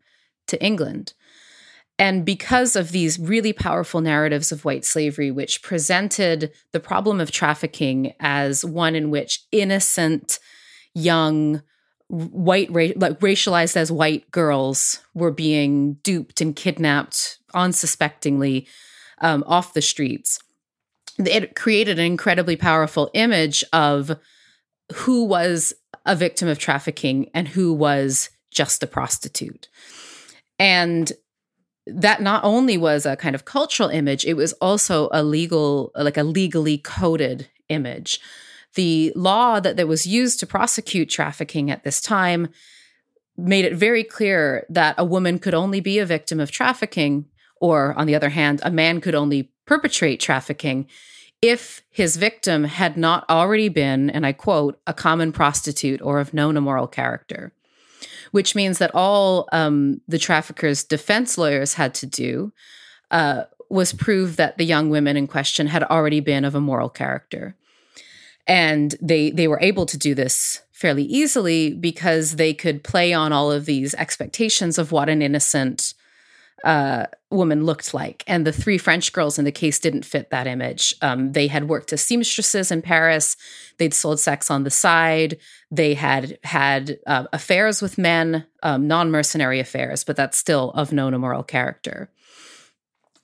to 0.48 0.62
England. 0.64 1.14
And 1.98 2.26
because 2.26 2.76
of 2.76 2.92
these 2.92 3.18
really 3.18 3.54
powerful 3.54 4.02
narratives 4.02 4.52
of 4.52 4.66
white 4.66 4.84
slavery, 4.84 5.32
which 5.32 5.62
presented 5.62 6.52
the 6.74 6.80
problem 6.80 7.22
of 7.22 7.32
trafficking 7.32 8.14
as 8.20 8.66
one 8.66 8.96
in 8.96 9.12
which 9.12 9.46
innocent, 9.52 10.40
young, 10.94 11.62
white, 12.08 12.70
like 12.72 13.20
racialized 13.20 13.78
as 13.78 13.92
white 13.92 14.30
girls 14.32 15.00
were 15.14 15.32
being 15.32 15.94
duped 16.04 16.42
and 16.42 16.56
kidnapped 16.56 17.40
unsuspectingly 17.54 18.68
um, 19.20 19.44
off 19.48 19.74
the 19.74 19.82
streets, 19.82 20.40
it 21.18 21.56
created 21.56 22.00
an 22.00 22.06
incredibly 22.06 22.56
powerful 22.56 23.10
image 23.14 23.64
of 23.72 24.18
who 24.94 25.24
was 25.26 25.74
a 26.06 26.16
victim 26.16 26.48
of 26.48 26.60
trafficking 26.60 27.30
and 27.34 27.48
who 27.48 27.74
was 27.74 28.30
just 28.52 28.84
a 28.84 28.88
prostitute. 28.88 29.70
And 30.60 31.12
that 31.88 32.22
not 32.22 32.44
only 32.44 32.78
was 32.78 33.06
a 33.06 33.16
kind 33.16 33.36
of 33.36 33.46
cultural 33.46 33.90
image, 33.90 34.26
it 34.26 34.36
was 34.36 34.54
also 34.54 35.10
a 35.12 35.24
legal, 35.24 35.92
like 35.96 36.18
a 36.18 36.24
legally 36.24 36.78
coded 36.78 37.50
image. 37.70 38.20
The 38.76 39.14
law 39.16 39.60
that, 39.60 39.78
that 39.78 39.88
was 39.88 40.08
used 40.08 40.40
to 40.40 40.48
prosecute 40.48 41.10
trafficking 41.10 41.72
at 41.72 41.84
this 41.84 42.02
time 42.02 42.50
made 43.38 43.66
it 43.66 43.76
very 43.76 44.04
clear 44.04 44.66
that 44.70 44.96
a 44.98 45.06
woman 45.06 45.40
could 45.40 45.54
only 45.54 45.80
be 45.80 46.00
a 46.00 46.06
victim 46.06 46.40
of 46.40 46.52
trafficking, 46.52 47.26
or 47.66 47.98
on 47.98 48.06
the 48.06 48.14
other 48.14 48.30
hand, 48.30 48.62
a 48.62 48.70
man 48.70 49.02
could 49.02 49.16
only 49.16 49.50
perpetrate 49.66 50.20
trafficking 50.20 50.86
if 51.42 51.82
his 51.90 52.16
victim 52.16 52.64
had 52.66 52.96
not 52.96 53.28
already 53.28 53.70
been, 53.70 54.12
and 54.12 54.24
I 54.24 54.34
quote, 54.34 54.80
a 54.86 54.94
common 54.94 55.32
prostitute 55.32 56.00
or 56.04 56.20
of 56.20 56.32
known 56.32 56.58
immoral 56.58 56.88
character, 56.88 57.54
which 58.30 58.54
means 58.54 58.78
that 58.78 58.92
all 58.94 59.50
um, 59.52 60.00
the 60.08 60.20
traffickers' 60.20 60.84
defense 60.84 61.40
lawyers 61.40 61.74
had 61.74 61.96
to 61.96 62.06
do 62.06 62.54
uh, 63.10 63.46
was 63.68 63.94
prove 63.94 64.36
that 64.36 64.60
the 64.60 64.64
young 64.64 64.92
women 64.92 65.18
in 65.18 65.26
question 65.26 65.66
had 65.66 65.84
already 65.84 66.20
been 66.20 66.46
of 66.46 66.54
a 66.54 66.62
moral 66.62 66.90
character. 66.90 67.56
And 68.46 68.94
they 69.02 69.32
they 69.32 69.48
were 69.48 69.60
able 69.60 69.88
to 69.88 69.98
do 69.98 70.14
this 70.14 70.62
fairly 70.72 71.04
easily 71.06 71.74
because 71.74 72.36
they 72.36 72.54
could 72.54 72.84
play 72.84 73.12
on 73.12 73.34
all 73.34 73.52
of 73.52 73.66
these 73.66 73.96
expectations 73.96 74.78
of 74.78 74.92
what 74.92 75.10
an 75.10 75.24
innocent 75.24 75.95
uh, 76.64 77.06
woman 77.30 77.66
looked 77.66 77.94
like. 77.94 78.24
And 78.28 78.46
the 78.46 78.52
three 78.52 78.78
French 78.78 79.12
girls 79.14 79.38
in 79.38 79.46
the 79.46 79.52
case 79.52 79.80
didn't 79.80 80.06
fit 80.06 80.30
that 80.30 80.48
image. 80.48 80.96
Um, 81.02 81.34
they 81.34 81.48
had 81.48 81.68
worked 81.68 81.94
as 81.94 82.04
seamstresses 82.04 82.72
in 82.72 82.82
Paris. 82.82 83.36
They'd 83.78 83.94
sold 83.94 84.20
sex 84.20 84.50
on 84.50 84.64
the 84.64 84.72
side. 84.72 85.38
They 85.70 85.94
had 85.94 86.40
had 86.44 87.00
uh, 87.06 87.26
affairs 87.34 87.82
with 87.82 87.98
men, 87.98 88.46
um, 88.64 88.88
non 88.88 89.12
mercenary 89.12 89.60
affairs, 89.60 90.04
but 90.04 90.16
that's 90.16 90.38
still 90.38 90.72
of 90.72 90.94
known 90.94 91.14
immoral 91.14 91.44
character. 91.44 92.10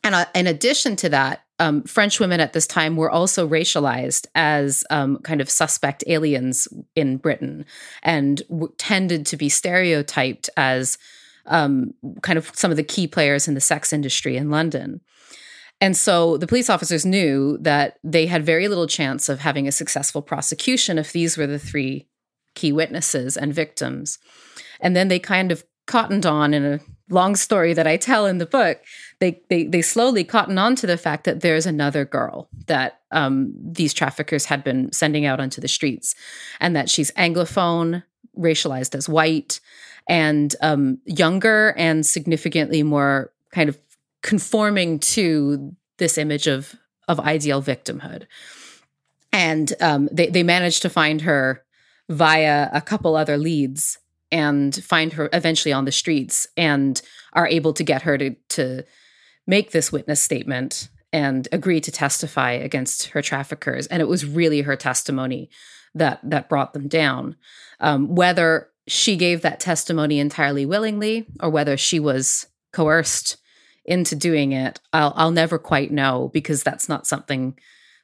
And 0.03 0.15
uh, 0.15 0.25
in 0.34 0.47
addition 0.47 0.95
to 0.97 1.09
that, 1.09 1.43
um, 1.59 1.84
French 1.84 2.19
women 2.19 2.39
at 2.39 2.53
this 2.53 2.65
time 2.65 2.95
were 2.95 3.11
also 3.11 3.47
racialized 3.47 4.25
as 4.34 4.84
um, 4.89 5.19
kind 5.19 5.41
of 5.41 5.49
suspect 5.49 6.03
aliens 6.07 6.67
in 6.95 7.17
Britain 7.17 7.65
and 8.01 8.41
w- 8.49 8.73
tended 8.79 9.27
to 9.27 9.38
be 9.38 9.47
stereotyped 9.47 10.49
as 10.57 10.97
um, 11.45 11.93
kind 12.21 12.37
of 12.37 12.51
some 12.53 12.71
of 12.71 12.77
the 12.77 12.83
key 12.83 13.07
players 13.07 13.47
in 13.47 13.53
the 13.53 13.61
sex 13.61 13.93
industry 13.93 14.37
in 14.37 14.49
London. 14.49 15.01
And 15.79 15.97
so 15.97 16.37
the 16.37 16.47
police 16.47 16.69
officers 16.69 17.05
knew 17.05 17.57
that 17.61 17.97
they 18.03 18.27
had 18.27 18.45
very 18.45 18.67
little 18.67 18.87
chance 18.87 19.29
of 19.29 19.39
having 19.39 19.67
a 19.67 19.71
successful 19.71 20.21
prosecution 20.21 20.99
if 20.99 21.11
these 21.11 21.37
were 21.37 21.47
the 21.47 21.57
three 21.57 22.07
key 22.53 22.71
witnesses 22.71 23.35
and 23.35 23.53
victims. 23.53 24.19
And 24.79 24.95
then 24.95 25.07
they 25.07 25.19
kind 25.19 25.51
of 25.51 25.63
cottoned 25.87 26.25
on 26.25 26.53
in 26.53 26.65
a 26.65 26.79
long 27.09 27.35
story 27.35 27.73
that 27.73 27.87
I 27.87 27.97
tell 27.97 28.25
in 28.25 28.37
the 28.37 28.45
book. 28.45 28.79
They 29.19 29.41
they 29.49 29.65
they 29.65 29.81
slowly 29.81 30.23
cotton 30.23 30.57
on 30.57 30.75
to 30.77 30.87
the 30.87 30.97
fact 30.97 31.23
that 31.25 31.41
there's 31.41 31.65
another 31.65 32.05
girl 32.05 32.49
that 32.67 33.01
um, 33.11 33.53
these 33.61 33.93
traffickers 33.93 34.45
had 34.45 34.63
been 34.63 34.91
sending 34.91 35.25
out 35.25 35.39
onto 35.39 35.61
the 35.61 35.67
streets, 35.67 36.15
and 36.59 36.75
that 36.75 36.89
she's 36.89 37.11
anglophone, 37.11 38.03
racialized 38.41 38.95
as 38.95 39.07
white, 39.07 39.59
and 40.07 40.55
um, 40.61 40.99
younger 41.05 41.73
and 41.77 42.05
significantly 42.05 42.83
more 42.83 43.31
kind 43.51 43.69
of 43.69 43.77
conforming 44.21 44.99
to 44.99 45.75
this 45.97 46.17
image 46.17 46.47
of 46.47 46.75
of 47.07 47.19
ideal 47.19 47.61
victimhood. 47.61 48.25
And 49.31 49.73
um, 49.81 50.09
they 50.11 50.27
they 50.27 50.43
managed 50.43 50.81
to 50.81 50.89
find 50.89 51.21
her 51.21 51.63
via 52.09 52.69
a 52.73 52.81
couple 52.81 53.15
other 53.15 53.37
leads 53.37 53.97
and 54.31 54.75
find 54.83 55.13
her 55.13 55.29
eventually 55.33 55.73
on 55.73 55.85
the 55.85 55.91
streets 55.91 56.47
and 56.57 57.01
are 57.33 57.47
able 57.47 57.73
to 57.73 57.83
get 57.83 58.01
her 58.03 58.17
to 58.17 58.35
to 58.49 58.83
make 59.47 59.71
this 59.71 59.91
witness 59.91 60.21
statement 60.21 60.89
and 61.13 61.47
agree 61.51 61.81
to 61.81 61.91
testify 61.91 62.51
against 62.51 63.07
her 63.07 63.21
traffickers. 63.21 63.87
And 63.87 64.01
it 64.01 64.07
was 64.07 64.25
really 64.25 64.61
her 64.61 64.75
testimony 64.75 65.49
that 65.95 66.19
that 66.23 66.49
brought 66.49 66.73
them 66.73 66.87
down. 66.87 67.35
Um, 67.79 68.15
whether 68.15 68.69
she 68.87 69.15
gave 69.15 69.41
that 69.41 69.59
testimony 69.59 70.19
entirely 70.19 70.65
willingly 70.65 71.27
or 71.39 71.49
whether 71.49 71.77
she 71.77 71.99
was 71.99 72.47
coerced 72.73 73.37
into 73.85 74.15
doing 74.15 74.51
it, 74.51 74.79
I'll, 74.93 75.13
I'll 75.15 75.31
never 75.31 75.57
quite 75.57 75.91
know 75.91 76.29
because 76.33 76.63
that's 76.63 76.87
not 76.87 77.07
something 77.07 77.57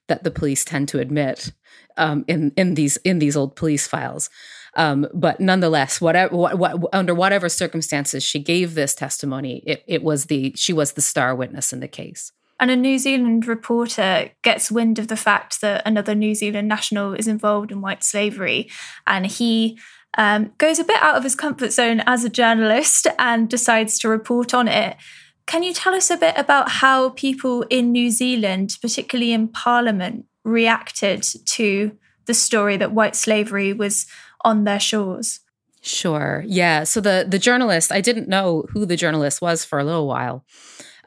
that 0.08 0.24
the 0.24 0.32
police 0.32 0.64
tend 0.66 0.88
to 0.90 1.00
admit 1.00 1.52
um, 1.98 2.24
in 2.28 2.52
in 2.56 2.76
these 2.76 2.98
in 2.98 3.20
these 3.20 3.36
old 3.36 3.56
police 3.56 3.88
files. 3.88 4.30
Um, 4.76 5.08
but 5.14 5.40
nonetheless, 5.40 6.00
whatever 6.00 6.36
what, 6.36 6.58
what, 6.58 6.84
under 6.94 7.16
whatever 7.16 7.50
circumstances 7.50 8.24
she 8.24 8.40
gave 8.40 8.76
this 8.76 8.94
testimony, 8.94 9.64
it, 9.66 9.84
it 9.88 10.04
was 10.04 10.26
the 10.26 10.54
she 10.56 10.74
was 10.74 10.94
the 10.94 11.02
star 11.02 11.36
witness 11.36 11.74
in 11.74 11.80
the 11.80 11.88
case. 11.88 12.32
And 12.60 12.72
a 12.72 12.76
New 12.76 12.98
Zealand 12.98 13.48
reporter 13.48 14.32
gets 14.42 14.72
wind 14.72 14.98
of 14.98 15.08
the 15.08 15.18
fact 15.18 15.62
that 15.62 15.84
another 15.86 16.16
New 16.16 16.34
Zealand 16.34 16.68
national 16.68 17.14
is 17.14 17.28
involved 17.28 17.72
in 17.72 17.82
white 17.82 18.04
slavery, 18.04 18.70
and 19.06 19.28
he 19.28 19.78
um, 20.18 20.52
goes 20.58 20.80
a 20.80 20.84
bit 20.84 21.02
out 21.02 21.16
of 21.16 21.24
his 21.24 21.36
comfort 21.36 21.72
zone 21.72 22.02
as 22.06 22.24
a 22.24 22.30
journalist 22.30 23.08
and 23.20 23.50
decides 23.50 24.00
to 24.00 24.10
report 24.10 24.54
on 24.54 24.68
it. 24.68 24.98
Can 25.46 25.64
you 25.64 25.74
tell 25.74 25.94
us 25.94 26.10
a 26.10 26.18
bit 26.18 26.36
about 26.38 26.70
how 26.70 27.12
people 27.12 27.64
in 27.70 27.92
New 27.92 28.12
Zealand, 28.12 28.78
particularly 28.82 29.32
in 29.32 29.48
Parliament, 29.48 30.26
reacted 30.44 31.24
to 31.46 31.98
the 32.26 32.34
story 32.34 32.76
that 32.78 32.92
white 32.92 33.16
slavery 33.16 33.72
was 33.72 34.08
on 34.44 34.66
their 34.66 34.80
shores? 34.80 35.40
Sure. 35.82 36.44
Yeah. 36.46 36.84
So 36.84 37.00
the 37.00 37.26
the 37.28 37.40
journalist, 37.40 37.94
I 37.94 38.02
didn't 38.02 38.28
know 38.28 38.66
who 38.72 38.86
the 38.86 38.98
journalist 38.98 39.42
was 39.42 39.64
for 39.64 39.80
a 39.80 39.86
little 39.86 40.08
while. 40.08 40.44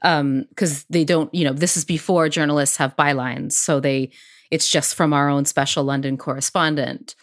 Um, 0.03 0.46
because 0.48 0.84
they 0.84 1.05
don't, 1.05 1.32
you 1.34 1.44
know, 1.44 1.53
this 1.53 1.76
is 1.76 1.84
before 1.84 2.28
journalists 2.28 2.78
have 2.78 2.96
bylines. 2.96 3.53
So 3.53 3.80
they 3.80 4.11
it's 4.51 4.68
just 4.68 4.94
from 4.94 5.12
our 5.12 5.28
own 5.28 5.44
special 5.44 5.84
London 5.84 6.16
correspondent. 6.16 7.14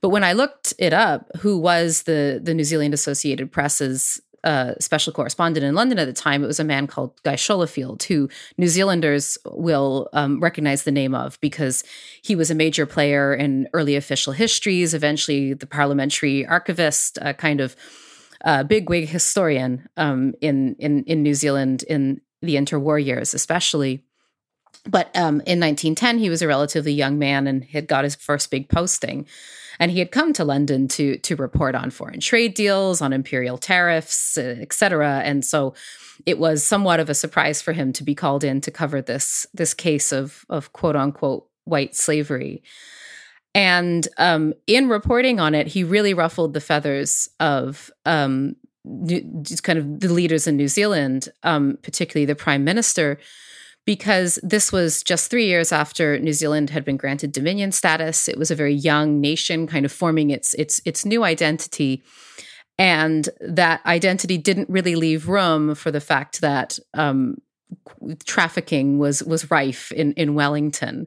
But 0.00 0.08
when 0.10 0.24
I 0.24 0.32
looked 0.32 0.74
it 0.78 0.92
up, 0.92 1.30
who 1.38 1.58
was 1.58 2.02
the 2.02 2.40
the 2.42 2.54
New 2.54 2.64
Zealand 2.64 2.94
Associated 2.94 3.52
Press's 3.52 4.20
uh, 4.42 4.74
special 4.78 5.10
correspondent 5.10 5.64
in 5.64 5.74
London 5.74 5.98
at 5.98 6.04
the 6.04 6.12
time, 6.12 6.44
it 6.44 6.46
was 6.46 6.60
a 6.60 6.64
man 6.64 6.86
called 6.86 7.18
Guy 7.22 7.36
Scholefield, 7.36 8.02
who 8.02 8.28
New 8.58 8.68
Zealanders 8.68 9.38
will 9.46 10.10
um, 10.12 10.38
recognize 10.40 10.82
the 10.82 10.92
name 10.92 11.14
of 11.14 11.40
because 11.40 11.82
he 12.20 12.36
was 12.36 12.50
a 12.50 12.54
major 12.54 12.84
player 12.84 13.32
in 13.32 13.66
early 13.72 13.96
official 13.96 14.34
histories, 14.34 14.92
eventually 14.92 15.54
the 15.54 15.66
parliamentary 15.66 16.44
archivist, 16.44 17.18
kind 17.38 17.62
of 17.62 17.74
uh, 18.44 18.62
bigwig 18.62 19.08
historian 19.08 19.88
um, 19.96 20.34
in, 20.40 20.76
in, 20.78 21.02
in 21.04 21.22
New 21.22 21.34
Zealand 21.34 21.82
in 21.84 22.20
the 22.42 22.56
interwar 22.56 23.02
years, 23.02 23.34
especially. 23.34 24.04
But 24.88 25.06
um, 25.16 25.40
in 25.46 25.60
1910, 25.60 26.18
he 26.18 26.28
was 26.28 26.42
a 26.42 26.46
relatively 26.46 26.92
young 26.92 27.18
man 27.18 27.46
and 27.46 27.64
had 27.64 27.88
got 27.88 28.04
his 28.04 28.14
first 28.14 28.50
big 28.50 28.68
posting. 28.68 29.26
And 29.80 29.90
he 29.90 29.98
had 29.98 30.12
come 30.12 30.32
to 30.34 30.44
London 30.44 30.86
to 30.88 31.16
to 31.18 31.34
report 31.34 31.74
on 31.74 31.90
foreign 31.90 32.20
trade 32.20 32.54
deals, 32.54 33.00
on 33.00 33.12
imperial 33.12 33.58
tariffs, 33.58 34.38
et 34.38 34.72
cetera. 34.72 35.20
And 35.24 35.44
so 35.44 35.74
it 36.26 36.38
was 36.38 36.62
somewhat 36.62 37.00
of 37.00 37.10
a 37.10 37.14
surprise 37.14 37.60
for 37.60 37.72
him 37.72 37.92
to 37.94 38.04
be 38.04 38.14
called 38.14 38.44
in 38.44 38.60
to 38.60 38.70
cover 38.70 39.02
this 39.02 39.46
this 39.52 39.74
case 39.74 40.12
of 40.12 40.44
of 40.48 40.72
quote 40.72 40.94
unquote 40.94 41.48
white 41.64 41.96
slavery. 41.96 42.62
And 43.54 44.06
um, 44.18 44.54
in 44.66 44.88
reporting 44.88 45.38
on 45.38 45.54
it, 45.54 45.68
he 45.68 45.84
really 45.84 46.12
ruffled 46.12 46.54
the 46.54 46.60
feathers 46.60 47.28
of 47.38 47.90
um, 48.04 48.56
kind 48.84 49.78
of 49.78 50.00
the 50.00 50.12
leaders 50.12 50.46
in 50.46 50.56
New 50.56 50.68
Zealand, 50.68 51.28
um, 51.42 51.78
particularly 51.82 52.26
the 52.26 52.34
prime 52.34 52.64
minister, 52.64 53.18
because 53.86 54.38
this 54.42 54.72
was 54.72 55.02
just 55.02 55.30
three 55.30 55.46
years 55.46 55.70
after 55.70 56.18
New 56.18 56.32
Zealand 56.32 56.70
had 56.70 56.84
been 56.84 56.96
granted 56.96 57.32
Dominion 57.32 57.70
status. 57.70 58.28
It 58.28 58.38
was 58.38 58.50
a 58.50 58.54
very 58.56 58.74
young 58.74 59.20
nation, 59.20 59.66
kind 59.66 59.84
of 59.84 59.92
forming 59.92 60.30
its 60.30 60.54
its 60.54 60.80
its 60.84 61.04
new 61.04 61.22
identity, 61.22 62.02
and 62.78 63.28
that 63.40 63.84
identity 63.86 64.38
didn't 64.38 64.68
really 64.68 64.96
leave 64.96 65.28
room 65.28 65.74
for 65.74 65.90
the 65.90 66.00
fact 66.00 66.40
that 66.40 66.78
um, 66.94 67.36
trafficking 68.24 68.98
was 68.98 69.22
was 69.22 69.50
rife 69.50 69.92
in 69.92 70.12
in 70.14 70.34
Wellington, 70.34 71.06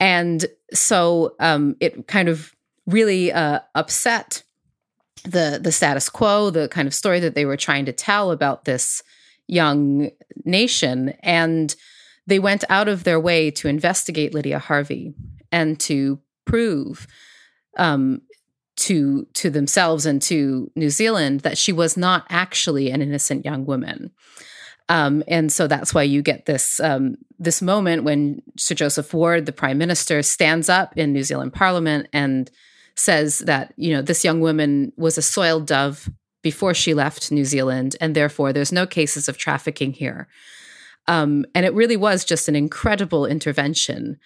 and 0.00 0.44
so 0.72 1.34
um, 1.40 1.76
it 1.80 2.06
kind 2.06 2.28
of 2.28 2.54
really 2.86 3.32
uh, 3.32 3.60
upset 3.74 4.42
the 5.24 5.58
the 5.62 5.72
status 5.72 6.08
quo, 6.08 6.50
the 6.50 6.68
kind 6.68 6.86
of 6.86 6.94
story 6.94 7.20
that 7.20 7.34
they 7.34 7.44
were 7.44 7.56
trying 7.56 7.84
to 7.86 7.92
tell 7.92 8.30
about 8.30 8.64
this 8.64 9.02
young 9.48 10.10
nation. 10.44 11.10
And 11.20 11.74
they 12.26 12.38
went 12.38 12.64
out 12.68 12.88
of 12.88 13.04
their 13.04 13.20
way 13.20 13.50
to 13.52 13.68
investigate 13.68 14.34
Lydia 14.34 14.58
Harvey 14.58 15.14
and 15.52 15.78
to 15.80 16.20
prove 16.44 17.06
um, 17.76 18.22
to 18.76 19.26
to 19.34 19.50
themselves 19.50 20.06
and 20.06 20.20
to 20.22 20.70
New 20.76 20.90
Zealand 20.90 21.40
that 21.40 21.58
she 21.58 21.72
was 21.72 21.96
not 21.96 22.26
actually 22.28 22.90
an 22.90 23.02
innocent 23.02 23.44
young 23.44 23.64
woman. 23.64 24.12
Um, 24.88 25.24
and 25.26 25.52
so 25.52 25.66
that's 25.66 25.92
why 25.92 26.04
you 26.04 26.22
get 26.22 26.46
this 26.46 26.78
um, 26.80 27.16
this 27.38 27.60
moment 27.60 28.04
when 28.04 28.42
Sir 28.56 28.74
Joseph 28.74 29.12
Ward, 29.12 29.46
the 29.46 29.52
Prime 29.52 29.78
Minister, 29.78 30.22
stands 30.22 30.68
up 30.68 30.96
in 30.96 31.12
New 31.12 31.24
Zealand 31.24 31.52
Parliament 31.52 32.08
and 32.12 32.50
says 32.94 33.40
that 33.40 33.74
you 33.76 33.92
know 33.92 34.02
this 34.02 34.24
young 34.24 34.40
woman 34.40 34.92
was 34.96 35.18
a 35.18 35.22
soiled 35.22 35.66
dove 35.66 36.08
before 36.42 36.74
she 36.74 36.94
left 36.94 37.32
New 37.32 37.44
Zealand, 37.44 37.96
and 38.00 38.14
therefore 38.14 38.52
there's 38.52 38.70
no 38.70 38.86
cases 38.86 39.28
of 39.28 39.36
trafficking 39.36 39.92
here. 39.92 40.28
Um, 41.08 41.44
and 41.54 41.66
it 41.66 41.74
really 41.74 41.96
was 41.96 42.24
just 42.24 42.48
an 42.48 42.56
incredible 42.56 43.26
intervention. 43.26 44.18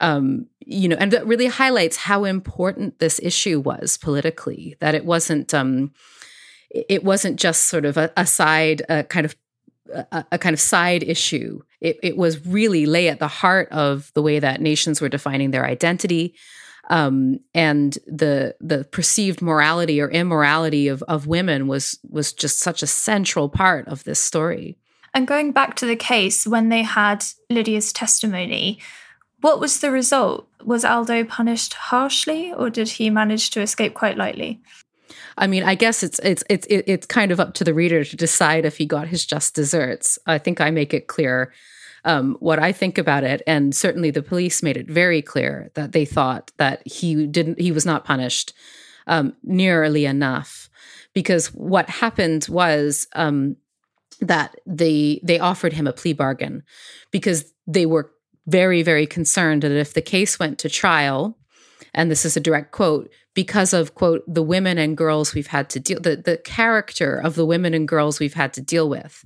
Um, 0.00 0.46
you 0.60 0.88
know, 0.88 0.96
and 0.98 1.12
that 1.12 1.26
really 1.26 1.46
highlights 1.46 1.96
how 1.96 2.24
important 2.24 2.98
this 2.98 3.20
issue 3.22 3.60
was 3.60 3.96
politically. 3.96 4.76
That 4.80 4.94
it 4.94 5.04
wasn't, 5.04 5.54
um, 5.54 5.92
it 6.70 7.04
wasn't 7.04 7.38
just 7.38 7.64
sort 7.64 7.84
of 7.84 7.96
a, 7.96 8.12
a 8.16 8.26
side, 8.26 8.82
a 8.88 9.04
kind 9.04 9.24
of 9.24 9.36
a, 9.92 10.24
a, 10.32 10.38
kind 10.38 10.54
of 10.54 10.60
side 10.60 11.02
issue. 11.02 11.60
It, 11.80 11.98
it 12.02 12.16
was 12.16 12.46
really 12.46 12.86
lay 12.86 13.08
at 13.08 13.18
the 13.18 13.28
heart 13.28 13.68
of 13.70 14.10
the 14.14 14.22
way 14.22 14.38
that 14.38 14.60
nations 14.60 15.00
were 15.00 15.08
defining 15.08 15.50
their 15.50 15.64
identity, 15.66 16.34
um, 16.90 17.40
and 17.54 17.96
the 18.06 18.54
the 18.60 18.84
perceived 18.84 19.40
morality 19.40 20.00
or 20.00 20.10
immorality 20.10 20.88
of 20.88 21.02
of 21.04 21.26
women 21.26 21.66
was 21.66 21.98
was 22.08 22.32
just 22.32 22.58
such 22.58 22.82
a 22.82 22.86
central 22.86 23.48
part 23.48 23.88
of 23.88 24.04
this 24.04 24.18
story. 24.18 24.78
And 25.14 25.28
going 25.28 25.52
back 25.52 25.76
to 25.76 25.86
the 25.86 25.96
case 25.96 26.46
when 26.46 26.70
they 26.70 26.82
had 26.82 27.24
Lydia's 27.48 27.92
testimony, 27.92 28.80
What 29.40 29.60
was 29.60 29.80
the 29.80 29.90
result? 29.90 30.48
Was 30.64 30.84
Aldo 30.84 31.24
punished 31.24 31.74
harshly 31.74 32.52
or 32.52 32.70
did 32.70 32.88
he 32.88 33.10
manage 33.10 33.50
to 33.50 33.60
escape 33.60 33.92
quite 33.92 34.16
lightly? 34.16 34.62
I 35.36 35.46
mean, 35.46 35.62
I 35.64 35.74
guess 35.74 36.02
it's 36.02 36.18
it's 36.20 36.44
it's 36.48 36.66
it's 36.68 37.06
kind 37.06 37.32
of 37.32 37.40
up 37.40 37.54
to 37.54 37.64
the 37.64 37.74
reader 37.74 38.04
to 38.04 38.16
decide 38.16 38.64
if 38.64 38.76
he 38.76 38.86
got 38.86 39.08
his 39.08 39.26
just 39.26 39.54
desserts. 39.54 40.18
I 40.26 40.38
think 40.38 40.60
I 40.60 40.70
make 40.70 40.94
it 40.94 41.06
clear 41.06 41.52
um, 42.04 42.36
what 42.40 42.58
I 42.58 42.72
think 42.72 42.98
about 42.98 43.24
it, 43.24 43.42
and 43.46 43.74
certainly 43.74 44.10
the 44.10 44.22
police 44.22 44.62
made 44.62 44.76
it 44.76 44.88
very 44.88 45.22
clear 45.22 45.70
that 45.74 45.92
they 45.92 46.04
thought 46.04 46.52
that 46.58 46.86
he 46.86 47.26
didn't, 47.26 47.60
he 47.60 47.72
was 47.72 47.86
not 47.86 48.04
punished 48.04 48.52
um, 49.06 49.34
nearly 49.42 50.04
enough, 50.04 50.68
because 51.14 51.48
what 51.48 51.88
happened 51.88 52.46
was 52.48 53.06
um, 53.14 53.56
that 54.20 54.54
they 54.66 55.20
they 55.22 55.38
offered 55.38 55.72
him 55.72 55.86
a 55.86 55.92
plea 55.92 56.12
bargain 56.12 56.62
because 57.10 57.52
they 57.66 57.86
were 57.86 58.10
very 58.46 58.82
very 58.82 59.06
concerned 59.06 59.62
that 59.62 59.72
if 59.72 59.94
the 59.94 60.02
case 60.02 60.38
went 60.38 60.58
to 60.58 60.68
trial, 60.68 61.38
and 61.94 62.10
this 62.10 62.24
is 62.24 62.36
a 62.36 62.40
direct 62.40 62.70
quote 62.72 63.10
because 63.34 63.72
of 63.72 63.94
quote 63.94 64.22
the 64.26 64.42
women 64.42 64.78
and 64.78 64.96
girls 64.96 65.34
we've 65.34 65.48
had 65.48 65.68
to 65.70 65.80
deal 65.80 66.00
the 66.00 66.16
the 66.16 66.38
character 66.38 67.16
of 67.16 67.34
the 67.34 67.46
women 67.46 67.74
and 67.74 67.88
girls 67.88 68.20
we've 68.20 68.34
had 68.34 68.52
to 68.54 68.60
deal 68.60 68.88
with 68.88 69.24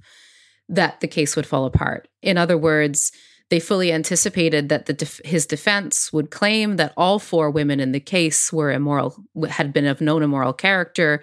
that 0.68 1.00
the 1.00 1.08
case 1.08 1.34
would 1.34 1.46
fall 1.46 1.64
apart. 1.64 2.08
In 2.22 2.36
other 2.36 2.58
words, 2.58 3.12
they 3.50 3.60
fully 3.60 3.92
anticipated 3.92 4.68
that 4.68 4.86
the 4.86 4.92
def- 4.92 5.20
his 5.24 5.46
defense 5.46 6.12
would 6.12 6.30
claim 6.30 6.76
that 6.76 6.92
all 6.96 7.18
four 7.18 7.50
women 7.50 7.80
in 7.80 7.92
the 7.92 8.00
case 8.00 8.52
were 8.52 8.70
immoral, 8.70 9.16
had 9.48 9.72
been 9.72 9.86
of 9.86 10.00
known 10.00 10.22
immoral 10.22 10.52
character, 10.52 11.22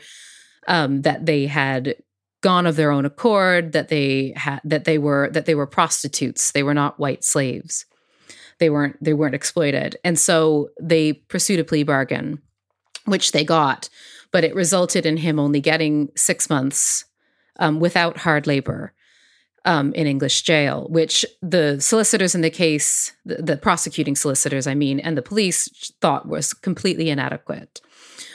um, 0.68 1.04
that 1.04 1.28
they 1.28 1.46
had 1.46 1.96
gone 2.42 2.66
of 2.66 2.76
their 2.76 2.92
own 2.92 3.06
accord, 3.06 3.74
that 3.74 3.90
they 3.90 4.34
had 4.36 4.60
that 4.64 4.86
they 4.86 4.98
were 4.98 5.30
that 5.34 5.46
they 5.46 5.56
were 5.56 5.68
prostitutes. 5.68 6.52
They 6.52 6.64
were 6.64 6.74
not 6.74 7.00
white 7.00 7.24
slaves. 7.24 7.86
They 8.58 8.72
weren't 8.72 8.98
they 9.04 9.14
weren't 9.14 9.36
exploited, 9.36 9.98
and 10.04 10.18
so 10.18 10.70
they 10.82 11.14
pursued 11.14 11.60
a 11.60 11.64
plea 11.64 11.84
bargain, 11.84 12.42
which 13.06 13.32
they 13.32 13.44
got, 13.44 13.90
but 14.32 14.44
it 14.44 14.56
resulted 14.56 15.06
in 15.06 15.18
him 15.18 15.40
only 15.40 15.62
getting 15.62 16.10
six 16.16 16.50
months 16.50 17.06
um, 17.60 17.80
without 17.80 18.18
hard 18.18 18.48
labor 18.48 18.94
um, 19.66 19.94
in 19.94 20.08
English 20.08 20.44
jail, 20.44 20.88
which 20.90 21.26
the 21.42 21.80
solicitors 21.80 22.36
in 22.36 22.42
the 22.42 22.50
case, 22.50 23.14
the, 23.26 23.36
the, 23.36 23.58
prosecuting 23.58 24.16
solicitors, 24.16 24.68
I 24.68 24.76
mean, 24.76 25.00
and 25.00 25.18
the 25.18 25.24
police 25.24 25.92
thought 26.02 26.28
was 26.28 26.54
completely 26.54 27.10
inadequate. 27.10 27.82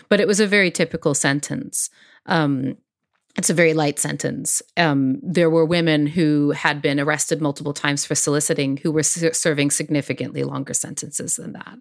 But 0.09 0.21
it 0.21 0.27
was 0.27 0.41
a 0.41 0.47
very 0.47 0.73
typical 0.73 1.15
sentence. 1.15 1.89
Um, 2.27 2.77
it's 3.37 3.51
a 3.51 3.55
very 3.55 3.75
light 3.75 4.01
sentence. 4.01 4.61
Um, 4.77 5.21
there 5.23 5.51
were 5.51 5.65
women 5.65 6.09
who 6.09 6.51
had 6.51 6.83
been 6.83 6.99
arrested 6.99 7.41
multiple 7.41 7.73
times 7.73 8.05
for 8.05 8.17
soliciting 8.17 8.79
who 8.79 8.91
were 8.91 9.05
serving 9.05 9.71
significantly 9.71 10.43
longer 10.43 10.75
sentences 10.75 11.37
than 11.37 11.53
that. 11.53 11.79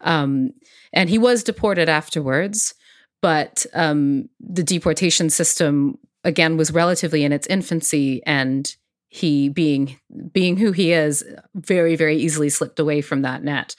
Um, 0.00 0.50
and 0.92 1.08
he 1.08 1.18
was 1.18 1.42
deported 1.42 1.88
afterwards, 1.88 2.74
but 3.22 3.66
um, 3.74 4.28
the 4.40 4.62
deportation 4.62 5.30
system 5.30 5.98
again 6.24 6.56
was 6.56 6.72
relatively 6.72 7.24
in 7.24 7.32
its 7.32 7.46
infancy 7.46 8.22
and 8.26 8.76
he 9.08 9.48
being 9.48 9.98
being 10.32 10.56
who 10.56 10.72
he 10.72 10.92
is 10.92 11.24
very 11.54 11.96
very 11.96 12.16
easily 12.16 12.50
slipped 12.50 12.78
away 12.78 13.00
from 13.00 13.22
that 13.22 13.42
net. 13.42 13.76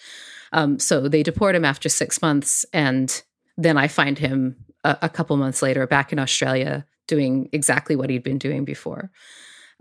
Um, 0.53 0.79
so 0.79 1.07
they 1.07 1.23
deport 1.23 1.55
him 1.55 1.65
after 1.65 1.89
six 1.89 2.21
months 2.21 2.65
and 2.71 3.21
then 3.57 3.77
i 3.77 3.87
find 3.87 4.17
him 4.17 4.55
a, 4.83 4.97
a, 5.03 5.09
couple 5.09 5.35
months 5.35 5.61
later 5.61 5.85
back 5.85 6.13
in 6.13 6.19
australia 6.19 6.85
doing 7.07 7.49
exactly 7.51 7.95
what 7.95 8.09
he'd 8.09 8.23
been 8.23 8.37
doing 8.37 8.63
before. 8.63 9.11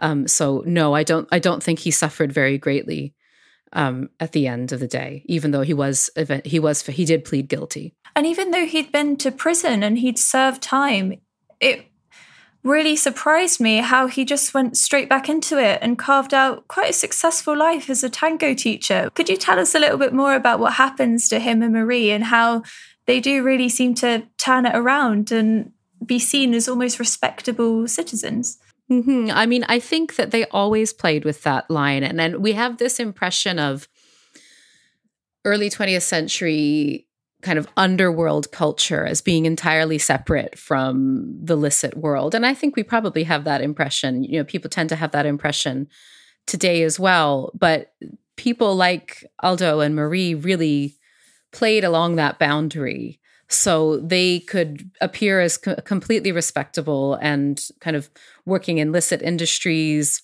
Um, 0.01 0.27
so 0.27 0.63
no 0.67 0.95
i 0.95 1.05
don't 1.05 1.29
i 1.31 1.39
don't 1.39 1.63
think 1.63 1.79
he 1.79 1.91
suffered 1.91 2.33
very 2.33 2.59
greatly 2.59 3.15
um, 3.73 4.09
at 4.21 4.33
the 4.33 4.47
end 4.47 4.73
of 4.73 4.81
the 4.81 4.87
day 4.87 5.23
even 5.27 5.51
though 5.51 5.63
he 5.63 5.75
was 5.75 6.11
he 6.45 6.59
was 6.59 6.83
he 6.83 7.05
did 7.05 7.25
plead 7.25 7.49
guilty 7.49 7.95
and 8.15 8.27
even 8.27 8.51
though 8.51 8.67
he'd 8.67 8.93
been 8.93 9.17
to 9.17 9.31
prison 9.31 9.83
and 9.83 9.99
he'd 9.99 10.19
served 10.19 10.63
time 10.63 11.15
it 11.61 11.87
really 12.67 12.97
surprised 12.97 13.61
me 13.61 13.77
how 13.77 14.09
he 14.09 14.25
just 14.25 14.53
went 14.53 14.77
straight 14.77 15.09
back 15.09 15.29
into 15.29 15.57
it 15.57 15.79
and 15.81 15.99
carved 15.99 16.35
out 16.35 16.67
quite 16.67 16.91
a 16.91 16.93
successful 16.93 17.57
life 17.57 17.89
as 17.89 18.03
a 18.03 18.11
tango 18.11 18.55
teacher. 18.55 19.09
Could 19.15 19.29
you 19.29 19.37
tell 19.37 19.61
us 19.61 19.75
a 19.75 19.79
little 19.79 19.97
bit 19.97 20.13
more 20.13 20.35
about 20.35 20.59
what 20.59 20.73
happens 20.73 21.29
to 21.29 21.39
him 21.39 21.63
and 21.63 21.73
Marie 21.73 22.11
and 22.11 22.25
how 22.25 22.65
they 23.07 23.21
do 23.21 23.45
really 23.45 23.69
seem 23.69 23.95
to 23.95 24.27
turn 24.37 24.67
it 24.67 24.75
around 24.75 25.31
and 25.31 25.71
be 26.05 26.19
seen 26.19 26.53
as 26.55 26.69
almost 26.69 26.99
respectable 26.99 27.87
citizens? 27.87 28.59
Mm-hmm. 28.91 29.31
I 29.33 29.47
mean, 29.47 29.65
I 29.69 29.81
think 29.81 30.17
that 30.17 30.31
they 30.31 30.45
always 30.47 30.93
played 30.93 31.25
with 31.25 31.43
that 31.43 31.71
line. 31.71 32.05
And 32.05 32.19
then 32.19 32.41
we 32.41 32.53
have 32.53 32.79
this 32.79 33.01
impression 33.01 33.59
of 33.59 33.89
early 35.45 35.71
20th 35.71 36.03
century 36.03 37.07
kind 37.43 37.59
of 37.59 37.69
underworld 37.77 38.51
culture 38.51 39.05
as 39.05 39.21
being 39.21 39.45
entirely 39.47 39.99
separate 39.99 40.59
from 40.59 41.37
the 41.41 41.57
licit 41.57 41.97
world. 41.97 42.35
And 42.35 42.47
I 42.47 42.55
think 42.55 42.75
we 42.75 42.83
probably 42.83 43.25
have 43.25 43.45
that 43.45 43.61
impression. 43.61 44.25
You 44.25 44.39
know, 44.39 44.45
people 44.45 44.71
tend 44.71 44.89
to 44.89 44.97
have 44.97 45.13
that 45.13 45.27
impression 45.27 45.89
today 46.47 46.83
as 46.83 46.99
well. 46.99 47.53
But 47.55 47.93
people 48.37 48.75
like 48.75 49.25
Aldo 49.43 49.81
and 49.81 49.95
Marie 49.95 50.35
really 50.35 50.97
played 51.53 51.85
along 51.85 52.17
that 52.17 52.39
boundary. 52.39 53.21
So 53.49 53.99
they 53.99 54.41
could 54.41 54.91
appear 55.01 55.41
as 55.41 55.57
co- 55.57 55.77
completely 55.77 56.33
respectable 56.33 57.15
and 57.15 57.63
kind 57.81 57.97
of 57.97 58.11
working 58.45 58.79
in 58.79 58.93
licit 58.93 59.23
industries, 59.23 60.23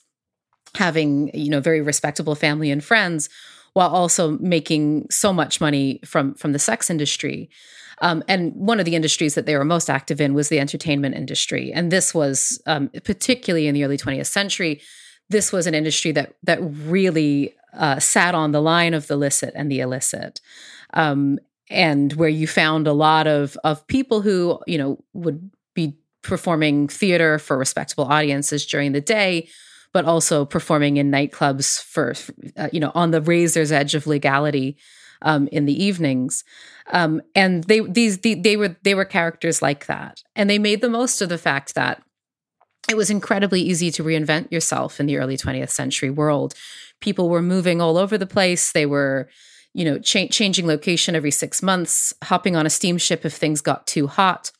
having, 0.75 1.31
you 1.35 1.51
know, 1.51 1.61
very 1.61 1.81
respectable 1.81 2.35
family 2.35 2.71
and 2.71 2.83
friends 2.83 3.29
while 3.75 3.89
also 3.89 4.33
making 4.39 5.07
so 5.11 5.33
much 5.33 5.61
money 5.61 6.01
from 6.05 6.35
from 6.35 6.53
the 6.53 6.59
sex 6.59 6.91
industry. 6.91 7.49
Um, 8.01 8.25
and 8.27 8.53
one 8.55 8.81
of 8.81 8.85
the 8.85 8.97
industries 8.97 9.35
that 9.37 9.47
they 9.47 9.57
were 9.57 9.65
most 9.65 9.89
active 9.89 10.21
in 10.21 10.35
was 10.35 10.49
the 10.49 10.59
entertainment 10.59 11.15
industry. 11.15 11.73
And 11.73 11.93
this 11.93 12.13
was 12.13 12.61
um, 12.67 12.91
particularly 13.05 13.69
in 13.69 13.75
the 13.75 13.85
early 13.85 13.97
20th 13.97 14.27
century. 14.27 14.81
This 15.31 15.53
was 15.53 15.67
an 15.67 15.75
industry 15.75 16.11
that 16.13 16.35
that 16.43 16.59
really 16.61 17.55
uh, 17.75 18.01
sat 18.01 18.35
on 18.35 18.53
the 18.53 18.61
line 18.61 18.93
of 18.93 19.07
the 19.07 19.17
licit 19.17 19.53
and 19.55 19.71
the 19.71 19.81
illicit, 19.81 20.41
um, 20.95 21.39
and 21.73 22.13
where 22.15 22.29
you 22.29 22.47
found 22.47 22.87
a 22.87 22.93
lot 22.93 23.27
of 23.27 23.57
of 23.65 23.87
people 23.87 24.21
who 24.21 24.61
you 24.67 24.79
know 24.79 24.99
would 25.13 25.51
be 25.75 25.97
performing 26.23 26.87
theater 26.89 27.39
for 27.39 27.59
respectable 27.59 28.05
audiences 28.05 28.65
during 28.65 28.93
the 28.93 29.01
day 29.01 29.49
but 29.93 30.05
also 30.05 30.45
performing 30.45 30.97
in 30.97 31.11
nightclubs 31.11 31.83
for, 31.83 32.15
uh, 32.57 32.69
you 32.73 32.81
know, 32.81 32.93
on 32.95 33.11
the 33.11 33.21
razor's 33.21 33.71
edge 33.71 33.95
of 33.95 34.07
legality 34.07 34.77
um, 35.21 35.49
in 35.49 35.67
the 35.67 35.85
evenings. 35.85 36.45
Um, 36.93 37.21
and 37.35 37.65
they 37.65 37.81
these 37.81 38.19
the, 38.19 38.35
they 38.35 38.57
were 38.57 38.77
they 38.83 38.95
were 38.95 39.05
characters 39.05 39.63
like 39.63 39.87
that, 39.87 40.23
and 40.35 40.51
they 40.51 40.59
made 40.59 40.81
the 40.81 40.89
most 40.89 41.23
of 41.23 41.29
the 41.29 41.39
fact 41.39 41.75
that 41.75 42.03
it 42.89 42.97
was 42.97 43.11
incredibly 43.11 43.61
easy 43.61 43.91
to 43.93 44.03
reinvent 44.03 44.51
yourself 44.51 44.99
in 44.99 45.07
the 45.07 45.17
early 45.17 45.37
20th 45.37 45.71
century 45.71 46.11
world. 46.11 46.55
People 47.01 47.29
were 47.29 47.43
moving 47.43 47.81
all 47.81 47.97
over 47.97 48.19
the 48.19 48.27
place. 48.27 48.73
They 48.73 48.87
were 48.87 49.29
you 49.75 49.85
know, 49.85 49.99
cha- 49.99 50.29
changing 50.29 50.67
location 50.67 51.15
every 51.15 51.31
six 51.31 51.63
months, 51.63 52.13
hopping 52.25 52.57
on 52.57 52.67
a 52.67 52.71
steamship 52.71 53.25
if 53.25 53.35
things 53.35 53.61
got 53.61 53.87
too 53.87 54.07
hot. 54.07 54.53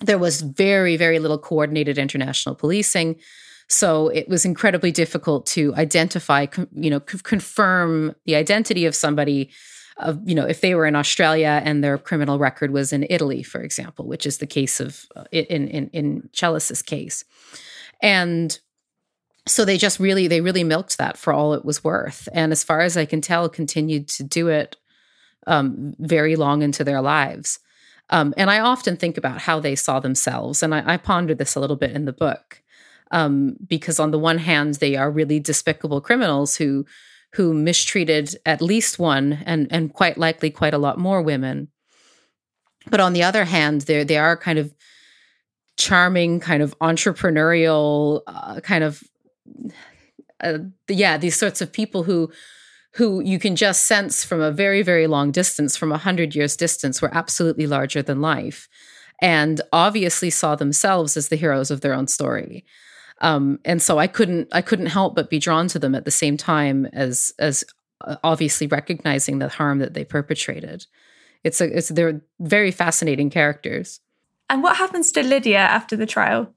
There 0.00 0.18
was 0.18 0.42
very, 0.42 0.96
very 0.96 1.18
little 1.18 1.38
coordinated 1.38 1.96
international 1.96 2.54
policing. 2.54 3.16
So 3.68 4.08
it 4.08 4.28
was 4.28 4.44
incredibly 4.44 4.92
difficult 4.92 5.46
to 5.46 5.74
identify, 5.74 6.46
you 6.72 6.90
know, 6.90 7.00
c- 7.08 7.18
confirm 7.22 8.14
the 8.26 8.36
identity 8.36 8.84
of 8.86 8.94
somebody. 8.94 9.50
Of 9.98 10.20
you 10.26 10.34
know, 10.34 10.44
if 10.44 10.60
they 10.60 10.74
were 10.74 10.84
in 10.84 10.94
Australia 10.94 11.62
and 11.64 11.82
their 11.82 11.96
criminal 11.96 12.38
record 12.38 12.70
was 12.70 12.92
in 12.92 13.06
Italy, 13.08 13.42
for 13.42 13.62
example, 13.62 14.06
which 14.06 14.26
is 14.26 14.36
the 14.38 14.46
case 14.46 14.78
of 14.78 15.06
uh, 15.16 15.24
in 15.32 15.68
in 15.68 15.88
in 15.94 16.28
Chellis's 16.34 16.82
case, 16.82 17.24
and 18.02 18.60
so 19.46 19.64
they 19.64 19.78
just 19.78 20.00
really 20.00 20.26
they 20.26 20.40
really 20.40 20.64
milked 20.64 20.98
that 20.98 21.16
for 21.16 21.32
all 21.32 21.54
it 21.54 21.64
was 21.64 21.84
worth, 21.84 22.28
and 22.32 22.52
as 22.52 22.64
far 22.64 22.80
as 22.80 22.96
I 22.96 23.04
can 23.04 23.20
tell, 23.20 23.48
continued 23.48 24.08
to 24.08 24.24
do 24.24 24.48
it 24.48 24.76
um, 25.46 25.94
very 25.98 26.36
long 26.36 26.62
into 26.62 26.84
their 26.84 27.00
lives. 27.00 27.60
Um, 28.10 28.34
and 28.36 28.50
I 28.50 28.60
often 28.60 28.96
think 28.96 29.16
about 29.16 29.40
how 29.40 29.60
they 29.60 29.74
saw 29.74 30.00
themselves, 30.00 30.62
and 30.62 30.74
I, 30.74 30.94
I 30.94 30.96
pondered 30.96 31.38
this 31.38 31.54
a 31.54 31.60
little 31.60 31.76
bit 31.76 31.92
in 31.92 32.04
the 32.04 32.12
book. 32.12 32.62
Um, 33.12 33.56
because 33.64 34.00
on 34.00 34.10
the 34.10 34.18
one 34.18 34.38
hand 34.38 34.74
they 34.74 34.96
are 34.96 35.08
really 35.12 35.38
despicable 35.38 36.00
criminals 36.00 36.56
who 36.56 36.84
who 37.34 37.54
mistreated 37.54 38.34
at 38.44 38.60
least 38.60 38.98
one 38.98 39.44
and 39.46 39.68
and 39.70 39.92
quite 39.92 40.18
likely 40.18 40.50
quite 40.50 40.74
a 40.74 40.78
lot 40.78 40.98
more 40.98 41.22
women. 41.22 41.68
But 42.90 42.98
on 42.98 43.12
the 43.12 43.22
other 43.22 43.44
hand 43.44 43.82
they 43.82 44.02
they 44.02 44.18
are 44.18 44.36
kind 44.36 44.58
of 44.58 44.74
charming 45.76 46.40
kind 46.40 46.64
of 46.64 46.76
entrepreneurial 46.80 48.22
uh, 48.26 48.58
kind 48.60 48.82
of 48.82 49.04
uh, 50.42 50.58
yeah 50.88 51.16
these 51.16 51.36
sorts 51.36 51.60
of 51.60 51.72
people 51.72 52.02
who 52.02 52.30
who 52.94 53.20
you 53.20 53.38
can 53.38 53.56
just 53.56 53.86
sense 53.86 54.24
from 54.24 54.40
a 54.40 54.52
very 54.52 54.82
very 54.82 55.06
long 55.06 55.30
distance 55.30 55.76
from 55.76 55.92
a 55.92 55.98
hundred 55.98 56.34
years 56.34 56.56
distance 56.56 57.00
were 57.00 57.14
absolutely 57.14 57.66
larger 57.66 58.02
than 58.02 58.20
life 58.20 58.68
and 59.22 59.60
obviously 59.72 60.28
saw 60.28 60.54
themselves 60.54 61.16
as 61.16 61.28
the 61.28 61.36
heroes 61.36 61.70
of 61.70 61.80
their 61.80 61.94
own 61.94 62.06
story 62.06 62.64
um, 63.20 63.58
and 63.64 63.80
so 63.80 63.98
I 63.98 64.06
couldn't 64.06 64.48
I 64.52 64.60
couldn't 64.62 64.86
help 64.86 65.14
but 65.14 65.30
be 65.30 65.38
drawn 65.38 65.68
to 65.68 65.78
them 65.78 65.94
at 65.94 66.04
the 66.04 66.10
same 66.10 66.36
time 66.36 66.86
as 66.92 67.32
as 67.38 67.64
obviously 68.22 68.66
recognizing 68.66 69.38
the 69.38 69.48
harm 69.48 69.78
that 69.78 69.94
they 69.94 70.04
perpetrated. 70.04 70.86
It's 71.42 71.60
a 71.60 71.76
it's 71.76 71.88
they're 71.88 72.20
very 72.40 72.70
fascinating 72.70 73.30
characters. 73.30 74.00
And 74.50 74.62
what 74.62 74.76
happens 74.76 75.10
to 75.12 75.22
Lydia 75.22 75.58
after 75.58 75.96
the 75.96 76.06
trial? 76.06 76.52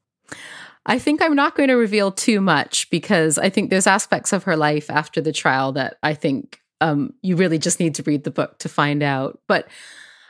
I 0.90 0.98
think 0.98 1.22
I'm 1.22 1.36
not 1.36 1.56
going 1.56 1.70
to 1.70 1.76
reveal 1.76 2.12
too 2.12 2.42
much 2.42 2.90
because 2.90 3.38
I 3.38 3.50
think 3.50 3.70
there's 3.70 3.86
aspects 3.86 4.34
of 4.34 4.44
her 4.46 4.58
life 4.58 4.90
after 4.90 5.22
the 5.22 5.32
trial 5.32 5.72
that 5.74 5.98
I 6.02 6.16
think 6.16 6.60
um, 6.82 7.14
you 7.22 7.36
really 7.36 7.60
just 7.60 7.80
need 7.80 7.94
to 7.96 8.04
read 8.04 8.24
the 8.24 8.32
book 8.32 8.58
to 8.60 8.70
find 8.70 9.04
out. 9.04 9.40
But 9.48 9.68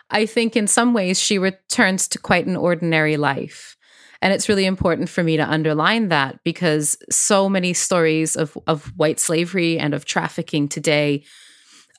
I 0.09 0.25
think 0.25 0.57
in 0.57 0.67
some 0.67 0.93
ways 0.93 1.17
she 1.17 1.37
returns 1.37 2.09
to 2.09 2.19
quite 2.19 2.45
an 2.45 2.57
ordinary 2.57 3.15
life. 3.15 3.77
And 4.21 4.33
it's 4.33 4.49
really 4.49 4.65
important 4.65 5.07
for 5.07 5.23
me 5.23 5.37
to 5.37 5.49
underline 5.49 6.09
that 6.09 6.43
because 6.43 6.97
so 7.09 7.47
many 7.47 7.71
stories 7.71 8.35
of, 8.35 8.57
of 8.67 8.87
white 8.97 9.21
slavery 9.21 9.79
and 9.79 9.93
of 9.93 10.03
trafficking 10.03 10.67
today 10.67 11.23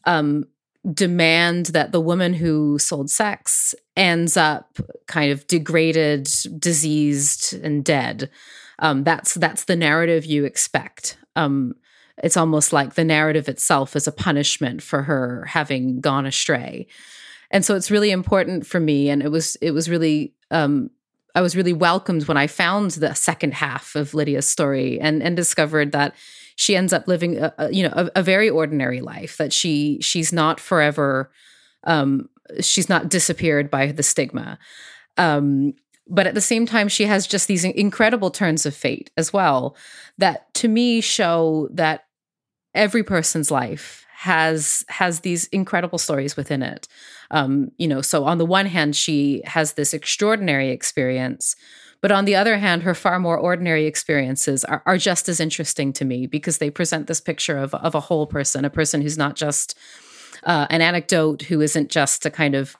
um, 0.04 0.44
demand 0.92 1.66
that 1.66 1.92
the 1.92 2.00
woman 2.00 2.32
who 2.32 2.78
sold 2.78 3.10
sex 3.10 3.74
ends 3.96 4.36
up 4.36 4.78
kind 5.06 5.30
of 5.30 5.46
degraded, 5.46 6.28
diseased, 6.58 7.52
and 7.62 7.84
dead. 7.84 8.30
Um, 8.78 9.04
that's 9.04 9.34
that's 9.34 9.64
the 9.64 9.76
narrative 9.76 10.24
you 10.24 10.44
expect. 10.44 11.18
Um, 11.36 11.74
it's 12.22 12.36
almost 12.36 12.72
like 12.72 12.94
the 12.94 13.04
narrative 13.04 13.48
itself 13.48 13.96
is 13.96 14.06
a 14.06 14.12
punishment 14.12 14.82
for 14.82 15.02
her 15.02 15.44
having 15.46 16.00
gone 16.00 16.26
astray 16.26 16.86
and 17.50 17.64
so 17.64 17.74
it's 17.74 17.90
really 17.90 18.10
important 18.10 18.66
for 18.66 18.80
me 18.80 19.10
and 19.10 19.22
it 19.22 19.30
was 19.30 19.56
it 19.56 19.72
was 19.72 19.88
really 19.88 20.34
um, 20.50 20.90
I 21.34 21.40
was 21.40 21.56
really 21.56 21.72
welcomed 21.72 22.26
when 22.26 22.36
I 22.36 22.46
found 22.46 22.92
the 22.92 23.14
second 23.14 23.54
half 23.54 23.94
of 23.94 24.14
Lydia's 24.14 24.48
story 24.48 25.00
and 25.00 25.22
and 25.22 25.36
discovered 25.36 25.92
that 25.92 26.14
she 26.60 26.76
ends 26.76 26.92
up 26.92 27.08
living 27.08 27.38
a, 27.38 27.54
a 27.56 27.72
you 27.72 27.82
know 27.82 27.92
a, 27.94 28.10
a, 28.16 28.22
very 28.22 28.50
ordinary 28.50 29.00
life 29.00 29.38
that 29.38 29.50
she 29.50 29.98
she's 30.02 30.30
not 30.30 30.60
forever 30.60 31.30
um, 31.84 32.28
she's 32.60 32.88
not 32.88 33.08
disappeared 33.08 33.70
by 33.70 33.92
the 33.92 34.02
stigma. 34.02 34.58
Um, 35.16 35.72
but 36.06 36.26
at 36.26 36.34
the 36.34 36.40
same 36.42 36.66
time 36.66 36.88
she 36.88 37.04
has 37.04 37.26
just 37.26 37.48
these 37.48 37.64
incredible 37.64 38.30
turns 38.30 38.66
of 38.66 38.74
fate 38.74 39.10
as 39.16 39.32
well 39.32 39.74
that 40.18 40.52
to 40.54 40.68
me 40.68 41.00
show 41.00 41.68
that 41.72 42.04
every 42.74 43.02
person's 43.02 43.50
life 43.50 44.04
has 44.14 44.84
has 44.88 45.20
these 45.20 45.46
incredible 45.46 45.98
stories 45.98 46.36
within 46.36 46.62
it. 46.62 46.88
Um, 47.30 47.70
you 47.78 47.88
know 47.88 48.02
so 48.02 48.24
on 48.24 48.36
the 48.36 48.46
one 48.46 48.66
hand 48.66 48.94
she 48.94 49.40
has 49.46 49.72
this 49.72 49.94
extraordinary 49.94 50.68
experience 50.70 51.56
but 52.00 52.12
on 52.12 52.24
the 52.24 52.36
other 52.36 52.58
hand 52.58 52.82
her 52.82 52.94
far 52.94 53.18
more 53.18 53.38
ordinary 53.38 53.86
experiences 53.86 54.64
are, 54.64 54.82
are 54.86 54.98
just 54.98 55.28
as 55.28 55.40
interesting 55.40 55.92
to 55.92 56.04
me 56.04 56.26
because 56.26 56.58
they 56.58 56.70
present 56.70 57.06
this 57.06 57.20
picture 57.20 57.58
of, 57.58 57.74
of 57.74 57.94
a 57.94 58.00
whole 58.00 58.26
person 58.26 58.64
a 58.64 58.70
person 58.70 59.02
who's 59.02 59.18
not 59.18 59.36
just 59.36 59.76
uh, 60.44 60.66
an 60.70 60.80
anecdote 60.80 61.42
who 61.42 61.60
isn't 61.60 61.90
just 61.90 62.24
a 62.24 62.30
kind 62.30 62.54
of 62.54 62.76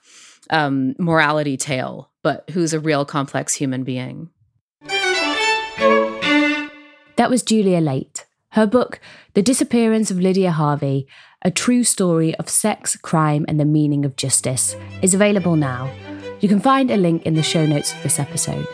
um, 0.49 0.95
morality 0.97 1.57
tale 1.57 2.09
but 2.23 2.49
who's 2.51 2.73
a 2.73 2.79
real 2.79 3.05
complex 3.05 3.53
human 3.55 3.83
being 3.83 4.29
that 7.21 7.29
was 7.29 7.43
Julia 7.43 7.79
Laite. 7.79 8.25
her 8.53 8.65
book, 8.65 8.99
The 9.35 9.43
Disappearance 9.43 10.09
of 10.09 10.19
Lydia 10.19 10.49
Harvey, 10.51 11.07
a 11.43 11.51
true 11.51 11.83
story 11.83 12.33
of 12.35 12.49
sex, 12.49 12.95
crime, 12.95 13.45
and 13.47 13.59
the 13.59 13.65
meaning 13.65 14.05
of 14.05 14.15
justice, 14.15 14.75
is 15.03 15.13
available 15.13 15.55
now. 15.55 15.91
You 16.39 16.49
can 16.49 16.59
find 16.59 16.89
a 16.89 16.97
link 16.97 17.23
in 17.23 17.35
the 17.35 17.43
show 17.43 17.65
notes 17.65 17.93
of 17.93 18.01
this 18.01 18.19
episode. 18.19 18.67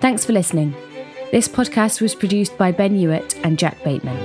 Thanks 0.00 0.24
for 0.24 0.32
listening. 0.32 0.74
This 1.30 1.46
podcast 1.46 2.00
was 2.00 2.14
produced 2.14 2.56
by 2.56 2.72
Ben 2.72 2.96
Hewitt 2.96 3.38
and 3.44 3.58
Jack 3.58 3.82
Bateman. 3.84 4.16